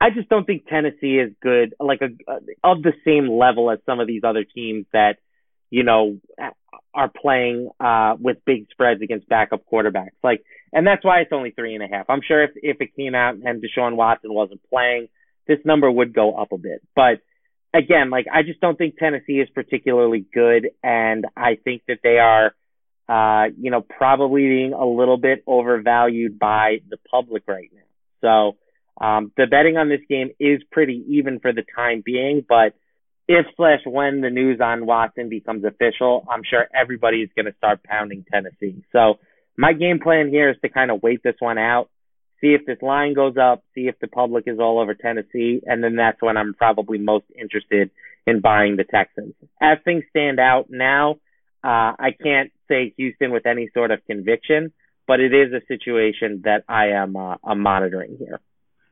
I 0.00 0.10
just 0.10 0.30
don't 0.30 0.46
think 0.46 0.66
Tennessee 0.66 1.18
is 1.18 1.32
good, 1.42 1.74
like 1.78 2.00
a, 2.00 2.08
of 2.64 2.82
the 2.82 2.94
same 3.04 3.30
level 3.30 3.70
as 3.70 3.80
some 3.84 4.00
of 4.00 4.06
these 4.06 4.22
other 4.24 4.44
teams 4.44 4.86
that 4.92 5.18
you 5.68 5.84
know 5.84 6.18
are 6.94 7.10
playing 7.14 7.68
uh 7.78 8.16
with 8.18 8.38
big 8.44 8.66
spreads 8.70 9.02
against 9.02 9.28
backup 9.28 9.62
quarterbacks. 9.70 10.16
Like 10.22 10.42
and 10.72 10.86
that's 10.86 11.04
why 11.04 11.20
it's 11.20 11.32
only 11.32 11.50
three 11.50 11.74
and 11.74 11.84
a 11.84 11.88
half. 11.88 12.06
I'm 12.08 12.20
sure 12.26 12.44
if, 12.44 12.50
if 12.56 12.80
it 12.80 12.94
came 12.96 13.14
out 13.14 13.34
and 13.34 13.62
Deshaun 13.62 13.96
Watson 13.96 14.32
wasn't 14.32 14.60
playing, 14.68 15.08
this 15.46 15.58
number 15.64 15.90
would 15.90 16.14
go 16.14 16.34
up 16.34 16.52
a 16.52 16.58
bit. 16.58 16.82
But 16.94 17.20
again, 17.74 18.10
like 18.10 18.26
I 18.32 18.42
just 18.42 18.60
don't 18.60 18.76
think 18.76 18.96
Tennessee 18.96 19.40
is 19.40 19.48
particularly 19.50 20.24
good, 20.32 20.70
and 20.82 21.26
I 21.36 21.56
think 21.62 21.82
that 21.88 21.98
they 22.02 22.18
are, 22.18 22.54
uh, 23.08 23.50
you 23.58 23.70
know, 23.70 23.80
probably 23.80 24.42
being 24.42 24.72
a 24.72 24.86
little 24.86 25.18
bit 25.18 25.42
overvalued 25.46 26.38
by 26.38 26.78
the 26.88 26.98
public 27.10 27.44
right 27.46 27.70
now. 27.74 27.80
So 29.00 29.04
um, 29.04 29.32
the 29.36 29.46
betting 29.46 29.76
on 29.76 29.88
this 29.88 30.02
game 30.08 30.30
is 30.38 30.62
pretty 30.70 31.04
even 31.08 31.40
for 31.40 31.52
the 31.52 31.64
time 31.74 32.02
being, 32.04 32.44
but 32.48 32.74
if 33.26 33.46
slash 33.56 33.80
when 33.86 34.22
the 34.22 34.30
news 34.30 34.60
on 34.60 34.86
Watson 34.86 35.28
becomes 35.28 35.64
official, 35.64 36.26
I'm 36.28 36.42
sure 36.48 36.66
everybody 36.74 37.18
is 37.18 37.30
going 37.36 37.46
to 37.46 37.56
start 37.56 37.82
pounding 37.84 38.24
Tennessee. 38.30 38.82
So 38.92 39.20
my 39.60 39.74
game 39.74 40.00
plan 40.00 40.30
here 40.30 40.48
is 40.48 40.56
to 40.62 40.70
kind 40.70 40.90
of 40.90 41.02
wait 41.02 41.22
this 41.22 41.36
one 41.38 41.58
out, 41.58 41.90
see 42.40 42.54
if 42.54 42.64
this 42.64 42.80
line 42.80 43.12
goes 43.12 43.36
up, 43.36 43.62
see 43.74 43.88
if 43.88 43.98
the 44.00 44.08
public 44.08 44.44
is 44.46 44.58
all 44.58 44.80
over 44.80 44.94
Tennessee, 44.94 45.60
and 45.66 45.84
then 45.84 45.96
that's 45.96 46.22
when 46.22 46.38
I'm 46.38 46.54
probably 46.54 46.96
most 46.96 47.26
interested 47.38 47.90
in 48.26 48.40
buying 48.40 48.76
the 48.76 48.84
Texans. 48.84 49.34
As 49.60 49.76
things 49.84 50.04
stand 50.08 50.40
out 50.40 50.68
now, 50.70 51.16
uh, 51.62 51.92
I 51.98 52.12
can't 52.22 52.50
say 52.68 52.94
Houston 52.96 53.32
with 53.32 53.44
any 53.44 53.68
sort 53.74 53.90
of 53.90 54.02
conviction, 54.06 54.72
but 55.06 55.20
it 55.20 55.34
is 55.34 55.52
a 55.52 55.60
situation 55.66 56.40
that 56.44 56.64
I 56.66 56.92
am 56.92 57.14
uh, 57.14 57.36
I'm 57.44 57.60
monitoring 57.60 58.16
here. 58.18 58.40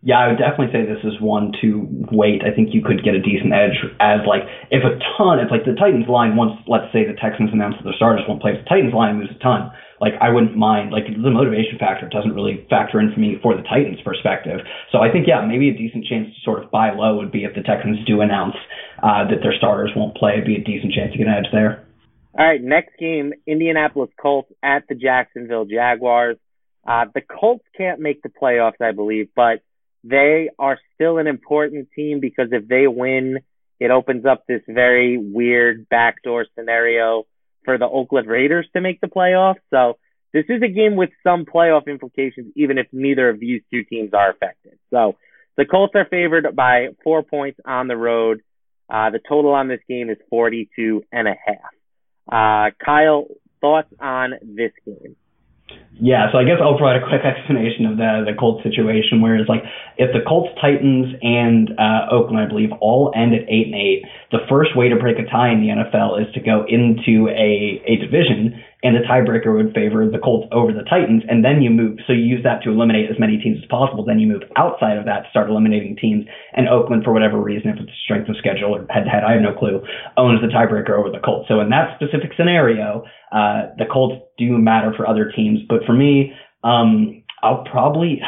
Yeah, 0.01 0.23
I 0.23 0.31
would 0.31 0.39
definitely 0.39 0.71
say 0.71 0.87
this 0.87 1.03
is 1.03 1.19
one 1.19 1.51
to 1.61 1.83
wait. 2.15 2.47
I 2.47 2.55
think 2.55 2.71
you 2.71 2.87
could 2.87 3.03
get 3.03 3.19
a 3.19 3.23
decent 3.23 3.51
edge 3.51 3.75
as 3.99 4.23
like 4.31 4.47
if 4.71 4.87
a 4.87 4.95
ton, 5.19 5.43
if 5.43 5.51
like 5.51 5.67
the 5.67 5.75
Titans 5.75 6.07
line 6.07 6.39
once 6.39 6.55
let's 6.71 6.87
say 6.95 7.03
the 7.03 7.19
Texans 7.19 7.51
announce 7.51 7.75
that 7.79 7.85
their 7.85 7.99
starters 7.99 8.23
won't 8.31 8.39
play, 8.39 8.55
if 8.55 8.63
the 8.63 8.71
Titans 8.71 8.95
line 8.95 9.19
moves 9.19 9.35
a 9.35 9.39
ton, 9.43 9.75
like 9.99 10.15
I 10.23 10.31
wouldn't 10.31 10.55
mind. 10.55 10.95
Like 10.95 11.11
the 11.11 11.35
motivation 11.35 11.83
factor 11.83 12.07
doesn't 12.07 12.31
really 12.31 12.63
factor 12.71 13.03
in 13.03 13.11
for 13.11 13.19
me 13.19 13.43
for 13.43 13.59
the 13.59 13.67
Titans 13.67 13.99
perspective. 14.07 14.63
So 14.95 15.03
I 15.03 15.11
think 15.11 15.27
yeah, 15.27 15.43
maybe 15.43 15.67
a 15.67 15.75
decent 15.75 16.07
chance 16.07 16.31
to 16.31 16.39
sort 16.47 16.63
of 16.63 16.71
buy 16.71 16.95
low 16.95 17.19
would 17.19 17.35
be 17.35 17.43
if 17.43 17.59
the 17.59 17.67
Texans 17.67 17.99
do 18.07 18.23
announce 18.23 18.55
uh, 19.03 19.27
that 19.27 19.43
their 19.43 19.55
starters 19.59 19.91
won't 19.99 20.15
play, 20.15 20.39
it'd 20.39 20.47
be 20.47 20.57
a 20.57 20.63
decent 20.63 20.95
chance 20.95 21.11
to 21.13 21.19
get 21.19 21.27
an 21.27 21.35
edge 21.35 21.51
there. 21.51 21.83
All 22.39 22.47
right, 22.47 22.63
next 22.63 22.95
game, 22.99 23.33
Indianapolis 23.47 24.11
Colts 24.21 24.53
at 24.63 24.87
the 24.89 24.95
Jacksonville 24.95 25.65
Jaguars. 25.65 26.39
Uh, 26.87 27.07
the 27.13 27.21
Colts 27.21 27.65
can't 27.77 27.99
make 27.99 28.23
the 28.23 28.29
playoffs, 28.29 28.81
I 28.81 28.93
believe, 28.93 29.29
but 29.35 29.59
they 30.05 30.51
are 30.59 30.79
still 30.95 31.19
an 31.19 31.27
important 31.27 31.89
team 31.95 32.21
because 32.21 32.49
if 32.53 32.67
they 32.69 32.87
win, 32.87 33.39
it 33.81 33.91
opens 33.91 34.25
up 34.27 34.45
this 34.47 34.63
very 34.67 35.19
weird 35.19 35.89
backdoor 35.89 36.47
scenario 36.55 37.25
for 37.65 37.79
the 37.79 37.87
Oakland 37.87 38.29
Raiders 38.29 38.67
to 38.75 38.81
make 38.81 39.01
the 39.01 39.09
playoffs. 39.09 39.61
So 39.71 39.99
this 40.33 40.45
is 40.49 40.63
a 40.63 40.69
game 40.69 40.97
with 40.97 41.11
some 41.23 41.45
playoff 41.45 41.87
implications, 41.87 42.53
even 42.57 42.79
if 42.79 42.87
neither 42.93 43.29
of 43.29 43.41
these 43.41 43.63
two 43.71 43.85
teams 43.85 44.15
are 44.15 44.31
affected. 44.31 44.79
So 44.91 45.17
the 45.57 45.65
Colts 45.65 45.95
are 45.97 46.07
favored 46.09 46.55
by 46.55 46.89
four 47.03 47.23
points 47.23 47.59
on 47.65 47.89
the 47.89 47.97
road. 47.97 48.41
Uh, 48.91 49.11
the 49.11 49.21
total 49.29 49.53
on 49.53 49.69
this 49.69 49.81
game 49.89 50.09
is 50.11 50.17
42 50.31 51.05
and 51.13 51.29
a 51.29 51.35
half. 51.47 51.57
Uh, 52.31 52.71
Kyle, 52.85 53.27
thoughts 53.61 53.93
on 54.01 54.33
this 54.43 54.73
game? 54.85 55.17
Yeah, 56.01 56.31
so 56.31 56.39
I 56.39 56.45
guess 56.45 56.63
I'll 56.63 56.79
provide 56.79 57.03
a 57.03 57.07
quick 57.07 57.23
explanation 57.25 57.87
of 57.87 57.97
the 57.97 58.23
the 58.27 58.35
Colts 58.39 58.63
situation. 58.63 59.21
Whereas, 59.21 59.49
like, 59.49 59.65
if 59.97 60.13
the 60.13 60.23
Colts, 60.27 60.49
Titans, 60.61 61.15
and 61.23 61.75
uh, 61.79 62.07
Oakland, 62.11 62.39
I 62.39 62.47
believe, 62.47 62.71
all 62.81 63.13
end 63.15 63.35
at 63.35 63.43
eight 63.49 63.67
and 63.67 63.75
eight, 63.75 64.05
the 64.31 64.39
first 64.49 64.77
way 64.77 64.89
to 64.89 64.97
break 64.97 65.19
a 65.19 65.27
tie 65.27 65.51
in 65.51 65.61
the 65.61 65.75
NFL 65.75 66.23
is 66.23 66.33
to 66.35 66.41
go 66.41 66.65
into 66.69 67.29
a 67.29 67.83
a 67.87 67.97
division 67.97 68.63
and 68.83 68.95
the 68.95 69.03
tiebreaker 69.03 69.57
would 69.57 69.75
favor 69.75 70.09
the 70.09 70.23
Colts 70.23 70.47
over 70.53 70.73
the 70.73 70.87
Titans, 70.89 71.23
and 71.29 71.45
then 71.45 71.63
you 71.63 71.71
move. 71.71 71.99
So 72.07 72.13
you 72.13 72.23
use 72.23 72.45
that 72.45 72.63
to 72.63 72.71
eliminate 72.71 73.11
as 73.11 73.19
many 73.19 73.39
teams 73.39 73.59
as 73.59 73.69
possible. 73.69 74.05
Then 74.05 74.21
you 74.21 74.29
move 74.29 74.43
outside 74.57 74.99
of 74.99 75.05
that, 75.07 75.27
start 75.31 75.51
eliminating 75.51 75.97
teams. 75.97 76.27
And 76.55 76.69
Oakland, 76.69 77.03
for 77.03 77.13
whatever 77.13 77.41
reason, 77.41 77.71
if 77.71 77.81
it's 77.81 77.91
strength 78.05 78.29
of 78.29 78.37
schedule 78.39 78.75
or 78.75 78.87
head 78.89 79.05
to 79.05 79.11
head, 79.11 79.25
I 79.25 79.33
have 79.33 79.43
no 79.43 79.53
clue, 79.53 79.83
owns 80.17 80.41
the 80.41 80.49
tiebreaker 80.49 80.95
over 80.95 81.11
the 81.11 81.19
Colts. 81.19 81.49
So 81.49 81.61
in 81.61 81.71
that 81.71 81.99
specific 81.99 82.31
scenario, 82.37 83.03
uh, 83.33 83.75
the 83.77 83.87
Colts 83.91 84.23
do 84.39 84.57
matter 84.59 84.95
for 84.97 85.09
other 85.09 85.33
teams, 85.35 85.61
but 85.69 85.85
for 85.85 85.93
me, 85.93 86.33
um, 86.63 87.25
I'll 87.43 87.65
probably, 87.65 88.21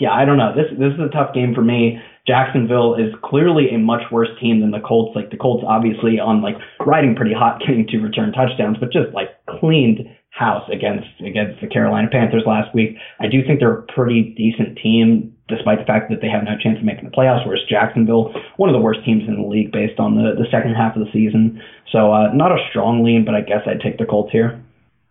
yeah, 0.00 0.12
I 0.12 0.24
don't 0.24 0.38
know. 0.38 0.54
This 0.54 0.70
this 0.78 0.94
is 0.94 1.00
a 1.00 1.08
tough 1.08 1.34
game 1.34 1.54
for 1.54 1.62
me. 1.62 1.98
Jacksonville 2.26 2.94
is 2.94 3.12
clearly 3.22 3.68
a 3.74 3.78
much 3.78 4.02
worse 4.10 4.30
team 4.40 4.60
than 4.60 4.70
the 4.70 4.80
Colts. 4.80 5.14
Like 5.14 5.30
the 5.30 5.36
Colts, 5.36 5.64
obviously 5.66 6.18
on 6.18 6.40
like 6.40 6.56
riding 6.80 7.14
pretty 7.14 7.34
hot, 7.34 7.60
getting 7.66 7.86
two 7.90 8.00
return 8.00 8.32
touchdowns, 8.32 8.78
but 8.80 8.92
just 8.92 9.12
like 9.12 9.28
cleaned 9.60 10.00
house 10.30 10.68
against 10.72 11.06
against 11.20 11.60
the 11.60 11.68
Carolina 11.68 12.08
Panthers 12.10 12.42
last 12.46 12.74
week. 12.74 12.96
I 13.20 13.28
do 13.28 13.44
think 13.46 13.60
they're 13.60 13.84
a 13.84 13.86
pretty 13.92 14.34
decent 14.36 14.78
team, 14.82 15.36
despite 15.48 15.78
the 15.78 15.84
fact 15.84 16.10
that 16.10 16.20
they 16.20 16.28
have 16.28 16.42
no 16.42 16.56
chance 16.58 16.78
of 16.78 16.84
making 16.84 17.04
the 17.04 17.14
playoffs. 17.14 17.46
Whereas 17.46 17.62
Jacksonville, 17.68 18.34
one 18.56 18.68
of 18.68 18.74
the 18.74 18.80
worst 18.80 19.04
teams 19.04 19.28
in 19.28 19.36
the 19.36 19.46
league 19.46 19.70
based 19.70 20.00
on 20.00 20.16
the 20.16 20.32
the 20.34 20.48
second 20.50 20.74
half 20.74 20.96
of 20.96 21.04
the 21.04 21.12
season. 21.12 21.60
So 21.92 22.12
uh, 22.12 22.32
not 22.32 22.52
a 22.52 22.58
strong 22.70 23.04
lean, 23.04 23.24
but 23.24 23.34
I 23.34 23.42
guess 23.42 23.62
I'd 23.66 23.80
take 23.80 23.98
the 23.98 24.06
Colts 24.06 24.32
here. 24.32 24.64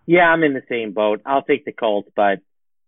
Yeah, 0.05 0.27
I'm 0.27 0.43
in 0.43 0.53
the 0.53 0.65
same 0.67 0.91
boat. 0.91 1.21
I'll 1.25 1.43
take 1.43 1.63
the 1.63 1.71
Colts, 1.71 2.09
but 2.15 2.39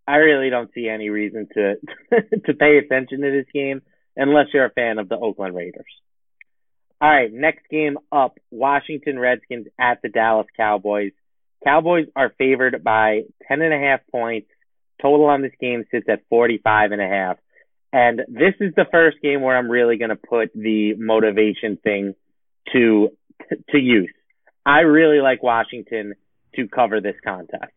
I 0.07 0.17
really 0.17 0.49
don't 0.49 0.73
see 0.73 0.89
any 0.89 1.09
reason 1.09 1.47
to 1.53 1.75
to 2.45 2.53
pay 2.53 2.79
attention 2.79 3.21
to 3.21 3.31
this 3.31 3.47
game 3.53 3.81
unless 4.15 4.47
you're 4.53 4.65
a 4.65 4.71
fan 4.71 4.97
of 4.99 5.09
the 5.09 5.17
Oakland 5.17 5.55
Raiders. 5.55 5.85
All 7.01 7.09
right, 7.09 7.31
next 7.31 7.67
game 7.69 7.97
up, 8.11 8.37
Washington 8.51 9.19
Redskins 9.19 9.67
at 9.79 10.01
the 10.01 10.09
Dallas 10.09 10.47
Cowboys. 10.55 11.11
Cowboys 11.63 12.07
are 12.15 12.33
favored 12.37 12.83
by 12.83 13.21
10 13.47 13.61
and 13.61 13.73
a 13.73 13.77
half 13.77 13.99
points. 14.11 14.47
Total 15.01 15.25
on 15.25 15.41
this 15.41 15.51
game 15.59 15.83
sits 15.91 16.07
at 16.09 16.21
45.5. 16.31 16.91
and. 17.01 17.37
And 17.95 18.19
this 18.27 18.55
is 18.59 18.73
the 18.75 18.83
first 18.91 19.21
game 19.21 19.41
where 19.41 19.57
I'm 19.57 19.71
really 19.71 19.97
going 19.97 20.09
to 20.09 20.17
put 20.17 20.51
the 20.53 20.95
motivation 20.97 21.77
thing 21.81 22.13
to 22.73 23.09
to 23.69 23.77
use. 23.77 24.11
I 24.65 24.79
really 24.79 25.21
like 25.21 25.41
Washington 25.41 26.13
to 26.55 26.67
cover 26.67 26.99
this 26.99 27.15
contest. 27.23 27.71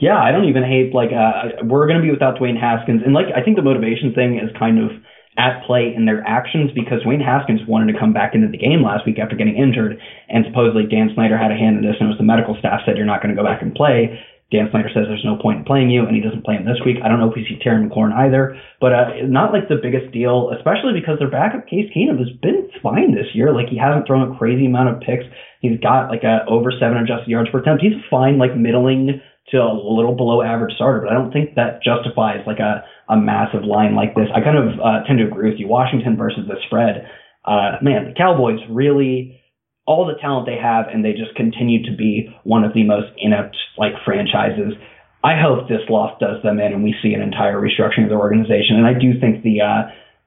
Yeah, 0.00 0.18
I 0.18 0.30
don't 0.30 0.44
even 0.44 0.62
hate 0.62 0.94
like 0.94 1.10
uh, 1.10 1.64
we're 1.64 1.88
going 1.88 1.98
to 1.98 2.02
be 2.02 2.12
without 2.12 2.38
Dwayne 2.38 2.60
Haskins, 2.60 3.02
and 3.04 3.12
like 3.12 3.26
I 3.34 3.42
think 3.42 3.56
the 3.56 3.62
motivation 3.62 4.12
thing 4.14 4.38
is 4.38 4.54
kind 4.56 4.78
of 4.78 4.90
at 5.38 5.64
play 5.66 5.92
in 5.94 6.04
their 6.04 6.22
actions 6.26 6.70
because 6.74 7.02
Dwayne 7.02 7.24
Haskins 7.24 7.60
wanted 7.68 7.92
to 7.92 7.98
come 7.98 8.12
back 8.12 8.34
into 8.34 8.48
the 8.48 8.56
game 8.56 8.82
last 8.82 9.06
week 9.06 9.18
after 9.18 9.36
getting 9.36 9.56
injured, 9.56 10.00
and 10.28 10.44
supposedly 10.46 10.86
Dan 10.86 11.10
Snyder 11.14 11.36
had 11.36 11.52
a 11.52 11.56
hand 11.56 11.76
in 11.76 11.82
this, 11.82 11.96
and 12.00 12.08
it 12.08 12.12
was 12.12 12.18
the 12.18 12.24
medical 12.24 12.56
staff 12.58 12.80
said 12.84 12.96
you're 12.96 13.06
not 13.06 13.22
going 13.22 13.34
to 13.34 13.40
go 13.40 13.46
back 13.46 13.62
and 13.62 13.74
play. 13.74 14.18
Dan 14.52 14.68
Snyder 14.70 14.88
says 14.94 15.10
there's 15.10 15.26
no 15.26 15.36
point 15.36 15.58
in 15.58 15.64
playing 15.64 15.90
you, 15.90 16.06
and 16.06 16.14
he 16.14 16.22
doesn't 16.22 16.44
play 16.46 16.54
him 16.54 16.64
this 16.64 16.78
week. 16.86 17.02
I 17.02 17.08
don't 17.08 17.18
know 17.18 17.28
if 17.28 17.34
we 17.34 17.42
see 17.42 17.58
Terry 17.58 17.82
McLaurin 17.82 18.14
either, 18.14 18.54
but 18.80 18.92
uh, 18.94 19.26
not 19.26 19.52
like 19.52 19.66
the 19.66 19.82
biggest 19.82 20.14
deal, 20.14 20.54
especially 20.54 20.94
because 20.94 21.18
their 21.18 21.30
backup 21.30 21.66
Case 21.66 21.90
Keenum 21.90 22.22
has 22.22 22.30
been 22.40 22.70
fine 22.80 23.10
this 23.10 23.34
year. 23.34 23.52
Like 23.52 23.68
he 23.68 23.76
hasn't 23.76 24.06
thrown 24.06 24.30
a 24.30 24.38
crazy 24.38 24.66
amount 24.66 24.94
of 24.94 25.02
picks. 25.02 25.26
He's 25.60 25.80
got 25.80 26.14
like 26.14 26.22
a 26.22 26.46
over 26.46 26.70
seven 26.70 26.98
adjusted 26.98 27.26
yards 27.26 27.50
per 27.50 27.58
attempt. 27.58 27.82
He's 27.82 27.98
fine, 28.08 28.38
like 28.38 28.54
middling 28.54 29.20
to 29.50 29.58
a 29.58 29.72
little 29.72 30.14
below 30.14 30.42
average 30.42 30.74
starter, 30.74 31.00
but 31.00 31.10
I 31.10 31.14
don't 31.14 31.32
think 31.32 31.54
that 31.54 31.82
justifies 31.82 32.42
like 32.46 32.58
a, 32.58 32.84
a 33.08 33.16
massive 33.16 33.64
line 33.64 33.94
like 33.94 34.14
this. 34.14 34.28
I 34.34 34.40
kind 34.40 34.58
of 34.58 34.80
uh, 34.80 35.06
tend 35.06 35.18
to 35.20 35.26
agree 35.26 35.50
with 35.50 35.60
you. 35.60 35.68
Washington 35.68 36.16
versus 36.16 36.46
the 36.48 36.56
spread. 36.66 37.06
Uh, 37.44 37.78
man, 37.80 38.06
the 38.06 38.14
Cowboys 38.16 38.58
really 38.68 39.40
all 39.86 40.04
the 40.04 40.18
talent 40.20 40.46
they 40.46 40.58
have, 40.58 40.86
and 40.92 41.04
they 41.04 41.12
just 41.12 41.34
continue 41.36 41.82
to 41.88 41.96
be 41.96 42.28
one 42.42 42.64
of 42.64 42.74
the 42.74 42.82
most 42.82 43.06
inept 43.18 43.56
like 43.78 43.92
franchises. 44.04 44.74
I 45.22 45.40
hope 45.40 45.68
this 45.68 45.86
loss 45.88 46.18
does 46.20 46.42
them 46.42 46.58
in, 46.58 46.72
and 46.72 46.82
we 46.82 46.94
see 47.02 47.14
an 47.14 47.22
entire 47.22 47.60
restructuring 47.60 48.04
of 48.04 48.10
the 48.10 48.16
organization. 48.16 48.76
And 48.76 48.86
I 48.86 48.98
do 48.98 49.18
think 49.18 49.42
the 49.42 49.62
uh, 49.62 49.82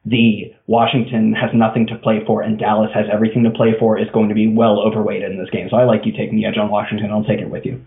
the 0.06 0.56
Washington 0.68 1.34
has 1.34 1.52
nothing 1.54 1.88
to 1.88 1.98
play 1.98 2.24
for, 2.26 2.42
and 2.42 2.58
Dallas 2.58 2.92
has 2.96 3.06
everything 3.12 3.44
to 3.44 3.52
play 3.52 3.76
for. 3.78 4.00
Is 4.00 4.08
going 4.14 4.30
to 4.30 4.36
be 4.36 4.48
well 4.48 4.80
overweighted 4.80 5.30
in 5.30 5.38
this 5.38 5.50
game. 5.52 5.68
So 5.70 5.76
I 5.76 5.84
like 5.84 6.06
you 6.06 6.14
taking 6.14 6.38
the 6.38 6.46
edge 6.46 6.58
on 6.58 6.72
Washington. 6.72 7.12
I'll 7.12 7.24
take 7.24 7.40
it 7.40 7.50
with 7.50 7.66
you. 7.66 7.84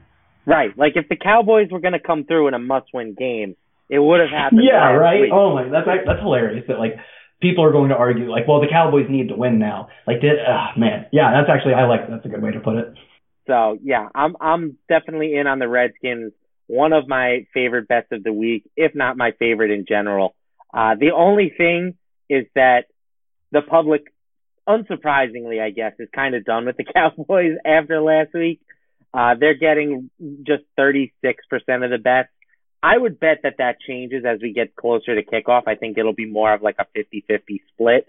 Right. 0.47 0.76
Like 0.76 0.93
if 0.97 1.09
the 1.09 1.16
Cowboys 1.16 1.68
were 1.70 1.80
going 1.80 1.93
to 1.93 2.01
come 2.01 2.24
through 2.24 2.49
in 2.49 2.55
a 2.55 2.59
must-win 2.59 3.14
game, 3.14 3.57
it 3.88 3.99
would 3.99 4.20
have 4.20 4.30
happened. 4.30 4.62
Yeah, 4.64 4.93
right. 4.93 5.20
Week. 5.20 5.30
Oh 5.32 5.55
my, 5.55 5.64
that's 5.68 5.86
that's 6.07 6.20
hilarious. 6.20 6.64
That 6.68 6.78
like 6.78 6.97
people 7.40 7.64
are 7.64 7.72
going 7.72 7.90
to 7.90 7.97
argue 7.97 8.30
like, 8.30 8.49
well, 8.49 8.61
the 8.61 8.68
Cowboys 8.70 9.07
need 9.11 9.28
to 9.28 9.36
win 9.36 9.59
now. 9.59 9.88
Like, 10.07 10.20
did, 10.20 10.38
uh, 10.38 10.78
man, 10.78 11.07
yeah, 11.12 11.32
that's 11.32 11.51
actually 11.53 11.74
I 11.74 11.86
like 11.86 12.09
that's 12.09 12.24
a 12.24 12.28
good 12.28 12.43
way 12.43 12.53
to 12.53 12.61
put 12.61 12.76
it. 12.76 12.95
So 13.47 13.78
yeah, 13.82 14.09
I'm 14.14 14.36
I'm 14.40 14.78
definitely 14.88 15.34
in 15.34 15.47
on 15.47 15.59
the 15.59 15.68
Redskins. 15.68 16.32
One 16.68 16.93
of 16.93 17.07
my 17.07 17.47
favorite 17.53 17.88
bets 17.88 18.09
of 18.12 18.22
the 18.22 18.32
week, 18.32 18.70
if 18.76 18.95
not 18.95 19.16
my 19.16 19.32
favorite 19.38 19.70
in 19.70 19.84
general. 19.86 20.34
Uh, 20.72 20.95
the 20.99 21.11
only 21.14 21.53
thing 21.55 21.95
is 22.30 22.47
that 22.55 22.84
the 23.51 23.61
public, 23.61 24.05
unsurprisingly, 24.66 25.61
I 25.61 25.70
guess, 25.70 25.93
is 25.99 26.09
kind 26.14 26.34
of 26.34 26.45
done 26.45 26.64
with 26.64 26.76
the 26.76 26.84
Cowboys 26.95 27.59
after 27.66 28.01
last 28.01 28.32
week. 28.32 28.61
Uh, 29.14 29.34
they're 29.38 29.58
getting 29.58 30.10
just 30.46 30.64
36% 30.78 31.12
of 31.52 31.90
the 31.90 31.98
bets. 32.02 32.30
I 32.82 32.98
would 32.98 33.20
bet 33.20 33.40
that 33.44 33.54
that 33.58 33.76
changes 33.86 34.24
as 34.26 34.40
we 34.42 34.52
get 34.52 34.74
closer 34.74 35.14
to 35.14 35.22
kickoff. 35.22 35.62
I 35.66 35.76
think 35.76 35.98
it'll 35.98 36.14
be 36.14 36.26
more 36.26 36.52
of 36.52 36.62
like 36.62 36.76
a 36.78 36.86
50-50 36.98 37.60
split. 37.72 38.06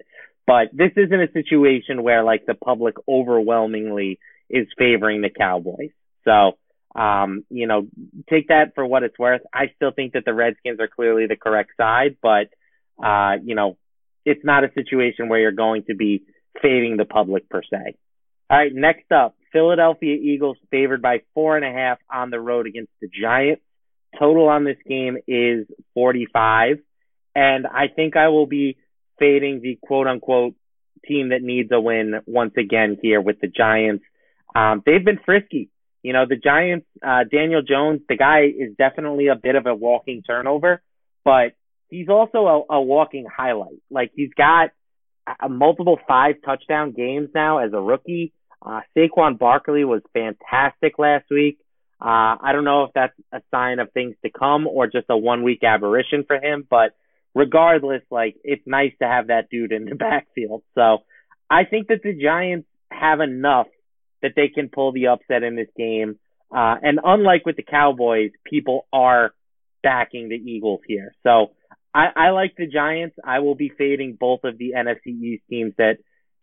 But 0.47 0.69
this 0.73 0.91
isn't 0.95 1.21
a 1.21 1.31
situation 1.31 2.03
where 2.03 2.23
like 2.23 2.45
the 2.45 2.55
public 2.55 2.95
overwhelmingly 3.07 4.19
is 4.49 4.67
favoring 4.77 5.21
the 5.21 5.29
Cowboys. 5.29 5.91
So, 6.25 6.57
um, 6.99 7.45
you 7.49 7.67
know, 7.67 7.87
take 8.29 8.47
that 8.47 8.73
for 8.75 8.85
what 8.85 9.03
it's 9.03 9.17
worth. 9.17 9.41
I 9.53 9.71
still 9.75 9.91
think 9.91 10.13
that 10.13 10.25
the 10.25 10.33
Redskins 10.33 10.79
are 10.79 10.87
clearly 10.87 11.27
the 11.27 11.35
correct 11.35 11.71
side, 11.77 12.17
but, 12.21 12.49
uh, 13.03 13.37
you 13.43 13.55
know, 13.55 13.77
it's 14.25 14.43
not 14.43 14.63
a 14.63 14.71
situation 14.73 15.29
where 15.29 15.39
you're 15.39 15.51
going 15.51 15.83
to 15.87 15.95
be 15.95 16.23
fading 16.61 16.97
the 16.97 17.05
public 17.05 17.49
per 17.49 17.61
se. 17.63 17.95
All 18.49 18.57
right, 18.57 18.73
next 18.73 19.11
up, 19.11 19.35
Philadelphia 19.53 20.15
Eagles 20.15 20.57
favored 20.71 21.01
by 21.01 21.21
four 21.33 21.55
and 21.55 21.65
a 21.65 21.71
half 21.71 21.99
on 22.11 22.31
the 22.31 22.39
road 22.39 22.67
against 22.67 22.91
the 23.01 23.07
Giants. 23.07 23.61
Total 24.19 24.47
on 24.49 24.65
this 24.65 24.77
game 24.87 25.17
is 25.27 25.67
45. 25.93 26.79
And 27.35 27.65
I 27.65 27.87
think 27.87 28.17
I 28.17 28.27
will 28.27 28.47
be 28.47 28.77
fading 29.19 29.61
the 29.61 29.77
quote 29.81 30.07
unquote 30.07 30.55
team 31.07 31.29
that 31.29 31.41
needs 31.41 31.69
a 31.71 31.79
win 31.79 32.15
once 32.25 32.53
again 32.57 32.97
here 33.01 33.21
with 33.21 33.39
the 33.39 33.47
Giants. 33.47 34.03
Um, 34.55 34.83
they've 34.85 35.03
been 35.03 35.19
frisky. 35.25 35.69
You 36.01 36.11
know, 36.13 36.25
the 36.27 36.35
Giants, 36.35 36.85
uh, 37.05 37.23
Daniel 37.31 37.61
Jones, 37.61 38.01
the 38.09 38.17
guy 38.17 38.41
is 38.45 38.75
definitely 38.77 39.27
a 39.27 39.35
bit 39.35 39.55
of 39.55 39.65
a 39.65 39.73
walking 39.73 40.21
turnover, 40.21 40.81
but 41.23 41.53
he's 41.89 42.09
also 42.09 42.65
a, 42.69 42.73
a 42.75 42.81
walking 42.81 43.25
highlight. 43.25 43.81
Like 43.89 44.11
he's 44.13 44.33
got 44.35 44.71
a, 45.41 45.47
multiple 45.47 45.97
five 46.05 46.35
touchdown 46.43 46.91
games 46.91 47.29
now 47.33 47.59
as 47.59 47.71
a 47.73 47.79
rookie. 47.79 48.33
Uh, 48.65 48.81
Saquon 48.95 49.37
Barkley 49.37 49.83
was 49.83 50.01
fantastic 50.13 50.97
last 50.97 51.25
week. 51.29 51.59
Uh, 51.99 52.35
I 52.41 52.51
don't 52.53 52.65
know 52.65 52.83
if 52.83 52.91
that's 52.93 53.13
a 53.31 53.41
sign 53.51 53.79
of 53.79 53.91
things 53.91 54.15
to 54.23 54.31
come 54.31 54.67
or 54.67 54.87
just 54.87 55.05
a 55.09 55.17
one 55.17 55.43
week 55.43 55.63
aberration 55.63 56.23
for 56.25 56.37
him, 56.37 56.65
but 56.69 56.95
regardless, 57.33 58.01
like 58.09 58.35
it's 58.43 58.63
nice 58.65 58.91
to 59.01 59.07
have 59.07 59.27
that 59.27 59.49
dude 59.49 59.71
in 59.71 59.85
the 59.85 59.95
backfield. 59.95 60.63
So 60.75 60.99
I 61.49 61.65
think 61.65 61.87
that 61.87 62.01
the 62.03 62.13
Giants 62.13 62.67
have 62.89 63.19
enough 63.19 63.67
that 64.21 64.33
they 64.35 64.47
can 64.47 64.69
pull 64.69 64.91
the 64.91 65.07
upset 65.07 65.43
in 65.43 65.55
this 65.55 65.67
game. 65.77 66.17
Uh, 66.51 66.75
and 66.81 66.99
unlike 67.03 67.45
with 67.45 67.57
the 67.57 67.63
Cowboys, 67.63 68.31
people 68.45 68.85
are 68.93 69.33
backing 69.81 70.29
the 70.29 70.35
Eagles 70.35 70.81
here. 70.87 71.13
So 71.23 71.51
I, 71.93 72.07
I 72.15 72.29
like 72.29 72.55
the 72.57 72.67
Giants. 72.67 73.15
I 73.23 73.39
will 73.39 73.55
be 73.55 73.71
fading 73.77 74.17
both 74.19 74.43
of 74.43 74.57
the 74.57 74.73
NFC 74.75 75.07
East 75.07 75.43
teams 75.49 75.73
that 75.77 75.97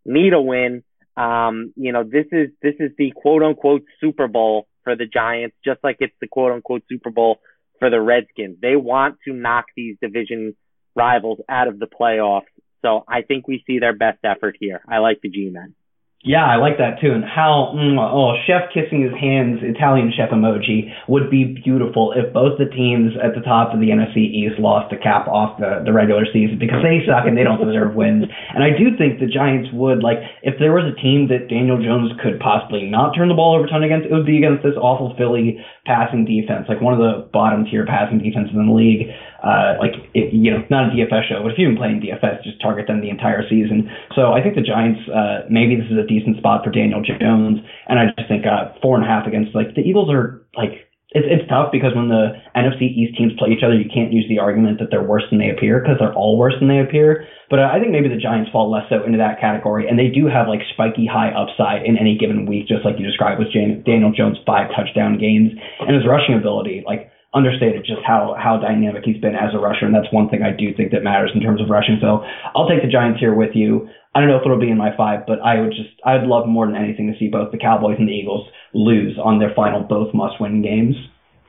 need 0.04 0.32
a 0.32 0.40
win. 0.40 0.82
Um, 1.20 1.74
you 1.76 1.92
know, 1.92 2.02
this 2.02 2.26
is 2.32 2.48
this 2.62 2.76
is 2.80 2.92
the 2.96 3.12
quote 3.14 3.42
unquote 3.42 3.84
Super 4.00 4.26
Bowl 4.26 4.66
for 4.84 4.96
the 4.96 5.04
Giants, 5.04 5.54
just 5.62 5.80
like 5.84 5.96
it's 6.00 6.14
the 6.20 6.26
quote 6.26 6.52
unquote 6.52 6.82
Super 6.88 7.10
Bowl 7.10 7.40
for 7.78 7.90
the 7.90 8.00
Redskins. 8.00 8.56
They 8.62 8.74
want 8.74 9.18
to 9.26 9.34
knock 9.34 9.66
these 9.76 9.96
division 10.00 10.56
rivals 10.96 11.38
out 11.46 11.68
of 11.68 11.78
the 11.78 11.86
playoffs. 11.86 12.48
So 12.82 13.04
I 13.06 13.20
think 13.20 13.46
we 13.46 13.62
see 13.66 13.80
their 13.80 13.94
best 13.94 14.20
effort 14.24 14.56
here. 14.58 14.80
I 14.88 14.98
like 14.98 15.20
the 15.20 15.28
G 15.28 15.50
men. 15.52 15.74
Yeah, 16.22 16.44
I 16.44 16.60
like 16.60 16.76
that 16.76 17.00
too. 17.00 17.16
And 17.16 17.24
how, 17.24 17.72
mm, 17.72 17.96
oh, 17.96 18.36
chef 18.44 18.68
kissing 18.76 19.00
his 19.00 19.16
hands, 19.16 19.64
Italian 19.64 20.12
chef 20.12 20.28
emoji 20.28 20.92
would 21.08 21.32
be 21.32 21.56
beautiful 21.64 22.12
if 22.12 22.28
both 22.36 22.60
the 22.60 22.68
teams 22.68 23.16
at 23.16 23.32
the 23.32 23.40
top 23.40 23.72
of 23.72 23.80
the 23.80 23.88
NFC 23.88 24.28
East 24.28 24.60
lost 24.60 24.92
to 24.92 25.00
cap 25.00 25.28
off 25.32 25.56
the, 25.56 25.80
the 25.80 25.96
regular 25.96 26.28
season 26.28 26.60
because 26.60 26.84
they 26.84 27.00
suck 27.08 27.24
and 27.24 27.40
they 27.40 27.42
don't 27.42 27.56
deserve 27.56 27.96
wins. 27.96 28.28
And 28.52 28.60
I 28.60 28.76
do 28.76 28.92
think 29.00 29.16
the 29.16 29.32
Giants 29.32 29.72
would, 29.72 30.04
like, 30.04 30.20
if 30.44 30.60
there 30.60 30.76
was 30.76 30.84
a 30.84 30.96
team 31.00 31.32
that 31.32 31.48
Daniel 31.48 31.80
Jones 31.80 32.12
could 32.20 32.36
possibly 32.36 32.84
not 32.84 33.16
turn 33.16 33.32
the 33.32 33.38
ball 33.38 33.56
over 33.56 33.64
ton 33.64 33.80
against, 33.80 34.04
it 34.04 34.12
would 34.12 34.28
be 34.28 34.36
against 34.36 34.60
this 34.60 34.76
awful 34.76 35.16
Philly 35.16 35.56
passing 35.88 36.28
defense, 36.28 36.68
like 36.68 36.84
one 36.84 36.92
of 36.92 37.00
the 37.00 37.32
bottom 37.32 37.64
tier 37.64 37.88
passing 37.88 38.20
defenses 38.20 38.52
in 38.52 38.68
the 38.68 38.76
league. 38.76 39.08
Uh, 39.42 39.80
like, 39.80 39.96
it, 40.14 40.32
you 40.32 40.50
know, 40.50 40.62
not 40.70 40.88
a 40.88 40.94
DFS 40.94 41.28
show, 41.28 41.42
but 41.42 41.52
if 41.52 41.58
you've 41.58 41.72
been 41.72 41.80
playing 41.80 42.00
DFS, 42.00 42.44
just 42.44 42.60
target 42.60 42.86
them 42.86 43.00
the 43.00 43.10
entire 43.10 43.42
season. 43.48 43.88
So 44.14 44.32
I 44.32 44.42
think 44.42 44.54
the 44.54 44.62
Giants, 44.62 45.00
uh, 45.08 45.48
maybe 45.48 45.76
this 45.76 45.90
is 45.90 45.96
a 45.96 46.06
decent 46.06 46.36
spot 46.38 46.64
for 46.64 46.70
Daniel 46.70 47.00
Jones. 47.00 47.58
And 47.88 47.98
I 47.98 48.12
just 48.16 48.28
think 48.28 48.44
uh, 48.44 48.76
four 48.82 48.96
and 48.96 49.04
a 49.04 49.08
half 49.08 49.26
against 49.26 49.54
like 49.54 49.74
the 49.74 49.82
Eagles 49.82 50.12
are 50.12 50.44
like 50.56 50.90
it's 51.10 51.26
it's 51.26 51.48
tough 51.50 51.74
because 51.74 51.90
when 51.94 52.06
the 52.06 52.38
NFC 52.54 52.86
East 52.86 53.18
teams 53.18 53.34
play 53.34 53.50
each 53.50 53.66
other, 53.66 53.74
you 53.74 53.90
can't 53.90 54.14
use 54.14 54.26
the 54.30 54.38
argument 54.38 54.78
that 54.78 54.94
they're 54.94 55.02
worse 55.02 55.26
than 55.30 55.42
they 55.42 55.50
appear 55.50 55.82
because 55.82 55.98
they're 55.98 56.14
all 56.14 56.38
worse 56.38 56.54
than 56.62 56.70
they 56.70 56.78
appear. 56.78 57.26
But 57.50 57.58
uh, 57.58 57.66
I 57.66 57.82
think 57.82 57.90
maybe 57.90 58.06
the 58.06 58.20
Giants 58.20 58.50
fall 58.54 58.70
less 58.70 58.86
so 58.86 59.02
into 59.02 59.18
that 59.18 59.42
category, 59.42 59.90
and 59.90 59.98
they 59.98 60.06
do 60.06 60.30
have 60.30 60.46
like 60.46 60.62
spiky 60.70 61.10
high 61.10 61.34
upside 61.34 61.82
in 61.82 61.98
any 61.98 62.14
given 62.14 62.46
week, 62.46 62.70
just 62.70 62.86
like 62.86 62.94
you 62.98 63.06
described 63.06 63.42
with 63.42 63.50
Daniel 63.50 64.14
Jones' 64.14 64.38
five 64.46 64.70
touchdown 64.70 65.18
games 65.18 65.50
and 65.82 65.90
his 65.90 66.06
rushing 66.06 66.38
ability. 66.38 66.86
Like 66.86 67.09
understated 67.32 67.84
just 67.86 68.02
how 68.06 68.34
how 68.38 68.58
dynamic 68.58 69.02
he's 69.04 69.20
been 69.20 69.34
as 69.34 69.54
a 69.54 69.58
rusher, 69.58 69.86
and 69.86 69.94
that's 69.94 70.12
one 70.12 70.28
thing 70.28 70.42
I 70.42 70.50
do 70.50 70.74
think 70.76 70.90
that 70.92 71.02
matters 71.02 71.30
in 71.34 71.40
terms 71.40 71.60
of 71.60 71.70
rushing. 71.70 71.98
So 72.00 72.22
I'll 72.54 72.68
take 72.68 72.82
the 72.82 72.90
Giants 72.90 73.20
here 73.20 73.34
with 73.34 73.54
you. 73.54 73.88
I 74.14 74.20
don't 74.20 74.28
know 74.28 74.36
if 74.36 74.42
it'll 74.44 74.58
be 74.58 74.70
in 74.70 74.78
my 74.78 74.96
five, 74.96 75.20
but 75.26 75.38
I 75.40 75.60
would 75.60 75.70
just 75.70 75.94
I'd 76.04 76.26
love 76.26 76.48
more 76.48 76.66
than 76.66 76.76
anything 76.76 77.12
to 77.12 77.18
see 77.18 77.28
both 77.28 77.52
the 77.52 77.58
Cowboys 77.58 77.96
and 77.98 78.08
the 78.08 78.12
Eagles 78.12 78.48
lose 78.74 79.18
on 79.22 79.38
their 79.38 79.52
final 79.54 79.82
both 79.82 80.12
must 80.14 80.40
win 80.40 80.62
games. 80.62 80.96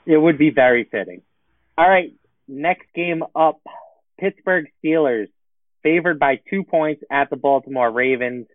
It 0.05 0.17
would 0.17 0.37
be 0.37 0.51
very 0.51 0.83
fitting. 0.83 1.21
All 1.77 1.89
right, 1.89 2.13
next 2.47 2.85
game 2.93 3.23
up, 3.35 3.61
Pittsburgh 4.19 4.65
Steelers 4.83 5.29
favored 5.81 6.19
by 6.19 6.39
two 6.49 6.63
points 6.63 7.03
at 7.11 7.29
the 7.29 7.35
Baltimore 7.35 7.89
Ravens. 7.91 8.45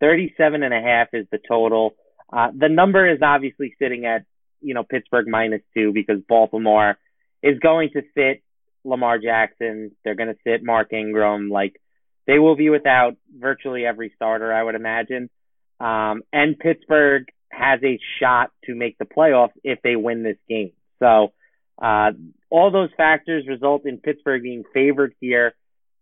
Thirty-seven 0.00 0.62
and 0.62 0.72
a 0.72 0.80
half 0.80 1.08
is 1.12 1.26
the 1.30 1.38
total. 1.46 1.94
Uh, 2.32 2.48
the 2.56 2.70
number 2.70 3.06
is 3.12 3.18
obviously 3.22 3.74
sitting 3.78 4.06
at 4.06 4.24
you 4.60 4.74
know, 4.74 4.84
Pittsburgh 4.84 5.26
minus 5.28 5.62
two 5.74 5.92
because 5.92 6.18
Baltimore 6.28 6.96
is 7.42 7.58
going 7.58 7.90
to 7.94 8.02
sit 8.14 8.42
Lamar 8.84 9.18
Jackson. 9.18 9.92
They're 10.04 10.14
going 10.14 10.34
to 10.34 10.38
sit 10.44 10.64
Mark 10.64 10.92
Ingram. 10.92 11.48
Like 11.50 11.80
they 12.26 12.38
will 12.38 12.56
be 12.56 12.70
without 12.70 13.16
virtually 13.36 13.84
every 13.84 14.12
starter, 14.16 14.52
I 14.52 14.62
would 14.62 14.74
imagine. 14.74 15.30
Um, 15.80 16.22
and 16.32 16.58
Pittsburgh 16.58 17.24
has 17.50 17.80
a 17.82 17.98
shot 18.20 18.50
to 18.64 18.74
make 18.74 18.98
the 18.98 19.04
playoffs 19.04 19.52
if 19.64 19.80
they 19.82 19.96
win 19.96 20.22
this 20.22 20.36
game. 20.48 20.72
So, 20.98 21.32
uh, 21.80 22.10
all 22.50 22.70
those 22.70 22.90
factors 22.96 23.46
result 23.48 23.86
in 23.86 23.98
Pittsburgh 23.98 24.42
being 24.42 24.64
favored 24.74 25.14
here. 25.20 25.54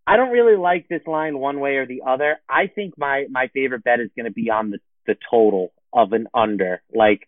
I 0.07 0.17
don't 0.17 0.31
really 0.31 0.57
like 0.57 0.89
this 0.89 1.03
line 1.07 1.39
one 1.39 1.61
way 1.61 1.77
or 1.77 1.87
the 1.87 2.03
other. 2.07 2.39
I 2.49 2.67
think 2.67 2.95
my, 2.99 3.27
my 3.31 3.49
favorite 3.55 3.85
bet 3.85 4.01
is 4.01 4.11
going 4.17 4.27
to 4.27 4.33
be 4.33 4.51
on 4.51 4.71
the, 4.71 4.79
the 5.07 5.15
total 5.31 5.73
of 5.93 6.13
an 6.13 6.27
under. 6.35 6.83
Like, 6.93 7.28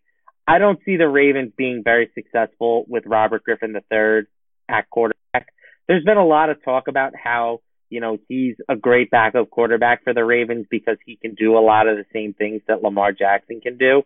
I 0.51 0.59
don't 0.59 0.81
see 0.85 0.97
the 0.97 1.09
Ravens 1.09 1.53
being 1.57 1.83
very 1.85 2.11
successful 2.13 2.85
with 2.89 3.05
Robert 3.07 3.45
Griffin 3.45 3.73
III 3.73 4.23
at 4.69 4.91
quarterback. 4.91 5.47
There's 5.87 6.03
been 6.03 6.17
a 6.17 6.27
lot 6.27 6.51
of 6.51 6.57
talk 6.65 6.89
about 6.89 7.13
how, 7.15 7.61
you 7.89 8.01
know, 8.01 8.19
he's 8.27 8.57
a 8.69 8.75
great 8.75 9.13
backup 9.13 9.49
quarterback 9.49 10.03
for 10.03 10.13
the 10.13 10.25
Ravens 10.25 10.67
because 10.69 10.97
he 11.07 11.15
can 11.15 11.35
do 11.35 11.57
a 11.57 11.63
lot 11.63 11.87
of 11.87 11.97
the 11.97 12.05
same 12.13 12.35
things 12.35 12.63
that 12.67 12.83
Lamar 12.83 13.13
Jackson 13.13 13.61
can 13.61 13.79
do. 13.79 14.03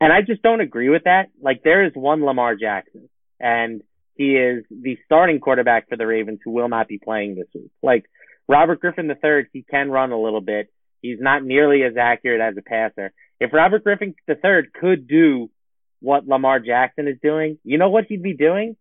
And 0.00 0.12
I 0.12 0.20
just 0.24 0.42
don't 0.42 0.60
agree 0.60 0.90
with 0.90 1.02
that. 1.06 1.24
Like 1.42 1.64
there 1.64 1.84
is 1.84 1.92
one 1.96 2.24
Lamar 2.24 2.54
Jackson 2.54 3.08
and 3.40 3.82
he 4.14 4.36
is 4.36 4.64
the 4.70 4.96
starting 5.06 5.40
quarterback 5.40 5.88
for 5.88 5.96
the 5.96 6.06
Ravens 6.06 6.38
who 6.44 6.52
will 6.52 6.68
not 6.68 6.86
be 6.86 6.98
playing 6.98 7.34
this 7.34 7.48
week. 7.52 7.72
Like 7.82 8.04
Robert 8.46 8.80
Griffin 8.80 9.10
III, 9.10 9.48
he 9.52 9.64
can 9.68 9.90
run 9.90 10.12
a 10.12 10.22
little 10.22 10.40
bit. 10.40 10.72
He's 11.02 11.18
not 11.18 11.42
nearly 11.42 11.82
as 11.82 11.96
accurate 12.00 12.40
as 12.40 12.56
a 12.56 12.62
passer. 12.62 13.12
If 13.40 13.52
Robert 13.52 13.82
Griffin 13.82 14.14
III 14.28 14.68
could 14.80 15.08
do 15.08 15.50
what 16.00 16.26
Lamar 16.26 16.60
Jackson 16.60 17.08
is 17.08 17.18
doing, 17.22 17.58
you 17.64 17.78
know 17.78 17.90
what 17.90 18.04
he'd 18.08 18.22
be 18.22 18.34
doing? 18.34 18.76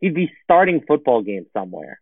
He'd 0.00 0.14
be 0.14 0.30
starting 0.44 0.82
football 0.86 1.22
games 1.22 1.46
somewhere. 1.52 2.00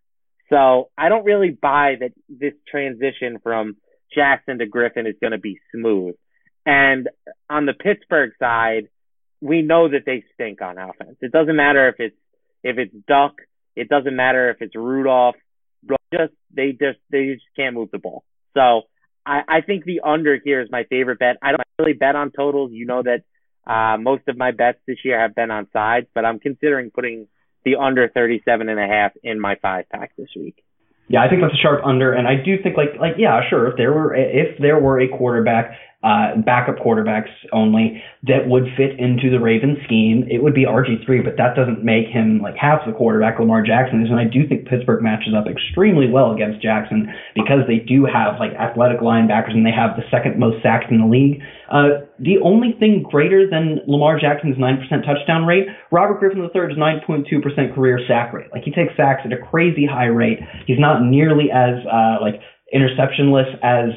So 0.49 0.91
I 0.97 1.09
don't 1.09 1.25
really 1.25 1.51
buy 1.51 1.95
that 2.01 2.13
this 2.29 2.55
transition 2.69 3.39
from 3.43 3.77
Jackson 4.15 4.59
to 4.59 4.67
Griffin 4.67 5.07
is 5.07 5.15
going 5.21 5.33
to 5.33 5.39
be 5.39 5.61
smooth. 5.75 6.15
And 6.67 7.09
on 7.49 7.67
the 7.67 7.73
Pittsburgh 7.73 8.33
side, 8.39 8.89
we 9.41 9.63
know 9.63 9.89
that 9.89 10.03
they 10.05 10.25
stink 10.35 10.61
on 10.61 10.79
offense. 10.79 11.17
It 11.21 11.33
doesn't 11.33 11.57
matter 11.57 11.89
if 11.89 11.97
it's 11.99 12.17
if 12.63 12.79
it's 12.79 12.95
Duck, 13.09 13.37
it 13.75 13.89
doesn't 13.89 14.15
matter 14.15 14.51
if 14.51 14.61
it's 14.61 14.75
Rudolph. 14.75 15.37
Just 16.13 16.33
they 16.55 16.73
just 16.73 16.99
they 17.11 17.35
just 17.35 17.47
can't 17.57 17.75
move 17.75 17.91
the 17.93 17.99
ball. 17.99 18.25
So 18.55 18.83
I, 19.25 19.43
I 19.49 19.61
think 19.61 19.85
the 19.85 20.01
under 20.05 20.39
here 20.45 20.61
is 20.61 20.69
my 20.71 20.85
favorite 20.91 21.19
bet. 21.19 21.37
I 21.41 21.53
don't 21.53 21.63
really 21.79 21.93
bet 21.93 22.17
on 22.17 22.33
totals. 22.33 22.73
You 22.73 22.87
know 22.87 23.03
that 23.03 23.23
uh, 23.67 23.97
most 23.99 24.23
of 24.29 24.37
my 24.37 24.51
bets 24.51 24.79
this 24.87 24.99
year 25.05 25.21
have 25.21 25.35
been 25.35 25.51
on 25.51 25.69
sides, 25.73 26.07
but 26.15 26.25
I'm 26.25 26.39
considering 26.39 26.91
putting 26.91 27.29
the 27.65 27.77
under 27.77 28.09
37 28.09 28.69
and 28.69 28.81
a 28.81 28.87
half 28.87 29.13
in 29.23 29.41
my 29.41 29.57
five 29.61 29.85
pack 29.91 30.13
this 30.17 30.29
week. 30.37 30.65
Yeah, 31.09 31.23
I 31.23 31.29
think 31.29 31.43
that's 31.43 31.55
a 31.55 31.63
sharp 31.63 31.85
under, 31.85 32.13
and 32.13 32.29
I 32.29 32.37
do 32.37 32.63
think 32.63 32.77
like 32.77 32.95
like 33.01 33.15
yeah, 33.19 33.41
sure. 33.51 33.69
If 33.69 33.77
there 33.77 33.93
were 33.93 34.15
if 34.15 34.59
there 34.61 34.79
were 34.79 35.01
a 35.01 35.09
quarterback 35.09 35.77
uh, 36.03 36.41
backup 36.47 36.77
quarterbacks 36.81 37.29
only 37.53 38.03
that 38.25 38.49
would 38.49 38.65
fit 38.77 38.99
into 38.99 39.29
the 39.29 39.39
Ravens 39.39 39.77
scheme, 39.85 40.25
it 40.31 40.43
would 40.43 40.55
be 40.55 40.65
RG3, 40.65 41.23
but 41.23 41.37
that 41.37 41.55
doesn't 41.55 41.85
make 41.85 42.09
him 42.09 42.41
like 42.41 42.57
half 42.57 42.81
the 42.87 42.93
quarterback 42.93 43.39
Lamar 43.39 43.61
Jackson 43.61 44.01
is. 44.01 44.09
And 44.09 44.19
I 44.19 44.25
do 44.25 44.49
think 44.49 44.67
Pittsburgh 44.67 45.03
matches 45.03 45.35
up 45.37 45.45
extremely 45.47 46.09
well 46.09 46.33
against 46.33 46.63
Jackson 46.63 47.13
because 47.35 47.69
they 47.69 47.85
do 47.85 48.09
have 48.09 48.41
like 48.41 48.53
athletic 48.57 49.01
linebackers 49.01 49.53
and 49.53 49.65
they 49.65 49.77
have 49.77 49.97
the 49.97 50.09
second 50.11 50.41
most 50.41 50.63
sacks 50.63 50.87
in 50.89 51.05
the 51.05 51.07
league. 51.07 51.43
Uh, 51.69 52.09
the 52.19 52.41
only 52.43 52.73
thing 52.81 53.05
greater 53.05 53.45
than 53.49 53.81
Lamar 53.87 54.19
Jackson's 54.19 54.57
9% 54.57 54.81
touchdown 55.05 55.45
rate, 55.45 55.69
Robert 55.93 56.19
Griffin 56.19 56.41
III's 56.41 56.81
9.2% 56.81 57.75
career 57.75 58.01
sack 58.09 58.33
rate. 58.33 58.49
Like 58.53 58.65
he 58.65 58.73
takes 58.73 58.97
sacks 58.97 59.21
at 59.25 59.33
a 59.33 59.39
crazy 59.51 59.85
high 59.85 60.09
rate. 60.09 60.41
He's 60.67 60.81
not 60.81 61.05
nearly 61.05 61.53
as 61.53 61.85
uh, 61.85 62.25
like 62.25 62.41
interceptionless 62.73 63.53
as 63.63 63.93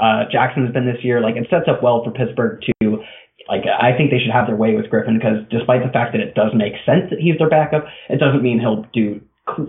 uh, 0.00 0.24
Jackson's 0.30 0.72
been 0.72 0.86
this 0.86 1.02
year. 1.04 1.20
Like 1.20 1.36
it 1.36 1.46
sets 1.50 1.68
up 1.68 1.82
well 1.82 2.04
for 2.04 2.10
Pittsburgh 2.10 2.62
to 2.80 3.02
like 3.48 3.62
I 3.66 3.96
think 3.96 4.10
they 4.10 4.18
should 4.18 4.32
have 4.32 4.46
their 4.46 4.56
way 4.56 4.74
with 4.74 4.90
Griffin 4.90 5.18
because 5.18 5.44
despite 5.50 5.82
the 5.84 5.92
fact 5.92 6.12
that 6.12 6.22
it 6.22 6.34
does 6.34 6.52
make 6.54 6.74
sense 6.86 7.10
that 7.10 7.18
he's 7.18 7.38
their 7.38 7.50
backup, 7.50 7.84
it 8.08 8.18
doesn't 8.18 8.42
mean 8.42 8.60
he'll 8.60 8.86
do 8.94 9.20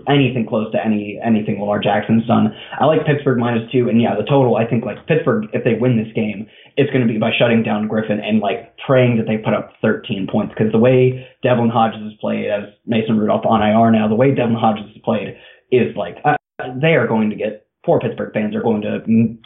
anything 0.08 0.46
close 0.48 0.70
to 0.72 0.78
any 0.78 1.18
anything 1.22 1.58
Lamar 1.58 1.80
Jackson's 1.80 2.26
done. 2.26 2.54
I 2.78 2.86
like 2.86 3.06
Pittsburgh 3.06 3.38
minus 3.38 3.70
two, 3.72 3.88
and 3.88 4.00
yeah, 4.00 4.14
the 4.16 4.24
total. 4.24 4.56
I 4.56 4.66
think 4.66 4.84
like 4.84 5.06
Pittsburgh, 5.06 5.46
if 5.52 5.64
they 5.64 5.74
win 5.74 5.98
this 5.98 6.12
game, 6.14 6.46
it's 6.76 6.90
going 6.90 7.06
to 7.06 7.12
be 7.12 7.18
by 7.18 7.30
shutting 7.36 7.62
down 7.62 7.88
Griffin 7.88 8.20
and 8.20 8.40
like 8.40 8.76
praying 8.86 9.18
that 9.18 9.26
they 9.26 9.38
put 9.38 9.54
up 9.54 9.74
13 9.82 10.28
points 10.30 10.54
because 10.56 10.72
the 10.72 10.78
way 10.78 11.26
Devlin 11.42 11.70
Hodges 11.70 12.02
has 12.02 12.14
played 12.20 12.46
as 12.46 12.70
Mason 12.86 13.18
Rudolph 13.18 13.46
on 13.46 13.62
IR 13.62 13.90
now, 13.90 14.08
the 14.08 14.14
way 14.14 14.34
Devlin 14.34 14.58
Hodges 14.58 14.86
has 14.94 15.02
played 15.04 15.36
is 15.72 15.96
like 15.96 16.16
uh, 16.24 16.38
they 16.80 16.94
are 16.94 17.08
going 17.08 17.30
to 17.30 17.36
get 17.36 17.63
poor 17.84 18.00
Pittsburgh 18.00 18.32
fans 18.32 18.54
are 18.54 18.62
going 18.62 18.82
to, 18.82 18.98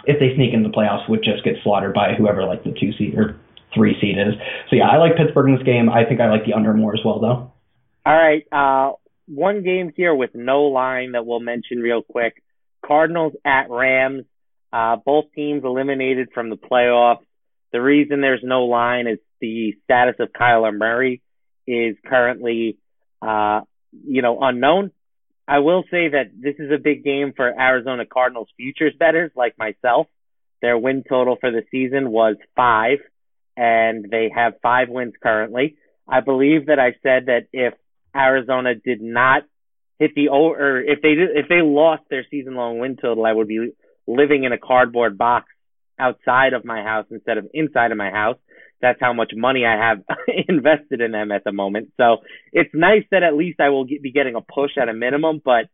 if 0.06 0.18
they 0.20 0.34
sneak 0.36 0.54
into 0.54 0.68
the 0.68 0.74
playoffs, 0.74 1.08
would 1.08 1.22
just 1.22 1.44
get 1.44 1.54
slaughtered 1.62 1.94
by 1.94 2.14
whoever 2.16 2.44
like 2.44 2.64
the 2.64 2.70
two 2.70 2.92
seed 2.96 3.14
or 3.18 3.40
three 3.74 3.96
seed 4.00 4.16
is. 4.16 4.34
So 4.70 4.76
yeah, 4.76 4.88
I 4.88 4.98
like 4.98 5.16
Pittsburgh 5.16 5.50
in 5.50 5.56
this 5.56 5.64
game. 5.64 5.88
I 5.88 6.04
think 6.04 6.20
I 6.20 6.30
like 6.30 6.44
the 6.46 6.54
under 6.54 6.72
more 6.72 6.94
as 6.94 7.00
well 7.04 7.20
though. 7.20 7.52
All 8.06 8.16
right, 8.16 8.46
uh, 8.50 8.92
one 9.26 9.62
game 9.62 9.92
here 9.94 10.14
with 10.14 10.30
no 10.34 10.64
line 10.64 11.12
that 11.12 11.26
we'll 11.26 11.40
mention 11.40 11.78
real 11.78 12.02
quick. 12.02 12.42
Cardinals 12.84 13.34
at 13.44 13.68
Rams. 13.68 14.24
Uh, 14.72 14.96
both 15.04 15.26
teams 15.34 15.64
eliminated 15.64 16.28
from 16.32 16.50
the 16.50 16.56
playoffs. 16.56 17.24
The 17.72 17.80
reason 17.80 18.20
there's 18.20 18.42
no 18.42 18.64
line 18.64 19.06
is 19.06 19.18
the 19.40 19.74
status 19.84 20.16
of 20.20 20.28
Kyler 20.32 20.76
Murray 20.76 21.22
is 21.66 21.96
currently, 22.06 22.78
uh, 23.20 23.60
you 23.92 24.22
know, 24.22 24.38
unknown. 24.40 24.90
I 25.48 25.60
will 25.60 25.82
say 25.90 26.08
that 26.10 26.30
this 26.38 26.56
is 26.58 26.70
a 26.70 26.76
big 26.76 27.02
game 27.02 27.32
for 27.34 27.48
Arizona 27.48 28.04
Cardinals 28.04 28.48
futures 28.58 28.92
bettors 28.98 29.32
like 29.34 29.56
myself. 29.58 30.06
Their 30.60 30.76
win 30.76 31.04
total 31.08 31.36
for 31.40 31.50
the 31.50 31.62
season 31.70 32.10
was 32.10 32.36
five, 32.54 32.98
and 33.56 34.04
they 34.10 34.30
have 34.34 34.60
five 34.62 34.90
wins 34.90 35.14
currently. 35.22 35.76
I 36.06 36.20
believe 36.20 36.66
that 36.66 36.78
I 36.78 36.92
said 37.02 37.26
that 37.26 37.46
if 37.54 37.72
Arizona 38.14 38.74
did 38.74 39.00
not 39.00 39.44
hit 39.98 40.14
the 40.14 40.28
or 40.28 40.80
if 40.80 41.00
they 41.00 41.14
did, 41.14 41.30
if 41.34 41.48
they 41.48 41.62
lost 41.62 42.02
their 42.10 42.26
season 42.30 42.54
long 42.54 42.78
win 42.78 42.96
total, 42.96 43.24
I 43.24 43.32
would 43.32 43.48
be 43.48 43.72
living 44.06 44.44
in 44.44 44.52
a 44.52 44.58
cardboard 44.58 45.16
box 45.16 45.46
outside 45.98 46.52
of 46.52 46.64
my 46.64 46.82
house 46.82 47.06
instead 47.10 47.38
of 47.38 47.46
inside 47.54 47.90
of 47.90 47.96
my 47.96 48.10
house. 48.10 48.36
That's 48.80 49.00
how 49.00 49.12
much 49.12 49.32
money 49.34 49.64
I 49.64 49.76
have 49.76 50.02
invested 50.48 51.00
in 51.00 51.12
them 51.12 51.32
at 51.32 51.44
the 51.44 51.52
moment. 51.52 51.92
So 51.96 52.18
it's 52.52 52.70
nice 52.72 53.04
that 53.10 53.22
at 53.22 53.34
least 53.34 53.60
I 53.60 53.70
will 53.70 53.84
get, 53.84 54.02
be 54.02 54.12
getting 54.12 54.36
a 54.36 54.40
push 54.40 54.72
at 54.80 54.88
a 54.88 54.94
minimum, 54.94 55.40
but 55.44 55.66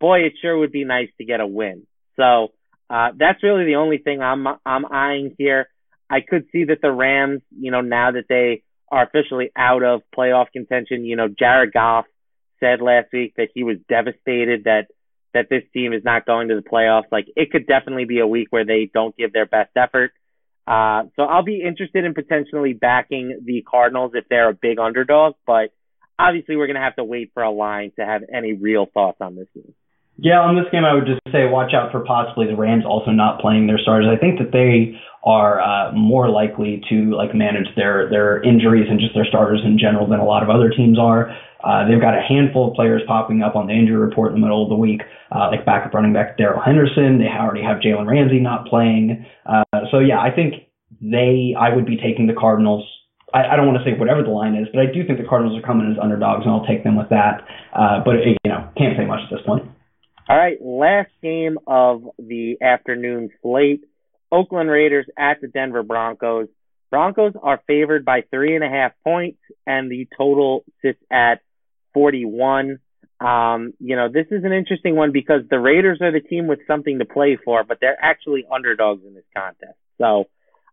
boy, 0.00 0.20
it 0.20 0.34
sure 0.40 0.56
would 0.58 0.72
be 0.72 0.84
nice 0.84 1.08
to 1.18 1.24
get 1.24 1.40
a 1.40 1.46
win. 1.46 1.86
So 2.16 2.52
uh, 2.90 3.10
that's 3.16 3.42
really 3.42 3.64
the 3.64 3.76
only 3.76 3.98
thing 3.98 4.20
I'm 4.20 4.46
I'm 4.66 4.84
eyeing 4.86 5.34
here. 5.38 5.68
I 6.10 6.20
could 6.20 6.46
see 6.52 6.64
that 6.64 6.80
the 6.82 6.92
Rams, 6.92 7.40
you 7.50 7.70
know, 7.70 7.80
now 7.80 8.12
that 8.12 8.26
they 8.28 8.62
are 8.90 9.04
officially 9.04 9.50
out 9.56 9.82
of 9.82 10.02
playoff 10.14 10.52
contention, 10.52 11.06
you 11.06 11.16
know, 11.16 11.28
Jared 11.28 11.72
Goff 11.72 12.04
said 12.60 12.82
last 12.82 13.08
week 13.12 13.32
that 13.38 13.48
he 13.54 13.64
was 13.64 13.78
devastated 13.88 14.64
that 14.64 14.88
that 15.32 15.48
this 15.48 15.62
team 15.72 15.94
is 15.94 16.04
not 16.04 16.26
going 16.26 16.48
to 16.48 16.54
the 16.54 16.60
playoffs. 16.60 17.10
Like 17.10 17.26
it 17.34 17.50
could 17.50 17.66
definitely 17.66 18.04
be 18.04 18.18
a 18.18 18.26
week 18.26 18.48
where 18.50 18.66
they 18.66 18.90
don't 18.92 19.16
give 19.16 19.32
their 19.32 19.46
best 19.46 19.70
effort. 19.76 20.12
Uh, 20.66 21.04
so 21.16 21.22
I'll 21.22 21.44
be 21.44 21.62
interested 21.62 22.04
in 22.04 22.14
potentially 22.14 22.72
backing 22.72 23.40
the 23.44 23.62
Cardinals 23.68 24.12
if 24.14 24.24
they're 24.28 24.50
a 24.50 24.54
big 24.54 24.78
underdog, 24.78 25.34
but 25.46 25.72
obviously 26.18 26.56
we're 26.56 26.66
going 26.66 26.76
to 26.76 26.82
have 26.82 26.96
to 26.96 27.04
wait 27.04 27.32
for 27.34 27.42
a 27.42 27.50
line 27.50 27.92
to 27.98 28.04
have 28.04 28.22
any 28.32 28.52
real 28.52 28.86
thoughts 28.86 29.18
on 29.20 29.34
this 29.34 29.48
game. 29.54 29.74
Yeah, 30.22 30.38
on 30.38 30.54
this 30.54 30.70
game, 30.70 30.86
I 30.86 30.94
would 30.94 31.02
just 31.02 31.18
say 31.34 31.50
watch 31.50 31.74
out 31.74 31.90
for 31.90 31.98
possibly 32.06 32.46
the 32.46 32.54
Rams 32.54 32.86
also 32.86 33.10
not 33.10 33.42
playing 33.42 33.66
their 33.66 33.78
starters. 33.78 34.06
I 34.06 34.14
think 34.14 34.38
that 34.38 34.54
they 34.54 34.94
are 35.26 35.58
uh, 35.58 35.90
more 35.98 36.30
likely 36.30 36.78
to 36.90 37.10
like 37.10 37.34
manage 37.34 37.66
their 37.74 38.06
their 38.06 38.38
injuries 38.46 38.86
and 38.86 39.02
just 39.02 39.18
their 39.18 39.26
starters 39.26 39.58
in 39.66 39.82
general 39.82 40.06
than 40.06 40.22
a 40.22 40.24
lot 40.24 40.46
of 40.46 40.48
other 40.48 40.70
teams 40.70 40.94
are. 40.94 41.34
Uh, 41.66 41.90
they've 41.90 42.00
got 42.00 42.14
a 42.14 42.22
handful 42.22 42.70
of 42.70 42.74
players 42.78 43.02
popping 43.04 43.42
up 43.42 43.58
on 43.58 43.66
the 43.66 43.74
injury 43.74 43.98
report 43.98 44.30
in 44.30 44.38
the 44.38 44.46
middle 44.46 44.62
of 44.62 44.70
the 44.70 44.78
week, 44.78 45.02
uh, 45.34 45.50
like 45.50 45.66
backup 45.66 45.92
running 45.92 46.14
back 46.14 46.38
Darrell 46.38 46.62
Henderson. 46.62 47.18
They 47.18 47.26
already 47.26 47.66
have 47.66 47.82
Jalen 47.82 48.06
Ramsey 48.06 48.38
not 48.38 48.66
playing. 48.70 49.26
Uh, 49.44 49.66
so 49.90 49.98
yeah, 49.98 50.22
I 50.22 50.30
think 50.30 50.70
they, 51.02 51.58
I 51.58 51.74
would 51.74 51.86
be 51.86 51.98
taking 51.98 52.30
the 52.30 52.38
Cardinals. 52.38 52.86
I, 53.34 53.54
I 53.54 53.56
don't 53.56 53.66
want 53.66 53.82
to 53.82 53.84
say 53.84 53.98
whatever 53.98 54.22
the 54.22 54.30
line 54.30 54.54
is, 54.54 54.70
but 54.70 54.78
I 54.78 54.86
do 54.86 55.02
think 55.02 55.18
the 55.18 55.26
Cardinals 55.26 55.58
are 55.58 55.66
coming 55.66 55.90
as 55.90 55.98
underdogs, 55.98 56.46
and 56.46 56.54
I'll 56.54 56.66
take 56.66 56.86
them 56.86 56.94
with 56.94 57.10
that. 57.10 57.42
Uh, 57.74 57.98
but 58.06 58.22
you 58.22 58.38
know, 58.46 58.70
can't 58.78 58.94
say 58.94 59.04
much 59.04 59.26
at 59.26 59.30
this 59.34 59.42
point. 59.44 59.66
All 60.28 60.36
right, 60.36 60.56
last 60.60 61.10
game 61.20 61.58
of 61.66 62.04
the 62.18 62.56
afternoon 62.62 63.30
slate: 63.42 63.84
Oakland 64.30 64.70
Raiders 64.70 65.06
at 65.18 65.40
the 65.40 65.48
Denver 65.48 65.82
Broncos. 65.82 66.48
Broncos 66.90 67.32
are 67.42 67.60
favored 67.66 68.04
by 68.04 68.22
three 68.30 68.54
and 68.54 68.62
a 68.62 68.68
half 68.68 68.92
points, 69.02 69.38
and 69.66 69.90
the 69.90 70.06
total 70.16 70.64
sits 70.80 71.00
at 71.10 71.40
41. 71.94 72.78
Um, 73.20 73.72
you 73.80 73.96
know, 73.96 74.08
this 74.12 74.26
is 74.30 74.44
an 74.44 74.52
interesting 74.52 74.94
one 74.94 75.10
because 75.10 75.42
the 75.50 75.58
Raiders 75.58 75.98
are 76.00 76.12
the 76.12 76.20
team 76.20 76.46
with 76.46 76.60
something 76.66 76.98
to 76.98 77.04
play 77.04 77.38
for, 77.44 77.64
but 77.64 77.78
they're 77.80 77.98
actually 78.00 78.44
underdogs 78.52 79.04
in 79.06 79.14
this 79.14 79.24
contest. 79.36 79.78
So, 79.98 80.24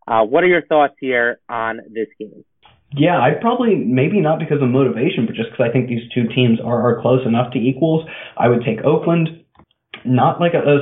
uh, 0.07 0.25
what 0.25 0.43
are 0.43 0.47
your 0.47 0.65
thoughts 0.65 0.95
here 0.99 1.39
on 1.49 1.79
this 1.91 2.07
game? 2.19 2.43
Yeah, 2.91 3.19
I'd 3.19 3.39
probably 3.41 3.75
maybe 3.75 4.19
not 4.19 4.39
because 4.39 4.61
of 4.61 4.69
motivation, 4.69 5.25
but 5.27 5.35
just 5.35 5.51
because 5.51 5.67
I 5.69 5.71
think 5.71 5.87
these 5.87 6.09
two 6.13 6.27
teams 6.33 6.59
are, 6.59 6.81
are 6.81 7.01
close 7.01 7.25
enough 7.25 7.53
to 7.53 7.59
equals. 7.59 8.05
I 8.35 8.47
would 8.47 8.63
take 8.65 8.83
Oakland, 8.83 9.29
not 10.05 10.41
like 10.41 10.53
a, 10.55 10.59
a 10.65 10.77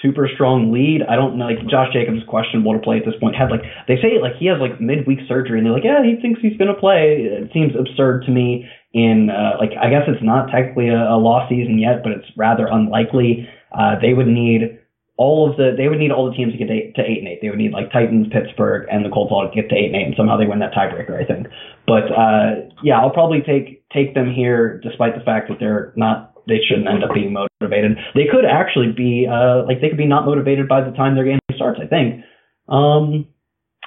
super 0.00 0.28
strong 0.32 0.72
lead. 0.72 1.02
I 1.08 1.14
don't 1.14 1.36
know. 1.36 1.46
Like 1.46 1.68
Josh 1.68 1.92
Jacobs 1.92 2.24
questionable 2.26 2.72
to 2.72 2.80
play 2.80 2.98
at 2.98 3.04
this 3.04 3.14
point. 3.20 3.36
Had 3.36 3.50
like 3.50 3.62
they 3.86 3.96
say 3.96 4.16
like 4.20 4.36
he 4.40 4.46
has 4.46 4.58
like 4.60 4.80
midweek 4.80 5.20
surgery, 5.28 5.58
and 5.58 5.66
they're 5.66 5.72
like, 5.76 5.84
yeah, 5.84 6.00
he 6.02 6.20
thinks 6.20 6.40
he's 6.40 6.56
gonna 6.56 6.74
play. 6.74 7.20
It 7.20 7.50
seems 7.52 7.72
absurd 7.76 8.24
to 8.26 8.30
me 8.32 8.64
in 8.92 9.28
uh, 9.28 9.56
like 9.60 9.76
I 9.76 9.88
guess 9.88 10.08
it's 10.08 10.24
not 10.24 10.50
technically 10.50 10.88
a, 10.88 10.98
a 10.98 11.18
lost 11.20 11.48
season 11.48 11.78
yet, 11.78 12.02
but 12.02 12.12
it's 12.12 12.26
rather 12.36 12.66
unlikely. 12.66 13.48
Uh, 13.72 13.96
they 14.00 14.12
would 14.12 14.26
need 14.26 14.81
all 15.16 15.50
of 15.50 15.56
the 15.56 15.74
they 15.76 15.88
would 15.88 15.98
need 15.98 16.10
all 16.10 16.28
the 16.28 16.36
teams 16.36 16.52
to 16.52 16.58
get 16.58 16.68
to 16.68 16.74
eight, 16.74 16.94
to 16.96 17.02
eight 17.02 17.18
and 17.18 17.28
eight. 17.28 17.40
They 17.42 17.50
would 17.50 17.58
need 17.58 17.72
like 17.72 17.92
Titans, 17.92 18.26
Pittsburgh, 18.32 18.88
and 18.90 19.04
the 19.04 19.10
Colts 19.10 19.30
all 19.30 19.46
to 19.46 19.54
get 19.54 19.68
to 19.68 19.76
eight 19.76 19.92
and 19.92 19.96
eight, 19.96 20.06
and 20.06 20.14
somehow 20.16 20.36
they 20.36 20.46
win 20.46 20.60
that 20.60 20.72
tiebreaker. 20.72 21.20
I 21.20 21.26
think. 21.26 21.46
But 21.86 22.10
uh, 22.10 22.72
yeah, 22.82 23.00
I'll 23.00 23.10
probably 23.12 23.40
take 23.40 23.88
take 23.90 24.14
them 24.14 24.32
here, 24.32 24.80
despite 24.82 25.14
the 25.14 25.24
fact 25.24 25.48
that 25.48 25.58
they're 25.60 25.92
not. 25.96 26.30
They 26.48 26.58
shouldn't 26.66 26.88
end 26.88 27.04
up 27.04 27.14
being 27.14 27.32
motivated. 27.32 27.98
They 28.16 28.26
could 28.26 28.44
actually 28.44 28.90
be 28.90 29.28
uh, 29.30 29.62
like 29.62 29.80
they 29.80 29.88
could 29.88 30.00
be 30.00 30.10
not 30.10 30.26
motivated 30.26 30.66
by 30.66 30.82
the 30.82 30.90
time 30.90 31.14
their 31.14 31.24
game 31.24 31.38
starts. 31.54 31.78
I 31.80 31.86
think. 31.86 32.24
Um, 32.68 33.28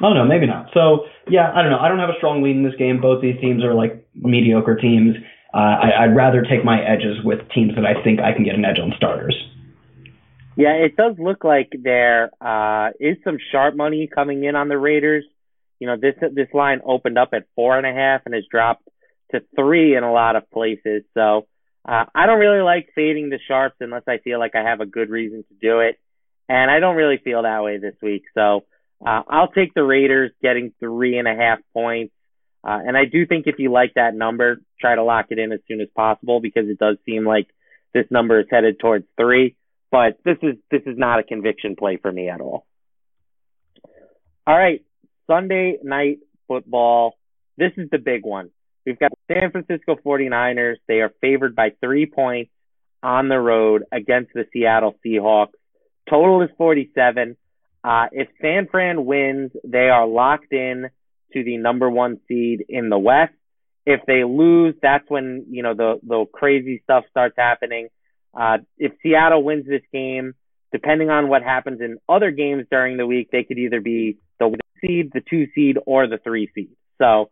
Oh 0.03 0.13
no, 0.13 0.26
maybe 0.26 0.45
not. 0.45 0.67
So 0.73 1.05
yeah, 1.30 1.51
I 1.55 1.61
don't 1.61 1.71
know. 1.71 1.80
I 1.80 1.88
don't 1.88 1.99
have 1.99 2.09
a 2.09 2.17
strong 2.17 2.43
lead 2.43 2.55
in 2.55 2.63
this 2.63 2.76
game. 2.76 2.99
Both 2.99 3.21
these 3.21 3.39
teams 3.39 3.63
are 3.63 3.73
like 3.73 4.05
mediocre 4.13 4.76
teams. 4.76 5.15
Uh, 5.53 6.03
I, 6.03 6.07
would 6.07 6.15
rather 6.15 6.43
take 6.43 6.65
my 6.65 6.84
edges 6.84 7.23
with 7.23 7.39
teams 7.55 7.76
that 7.76 7.86
I 7.86 8.03
think 8.03 8.19
I 8.19 8.34
can 8.34 8.43
get 8.43 8.55
an 8.55 8.65
edge 8.65 8.78
on 8.78 8.91
starters. 8.97 9.36
Yeah, 10.58 10.74
it 10.74 10.95
does 10.95 11.16
look 11.20 11.43
like 11.43 11.72
there 11.78 12.32
uh, 12.39 12.91
is 12.99 13.18
some 13.24 13.38
sharp 13.51 13.76
money 13.76 14.08
coming 14.14 14.43
in 14.43 14.56
on 14.56 14.70
the 14.70 14.78
Raiders. 14.78 15.26
You 15.80 15.88
know, 15.88 15.97
this 15.97 16.16
this 16.34 16.47
line 16.53 16.80
opened 16.86 17.18
up 17.18 17.30
at 17.34 17.47
four 17.56 17.78
and 17.78 17.86
a 17.86 17.93
half 17.93 18.22
and 18.26 18.34
has 18.34 18.45
dropped 18.49 18.88
to 19.32 19.41
three 19.56 19.97
in 19.97 20.03
a 20.03 20.14
lot 20.14 20.38
of 20.38 20.49
places. 20.51 21.03
So 21.14 21.47
uh, 21.88 22.06
I 22.16 22.26
don't 22.26 22.39
really 22.39 22.64
like 22.64 22.89
fading 22.95 23.30
the 23.30 23.39
sharps 23.47 23.76
unless 23.82 24.03
I 24.08 24.20
feel 24.20 24.39
like 24.39 24.56
I 24.56 24.64
have 24.64 24.80
a 24.80 24.86
good 24.86 25.10
reason 25.10 25.43
to 25.43 25.56
do 25.62 25.80
it, 25.82 25.99
and 26.47 26.72
I 26.72 26.80
don't 26.80 26.95
really 26.95 27.20
feel 27.22 27.43
that 27.43 27.64
way 27.64 27.78
this 27.78 27.95
week. 28.01 28.24
So 28.34 28.64
uh, 29.06 29.24
I'll 29.28 29.51
take 29.51 29.74
the 29.74 29.84
Raiders 29.84 30.32
getting 30.41 30.74
three 30.80 31.18
and 31.18 31.28
a 31.28 31.36
half 31.36 31.60
points. 31.74 32.14
Uh, 32.64 32.80
and 32.84 32.97
I 32.97 33.06
do 33.06 33.28
think 33.28 33.45
if 33.45 33.60
you 33.60 33.72
like 33.72 33.93
that 33.95 34.16
number, 34.16 34.62
try 34.80 34.95
to 34.95 35.03
lock 35.03 35.28
it 35.30 35.38
in 35.38 35.51
as 35.51 35.60
soon 35.68 35.82
as 35.82 35.88
possible 35.95 36.39
because 36.39 36.68
it 36.68 36.80
does 36.80 36.97
seem 37.06 37.26
like 37.26 37.47
this 37.93 38.06
number 38.10 38.39
is 38.39 38.47
headed 38.49 38.80
towards 38.80 39.06
three. 39.18 39.56
But 39.96 40.18
this 40.26 40.36
is 40.43 40.56
this 40.70 40.82
is 40.86 40.98
not 40.98 41.20
a 41.20 41.24
conviction 41.24 41.78
play 41.78 41.96
for 42.02 42.12
me 42.12 42.28
at 42.28 42.41
all. 42.41 42.66
All 44.46 44.58
right, 44.58 44.84
Sunday 45.26 45.78
night 45.82 46.18
football. 46.50 47.14
This 47.58 47.72
is 47.78 47.89
the 47.89 47.98
big 47.98 48.26
one. 48.26 48.50
We've 48.86 49.00
got 49.00 49.14
San 49.32 49.52
Francisco 49.52 49.96
49ers. 50.06 50.76
They 50.89 50.96
are 50.96 51.14
favored 51.22 51.56
by 51.56 51.70
three 51.80 52.08
points 52.08 52.52
on 53.02 53.30
the 53.30 53.39
road 53.39 53.84
against 53.89 54.34
the 54.34 54.43
Seattle 54.52 54.96
Seahawks. 55.04 55.54
Total 56.10 56.41
is 56.41 56.50
47. 56.58 57.38
Uh, 57.82 58.08
if 58.12 58.28
San 58.41 58.68
Fran 58.70 59.06
wins, 59.06 59.52
they 59.64 59.88
are 59.88 60.06
locked 60.06 60.52
in 60.52 60.89
to 61.32 61.43
the 61.46 61.56
number 61.56 61.89
one 61.89 62.20
seed 62.28 62.66
in 62.68 62.89
the 62.89 63.00
West. 63.00 63.32
If 63.86 64.02
they 64.06 64.26
lose, 64.26 64.76
that's 64.82 65.06
when 65.08 65.46
you 65.52 65.64
know 65.64 65.74
the 65.74 66.02
the 66.06 66.26
crazy 66.34 66.82
stuff 66.84 67.06
starts 67.12 67.36
happening. 67.38 67.88
Uh, 68.36 68.58
if 68.78 68.92
Seattle 69.02 69.44
wins 69.44 69.66
this 69.66 69.82
game, 69.94 70.34
depending 70.72 71.10
on 71.10 71.30
what 71.30 71.42
happens 71.42 71.80
in 71.82 71.98
other 72.10 72.32
games 72.32 72.66
during 72.70 72.98
the 72.98 73.08
week, 73.08 73.30
they 73.32 73.44
could 73.44 73.58
either 73.58 73.80
be 73.80 74.18
the 74.40 74.48
one 74.48 74.60
seed, 74.82 75.12
the 75.14 75.22
two 75.30 75.48
seed, 75.56 75.78
or 75.86 76.08
the 76.08 76.18
three 76.18 76.50
seed. 76.54 76.76
So 76.98 77.30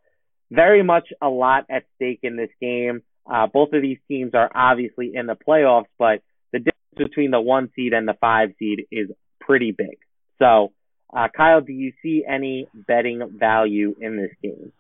very 0.49 0.83
much 0.83 1.09
a 1.21 1.29
lot 1.29 1.65
at 1.69 1.83
stake 1.95 2.19
in 2.23 2.37
this 2.37 2.49
game. 2.61 3.01
Uh, 3.31 3.47
both 3.47 3.73
of 3.73 3.81
these 3.81 3.97
teams 4.07 4.31
are 4.33 4.49
obviously 4.53 5.11
in 5.13 5.25
the 5.25 5.35
playoffs, 5.35 5.85
but 5.97 6.21
the 6.51 6.59
difference 6.59 7.09
between 7.09 7.31
the 7.31 7.41
one 7.41 7.69
seed 7.75 7.93
and 7.93 8.07
the 8.07 8.15
five 8.19 8.49
seed 8.59 8.85
is 8.91 9.09
pretty 9.39 9.71
big. 9.71 9.97
So, 10.39 10.71
uh, 11.15 11.27
Kyle, 11.35 11.61
do 11.61 11.73
you 11.73 11.93
see 12.01 12.23
any 12.27 12.67
betting 12.73 13.21
value 13.37 13.95
in 13.99 14.17
this 14.17 14.31
game? 14.41 14.71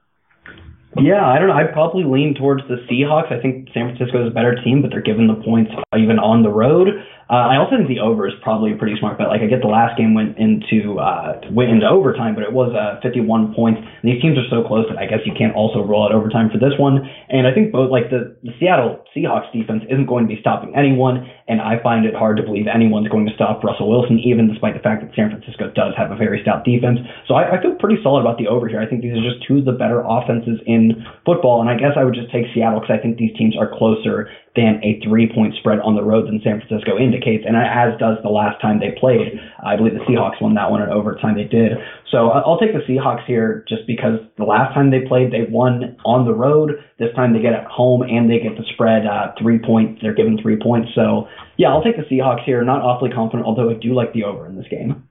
Yeah, 1.03 1.27
I 1.27 1.37
don't 1.37 1.49
know. 1.49 1.55
I'd 1.55 1.73
probably 1.73 2.05
lean 2.05 2.33
towards 2.33 2.63
the 2.69 2.77
Seahawks. 2.87 3.29
I 3.29 3.41
think 3.41 3.67
San 3.73 3.91
Francisco 3.91 4.23
is 4.23 4.31
a 4.31 4.33
better 4.33 4.55
team, 4.63 4.81
but 4.81 4.89
they're 4.89 5.01
given 5.01 5.27
the 5.27 5.35
points 5.35 5.71
even 5.97 6.17
on 6.17 6.43
the 6.43 6.49
road. 6.49 6.87
Uh, 7.33 7.49
I 7.49 7.57
also 7.57 7.81
think 7.81 7.89
the 7.89 7.97
over 7.97 8.29
is 8.29 8.37
probably 8.45 8.73
a 8.73 8.77
pretty 8.77 8.93
smart 9.01 9.17
bet. 9.17 9.25
Like 9.25 9.41
I 9.41 9.49
get 9.49 9.65
the 9.65 9.73
last 9.73 9.97
game 9.97 10.13
went 10.13 10.37
into 10.37 11.01
uh, 11.01 11.41
went 11.49 11.73
into 11.73 11.89
overtime, 11.89 12.37
but 12.37 12.45
it 12.45 12.53
was 12.53 12.69
uh, 12.77 13.01
51 13.01 13.57
points. 13.57 13.81
And 13.81 14.05
these 14.05 14.21
teams 14.21 14.37
are 14.37 14.45
so 14.53 14.61
close 14.61 14.85
that 14.93 15.01
I 15.01 15.09
guess 15.09 15.25
you 15.25 15.33
can't 15.33 15.57
also 15.57 15.81
roll 15.81 16.05
out 16.05 16.13
overtime 16.13 16.53
for 16.53 16.61
this 16.61 16.77
one. 16.77 17.01
And 17.33 17.49
I 17.49 17.51
think 17.57 17.73
both 17.73 17.89
like 17.89 18.13
the, 18.13 18.37
the 18.45 18.53
Seattle 18.61 19.01
Seahawks 19.17 19.49
defense 19.49 19.81
isn't 19.89 20.05
going 20.05 20.29
to 20.29 20.31
be 20.31 20.37
stopping 20.45 20.77
anyone, 20.77 21.25
and 21.49 21.57
I 21.57 21.81
find 21.81 22.05
it 22.05 22.13
hard 22.13 22.37
to 22.37 22.45
believe 22.45 22.69
anyone's 22.69 23.09
going 23.09 23.25
to 23.25 23.33
stop 23.33 23.65
Russell 23.65 23.89
Wilson, 23.89 24.21
even 24.21 24.45
despite 24.45 24.77
the 24.77 24.85
fact 24.85 25.01
that 25.01 25.09
San 25.17 25.33
Francisco 25.33 25.73
does 25.73 25.97
have 25.97 26.13
a 26.13 26.15
very 26.15 26.37
stout 26.45 26.61
defense. 26.61 27.01
So 27.25 27.33
I, 27.33 27.57
I 27.57 27.61
feel 27.65 27.73
pretty 27.81 27.97
solid 28.05 28.21
about 28.21 28.37
the 28.37 28.45
over 28.45 28.69
here. 28.69 28.77
I 28.77 28.85
think 28.85 29.01
these 29.01 29.17
are 29.17 29.25
just 29.25 29.41
two 29.49 29.57
of 29.57 29.65
the 29.65 29.73
better 29.73 30.05
offenses 30.05 30.61
in 30.69 31.01
football. 31.25 31.65
And 31.65 31.69
I 31.69 31.81
guess 31.81 31.97
I 31.97 32.05
would 32.05 32.13
just 32.13 32.29
take 32.29 32.45
Seattle 32.53 32.77
because 32.77 32.93
I 32.93 33.01
think 33.01 33.17
these 33.17 33.33
teams 33.33 33.57
are 33.57 33.73
closer 33.73 34.29
than 34.55 34.79
a 34.83 35.01
three 35.01 35.25
point 35.33 35.55
spread 35.57 35.79
on 35.79 35.95
the 35.95 36.03
road 36.03 36.27
than 36.27 36.39
San 36.43 36.61
Francisco 36.61 36.97
indicates, 36.97 37.22
and 37.25 37.55
as 37.55 37.97
does 37.99 38.17
the 38.23 38.29
last 38.29 38.61
time 38.61 38.79
they 38.79 38.95
played. 38.99 39.39
I 39.63 39.75
believe 39.75 39.93
the 39.93 40.05
Seahawks 40.05 40.41
won 40.41 40.55
that 40.55 40.71
one 40.71 40.81
in 40.81 40.89
overtime. 40.89 41.35
They 41.35 41.43
did. 41.43 41.73
So 42.11 42.29
I'll 42.29 42.59
take 42.59 42.73
the 42.73 42.83
Seahawks 42.87 43.25
here 43.25 43.65
just 43.67 43.87
because 43.87 44.19
the 44.37 44.43
last 44.43 44.73
time 44.73 44.91
they 44.91 45.01
played, 45.07 45.31
they 45.31 45.49
won 45.49 45.97
on 46.05 46.25
the 46.25 46.33
road. 46.33 46.71
This 46.99 47.09
time 47.15 47.33
they 47.33 47.41
get 47.41 47.53
at 47.53 47.65
home 47.65 48.03
and 48.03 48.29
they 48.29 48.39
get 48.39 48.57
the 48.57 48.65
spread 48.73 49.05
uh, 49.07 49.33
three 49.41 49.59
points. 49.59 50.01
They're 50.01 50.13
given 50.13 50.37
three 50.41 50.57
points. 50.61 50.89
So 50.95 51.27
yeah, 51.57 51.69
I'll 51.69 51.83
take 51.83 51.97
the 51.97 52.03
Seahawks 52.03 52.43
here. 52.45 52.63
Not 52.63 52.81
awfully 52.81 53.09
confident, 53.09 53.45
although 53.47 53.69
I 53.69 53.73
do 53.73 53.93
like 53.93 54.13
the 54.13 54.25
over 54.25 54.45
in 54.45 54.55
this 54.55 54.67
game. 54.69 55.07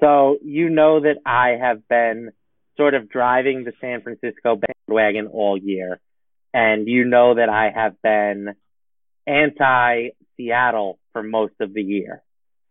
So 0.00 0.38
you 0.42 0.68
know 0.68 1.00
that 1.00 1.16
I 1.24 1.56
have 1.60 1.86
been 1.88 2.32
sort 2.76 2.94
of 2.94 3.08
driving 3.08 3.64
the 3.64 3.72
San 3.80 4.02
Francisco 4.02 4.60
bandwagon 4.60 5.28
all 5.28 5.56
year. 5.56 6.00
And 6.52 6.88
you 6.88 7.04
know 7.04 7.34
that 7.34 7.48
I 7.48 7.70
have 7.74 8.00
been 8.02 8.54
anti 9.26 10.10
Seattle 10.36 10.98
for 11.16 11.22
most 11.22 11.54
of 11.60 11.72
the 11.72 11.82
year. 11.82 12.22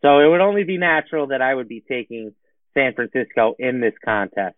So 0.04 0.20
it 0.20 0.28
would 0.30 0.40
only 0.40 0.66
be 0.66 0.78
natural 0.78 1.28
that 1.28 1.42
I 1.42 1.56
would 1.56 1.68
be 1.68 1.82
taking 1.82 2.36
San 2.76 2.94
Francisco 2.94 3.56
in 3.58 3.82
this 3.82 3.96
contest. 4.04 4.56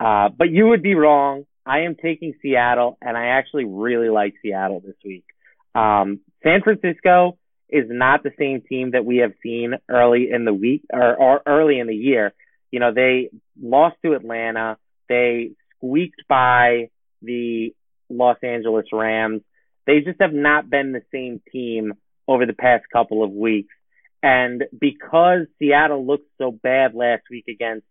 Uh, 0.00 0.30
but 0.30 0.48
you 0.50 0.68
would 0.68 0.82
be 0.82 0.94
wrong. 0.94 1.44
I 1.66 1.80
am 1.80 1.96
taking 1.96 2.32
Seattle, 2.40 2.96
and 3.02 3.14
I 3.14 3.38
actually 3.38 3.66
really 3.66 4.08
like 4.08 4.36
Seattle 4.40 4.80
this 4.80 4.96
week. 5.04 5.26
Um, 5.74 6.20
San 6.42 6.62
Francisco 6.62 7.36
is 7.68 7.84
not 7.90 8.22
the 8.22 8.30
same 8.38 8.62
team 8.66 8.92
that 8.92 9.04
we 9.04 9.18
have 9.18 9.32
seen 9.42 9.74
early 9.86 10.28
in 10.32 10.46
the 10.46 10.54
week 10.54 10.84
or, 10.90 11.14
or 11.14 11.42
early 11.44 11.78
in 11.78 11.88
the 11.88 11.94
year. 11.94 12.32
You 12.70 12.80
know, 12.80 12.94
they 12.94 13.28
lost 13.60 13.96
to 14.02 14.14
Atlanta. 14.14 14.78
They 15.10 15.50
squeaked 15.76 16.22
by 16.26 16.88
the 17.20 17.74
Los 18.08 18.38
Angeles 18.42 18.86
Rams. 18.94 19.42
They 19.86 20.00
just 20.00 20.22
have 20.22 20.32
not 20.32 20.70
been 20.70 20.92
the 20.92 21.02
same 21.12 21.42
team 21.52 21.92
over 22.28 22.46
the 22.46 22.52
past 22.52 22.84
couple 22.92 23.22
of 23.22 23.30
weeks. 23.30 23.74
And 24.22 24.64
because 24.78 25.46
Seattle 25.58 26.06
looked 26.06 26.28
so 26.38 26.50
bad 26.50 26.94
last 26.94 27.22
week 27.30 27.44
against 27.48 27.86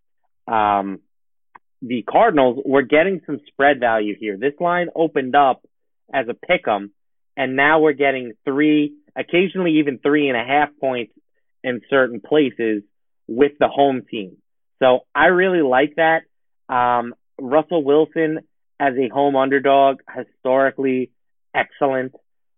um, 0.48 1.00
the 1.82 2.04
Cardinals, 2.04 2.62
we're 2.66 2.82
getting 2.82 3.22
some 3.26 3.40
spread 3.48 3.80
value 3.80 4.16
here. 4.20 4.38
This 4.38 4.54
line 4.60 4.88
opened 4.96 5.36
up 5.36 5.62
as 6.14 6.28
a 6.28 6.34
pick 6.34 6.68
'em, 6.68 6.92
and 7.38 7.56
now 7.56 7.80
we're 7.80 7.94
getting 7.94 8.34
three, 8.44 8.94
occasionally 9.16 9.80
even 9.80 10.00
three 10.00 10.30
and 10.30 10.38
a 10.38 10.44
half 10.44 10.70
points 10.80 11.14
in 11.64 11.82
certain 11.90 12.22
places 12.22 12.84
with 13.28 13.54
the 13.60 13.68
home 13.68 14.04
team. 14.10 14.38
So 14.80 15.06
I 15.14 15.28
really 15.28 15.62
like 15.62 15.96
that. 15.96 16.24
Um, 16.70 17.16
Russell 17.40 17.84
Wilson 17.84 18.40
as 18.80 18.94
a 18.98 19.10
home 19.10 19.36
underdog, 19.36 20.02
historically 20.14 21.12
excellent. 21.54 22.14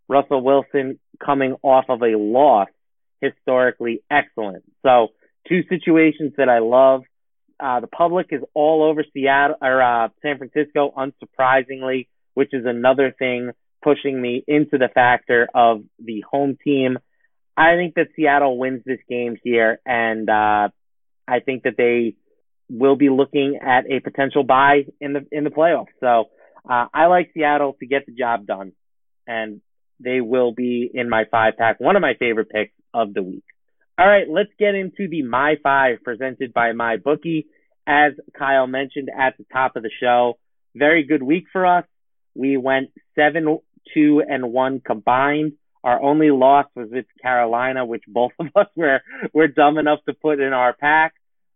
Russell 0.07 0.41
Wilson 0.41 0.99
coming 1.23 1.55
off 1.61 1.85
of 1.89 2.01
a 2.01 2.17
loss, 2.17 2.69
historically 3.21 4.03
excellent. 4.09 4.63
So 4.83 5.09
two 5.47 5.63
situations 5.69 6.33
that 6.37 6.49
I 6.49 6.59
love. 6.59 7.03
Uh, 7.59 7.79
the 7.79 7.87
public 7.87 8.27
is 8.31 8.41
all 8.53 8.83
over 8.83 9.03
Seattle 9.13 9.55
or 9.61 9.81
uh, 9.81 10.09
San 10.21 10.37
Francisco, 10.37 10.93
unsurprisingly, 10.95 12.07
which 12.35 12.49
is 12.53 12.65
another 12.65 13.13
thing 13.17 13.51
pushing 13.83 14.21
me 14.21 14.43
into 14.47 14.77
the 14.77 14.89
factor 14.93 15.47
of 15.55 15.83
the 15.97 16.23
home 16.29 16.57
team. 16.63 16.99
I 17.55 17.75
think 17.75 17.95
that 17.95 18.09
Seattle 18.15 18.57
wins 18.57 18.83
this 18.85 18.99
game 19.09 19.37
here, 19.43 19.79
and 19.85 20.29
uh, 20.29 20.69
I 21.27 21.39
think 21.43 21.63
that 21.63 21.75
they 21.77 22.15
will 22.69 22.95
be 22.95 23.09
looking 23.09 23.59
at 23.61 23.89
a 23.89 23.99
potential 23.99 24.43
bye 24.43 24.85
in 25.01 25.13
the 25.13 25.25
in 25.31 25.43
the 25.43 25.49
playoffs. 25.49 25.87
So 25.99 26.25
uh, 26.69 26.85
I 26.93 27.07
like 27.07 27.31
Seattle 27.33 27.75
to 27.79 27.87
get 27.87 28.05
the 28.05 28.11
job 28.11 28.45
done, 28.45 28.73
and 29.25 29.61
they 29.99 30.21
will 30.21 30.53
be 30.53 30.89
in 30.93 31.09
my 31.09 31.25
five 31.29 31.57
pack, 31.57 31.79
one 31.79 31.95
of 31.95 32.01
my 32.01 32.13
favorite 32.19 32.49
picks 32.49 32.73
of 32.93 33.13
the 33.13 33.23
week. 33.23 33.43
All 33.99 34.07
right, 34.07 34.29
let's 34.29 34.51
get 34.59 34.75
into 34.75 35.07
the 35.07 35.23
My 35.23 35.55
Five 35.63 36.03
presented 36.03 36.53
by 36.53 36.71
MyBookie. 36.71 37.45
As 37.87 38.13
Kyle 38.37 38.67
mentioned 38.67 39.09
at 39.09 39.37
the 39.37 39.45
top 39.51 39.75
of 39.75 39.81
the 39.81 39.89
show, 39.99 40.37
very 40.75 41.03
good 41.03 41.23
week 41.23 41.45
for 41.51 41.65
us. 41.65 41.85
We 42.35 42.57
went 42.57 42.91
seven, 43.15 43.57
two, 43.95 44.21
and 44.27 44.53
one 44.53 44.81
combined. 44.85 45.53
Our 45.83 45.99
only 45.99 46.29
loss 46.29 46.67
was 46.75 46.89
with 46.91 47.05
Carolina, 47.23 47.87
which 47.87 48.03
both 48.07 48.33
of 48.39 48.47
us 48.55 48.67
were 48.75 49.01
were 49.33 49.47
dumb 49.47 49.79
enough 49.79 49.99
to 50.05 50.13
put 50.13 50.39
in 50.39 50.53
our 50.53 50.73
pack. 50.73 51.13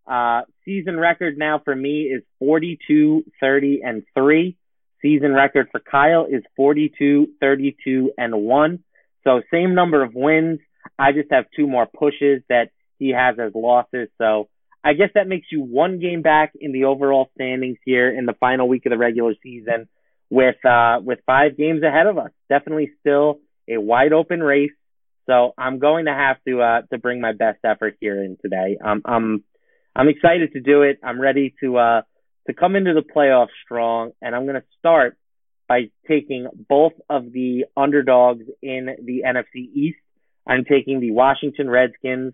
Uh, 0.07 0.41
season 0.65 0.97
record 0.97 1.37
now 1.37 1.61
for 1.63 1.75
me 1.75 2.03
is 2.03 2.23
42, 2.39 3.23
30, 3.39 3.81
and 3.83 4.03
3. 4.17 4.57
Season 5.01 5.33
record 5.33 5.69
for 5.71 5.79
Kyle 5.79 6.25
is 6.25 6.43
42, 6.55 7.27
32, 7.39 8.11
and 8.17 8.33
1. 8.35 8.83
So 9.23 9.41
same 9.51 9.75
number 9.75 10.03
of 10.03 10.13
wins. 10.13 10.59
I 10.97 11.11
just 11.11 11.31
have 11.31 11.45
two 11.55 11.67
more 11.67 11.85
pushes 11.85 12.41
that 12.49 12.69
he 12.97 13.09
has 13.09 13.37
as 13.39 13.53
losses. 13.55 14.09
So 14.17 14.47
I 14.83 14.93
guess 14.93 15.09
that 15.15 15.27
makes 15.27 15.47
you 15.51 15.61
one 15.61 15.99
game 15.99 16.21
back 16.21 16.53
in 16.59 16.71
the 16.71 16.85
overall 16.85 17.29
standings 17.35 17.77
here 17.85 18.09
in 18.09 18.25
the 18.25 18.33
final 18.39 18.67
week 18.67 18.85
of 18.85 18.91
the 18.91 18.97
regular 18.97 19.33
season 19.43 19.87
with 20.29 20.63
uh 20.65 20.99
with 21.03 21.19
five 21.25 21.57
games 21.57 21.83
ahead 21.83 22.07
of 22.07 22.17
us. 22.17 22.31
Definitely 22.49 22.91
still 22.99 23.39
a 23.67 23.77
wide 23.77 24.13
open 24.13 24.41
race. 24.41 24.71
So 25.27 25.53
I'm 25.57 25.79
going 25.79 26.05
to 26.05 26.13
have 26.13 26.37
to 26.47 26.61
uh 26.61 26.81
to 26.91 26.97
bring 26.97 27.21
my 27.21 27.33
best 27.33 27.59
effort 27.63 27.97
here 27.99 28.23
in 28.23 28.37
today. 28.41 28.77
Um 28.83 29.01
I'm 29.05 29.43
I'm 29.95 30.07
excited 30.07 30.53
to 30.53 30.61
do 30.61 30.83
it. 30.83 30.99
I'm 31.03 31.21
ready 31.21 31.53
to 31.61 31.77
uh 31.77 32.01
to 32.47 32.53
come 32.53 32.75
into 32.75 32.93
the 32.93 33.01
playoffs 33.01 33.47
strong, 33.63 34.11
and 34.21 34.35
I'm 34.35 34.45
going 34.45 34.55
to 34.55 34.67
start 34.79 35.17
by 35.67 35.89
taking 36.07 36.47
both 36.67 36.93
of 37.09 37.31
the 37.31 37.65
underdogs 37.77 38.43
in 38.61 38.87
the 39.03 39.23
NFC 39.25 39.71
East. 39.73 39.99
I'm 40.47 40.65
taking 40.65 40.99
the 40.99 41.11
Washington 41.11 41.69
Redskins 41.69 42.33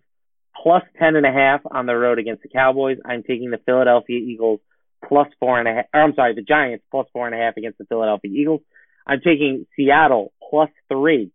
plus 0.63 0.83
ten 0.97 1.15
and 1.15 1.25
a 1.25 1.31
half 1.31 1.61
on 1.69 1.85
the 1.85 1.95
road 1.95 2.19
against 2.19 2.43
the 2.43 2.49
Cowboys. 2.49 2.97
I'm 3.05 3.23
taking 3.23 3.51
the 3.51 3.59
Philadelphia 3.65 4.17
Eagles 4.17 4.59
plus 5.07 5.27
four 5.39 5.59
and 5.59 5.67
a 5.67 5.73
half. 5.73 5.85
Or 5.93 6.01
I'm 6.01 6.15
sorry, 6.15 6.33
the 6.33 6.41
Giants 6.41 6.83
plus 6.89 7.07
four 7.13 7.27
and 7.27 7.35
a 7.35 7.37
half 7.37 7.57
against 7.57 7.77
the 7.77 7.85
Philadelphia 7.85 8.31
Eagles. 8.33 8.61
I'm 9.05 9.19
taking 9.19 9.65
Seattle 9.75 10.33
plus 10.49 10.69
three 10.89 11.31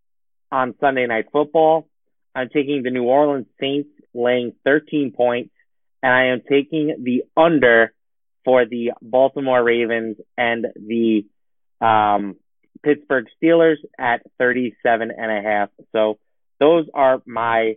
on 0.51 0.75
Sunday 0.79 1.07
Night 1.07 1.25
Football. 1.31 1.87
I'm 2.35 2.49
taking 2.49 2.81
the 2.83 2.91
New 2.91 3.03
Orleans 3.03 3.47
Saints 3.59 3.89
laying 4.13 4.53
13 4.63 5.13
points 5.15 5.51
and 6.01 6.11
I 6.11 6.33
am 6.33 6.41
taking 6.41 6.97
the 7.03 7.23
under 7.35 7.93
for 8.45 8.65
the 8.65 8.91
Baltimore 9.01 9.63
Ravens 9.63 10.17
and 10.37 10.65
the 10.75 11.25
um, 11.85 12.35
Pittsburgh 12.83 13.25
Steelers 13.41 13.77
at 13.97 14.21
37 14.37 15.11
and 15.15 15.31
a 15.31 15.41
half. 15.41 15.69
So 15.91 16.17
those 16.59 16.85
are 16.93 17.21
my 17.25 17.75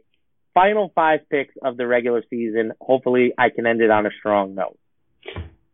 final 0.54 0.90
five 0.94 1.20
picks 1.30 1.54
of 1.62 1.76
the 1.76 1.86
regular 1.86 2.22
season. 2.30 2.72
Hopefully 2.80 3.32
I 3.38 3.50
can 3.50 3.66
end 3.66 3.80
it 3.80 3.90
on 3.90 4.06
a 4.06 4.10
strong 4.18 4.54
note. 4.54 4.78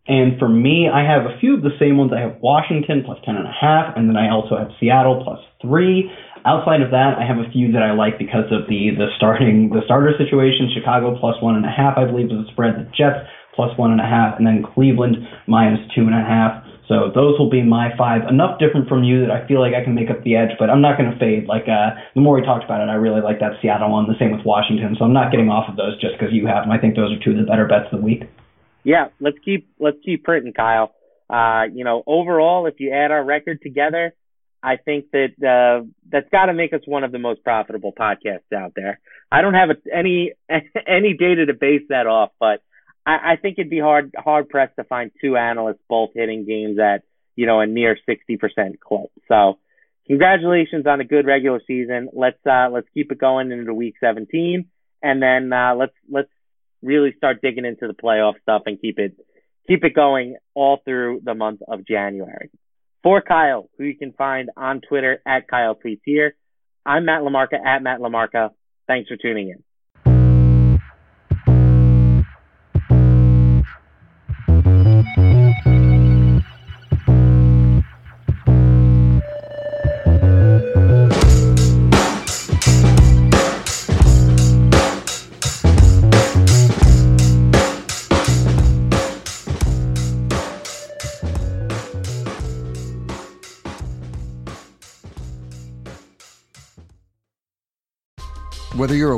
And 0.07 0.39
for 0.39 0.49
me, 0.49 0.91
I 0.93 1.07
have 1.07 1.31
a 1.31 1.39
few 1.39 1.55
of 1.55 1.63
the 1.63 1.79
same 1.79 1.97
ones. 1.97 2.11
I 2.11 2.21
have 2.21 2.43
Washington 2.43 3.05
plus 3.07 3.19
ten 3.25 3.37
and 3.37 3.47
a 3.47 3.55
half, 3.55 3.95
and 3.97 4.11
then 4.11 4.17
I 4.17 4.35
also 4.35 4.59
have 4.59 4.75
Seattle 4.81 5.23
plus 5.23 5.39
three. 5.63 6.11
Outside 6.45 6.83
of 6.83 6.91
that, 6.91 7.15
I 7.15 7.25
have 7.25 7.39
a 7.39 7.47
few 7.55 7.71
that 7.79 7.87
I 7.87 7.95
like 7.95 8.19
because 8.19 8.51
of 8.51 8.67
the 8.67 8.91
the 8.99 9.15
starting 9.17 9.71
the 9.71 9.87
starter 9.87 10.11
situation. 10.19 10.75
Chicago 10.75 11.15
plus 11.15 11.39
one 11.41 11.55
and 11.55 11.65
a 11.65 11.71
half, 11.71 11.95
I 11.97 12.05
believe, 12.05 12.35
is 12.35 12.43
the 12.43 12.51
spread. 12.51 12.75
The 12.75 12.91
Jets 12.91 13.23
plus 13.55 13.77
one 13.79 13.91
and 13.93 14.01
a 14.01 14.09
half, 14.09 14.39
and 14.39 14.47
then 14.47 14.65
Cleveland 14.75 15.17
minus 15.47 15.81
two 15.95 16.03
and 16.03 16.15
a 16.15 16.25
half. 16.25 16.65
So 16.89 17.13
those 17.15 17.39
will 17.39 17.49
be 17.49 17.63
my 17.63 17.91
five. 17.97 18.29
Enough 18.29 18.59
different 18.59 18.89
from 18.89 19.05
you 19.05 19.25
that 19.25 19.31
I 19.31 19.47
feel 19.47 19.61
like 19.61 19.73
I 19.73 19.85
can 19.85 19.95
make 19.95 20.11
up 20.11 20.23
the 20.25 20.37
edge, 20.37 20.51
but 20.59 20.69
I'm 20.69 20.83
not 20.83 20.99
going 20.99 21.11
to 21.11 21.19
fade. 21.19 21.47
Like 21.47 21.65
uh, 21.65 21.97
the 22.15 22.21
more 22.21 22.35
we 22.35 22.43
talked 22.43 22.65
about 22.65 22.81
it, 22.81 22.91
I 22.91 22.95
really 22.95 23.21
like 23.21 23.41
that 23.41 23.57
Seattle 23.63 23.91
one. 23.91 24.09
The 24.09 24.19
same 24.19 24.33
with 24.33 24.45
Washington. 24.45 24.97
So 24.99 25.05
I'm 25.05 25.13
not 25.13 25.31
getting 25.31 25.49
off 25.49 25.71
of 25.71 25.77
those 25.77 26.01
just 26.01 26.19
because 26.19 26.33
you 26.33 26.47
have 26.47 26.65
them. 26.65 26.73
I 26.73 26.79
think 26.79 26.97
those 26.97 27.13
are 27.13 27.21
two 27.23 27.33
of 27.33 27.39
the 27.39 27.49
better 27.49 27.67
bets 27.67 27.89
of 27.93 28.01
the 28.01 28.05
week. 28.05 28.25
Yeah, 28.85 29.09
let's 29.21 29.39
keep 29.45 29.71
let's 29.79 29.99
keep 30.05 30.25
printing, 30.25 30.53
Kyle. 30.53 30.93
Uh, 31.31 31.65
you 31.73 31.85
know, 31.85 32.03
overall, 32.07 32.67
if 32.67 32.75
you 32.79 32.93
add 32.93 33.11
our 33.11 33.25
record 33.25 33.63
together, 33.63 34.13
I 34.63 34.77
think 34.77 35.07
that 35.13 35.33
uh, 35.41 35.87
that's 36.11 36.29
got 36.31 36.47
to 36.47 36.55
make 36.55 36.73
us 36.73 36.83
one 36.85 37.05
of 37.05 37.13
the 37.13 37.19
most 37.19 37.43
profitable 37.43 37.93
podcasts 37.93 38.53
out 38.55 38.73
there. 38.77 39.01
I 39.31 39.41
don't 39.41 39.55
have 39.55 39.71
any 39.93 40.33
any 40.87 41.15
data 41.15 41.47
to 41.47 41.55
base 41.55 41.83
that 41.89 42.07
off, 42.07 42.31
but 42.39 42.61
I, 43.07 43.33
I 43.33 43.37
think 43.41 43.59
it'd 43.59 43.71
be 43.71 43.81
hard 43.81 44.15
hard 44.17 44.49
pressed 44.49 44.77
to 44.77 44.85
find 44.85 45.11
two 45.21 45.37
analysts 45.37 45.83
both 45.89 46.11
hitting 46.15 46.47
games 46.47 46.79
at 46.79 47.03
you 47.37 47.47
know 47.47 47.61
a 47.61 47.67
near 47.67 47.97
sixty 48.07 48.37
percent 48.37 48.81
clip. 48.81 49.11
So 49.29 49.59
congratulations 50.07 50.87
on 50.87 51.01
a 51.01 51.05
good 51.05 51.27
regular 51.27 51.61
season. 51.67 52.09
Let's 52.13 52.45
uh, 52.47 52.69
let's 52.71 52.89
keep 52.95 53.13
it 53.13 53.19
going 53.19 53.53
into 53.53 53.75
week 53.75 53.95
seventeen, 54.01 54.67
and 55.03 55.23
then 55.23 55.53
uh, 55.53 55.75
let's 55.75 55.95
let's 56.11 56.31
really 56.83 57.15
start 57.17 57.41
digging 57.43 57.65
into 57.65 57.87
the 57.87 57.95
playoff 57.95 58.41
stuff 58.43 58.63
and 58.67 58.81
keep 58.81 58.99
it 58.99 59.17
keep 59.69 59.85
it 59.85 59.95
going 59.95 60.37
all 60.55 60.81
through 60.85 61.21
the 61.25 61.35
month 61.35 61.61
of 61.67 61.87
January. 61.87 62.51
For 63.03 63.21
Kyle, 63.21 63.69
who 63.79 63.85
you 63.85 63.97
can 63.97 64.13
find 64.13 64.51
on 64.57 64.81
Twitter 64.81 65.21
at 65.27 65.49
Kyle 65.49 65.75
Tweets 65.75 66.03
here, 66.05 66.37
I'm 66.87 67.05
Matt 67.05 67.23
LaMarca 67.23 67.59
at 67.65 67.83
Matt 67.83 67.99
LaMarca. 68.01 68.51
Thanks 68.87 69.09
for 69.09 69.17
tuning 69.17 69.49
in. 69.49 69.63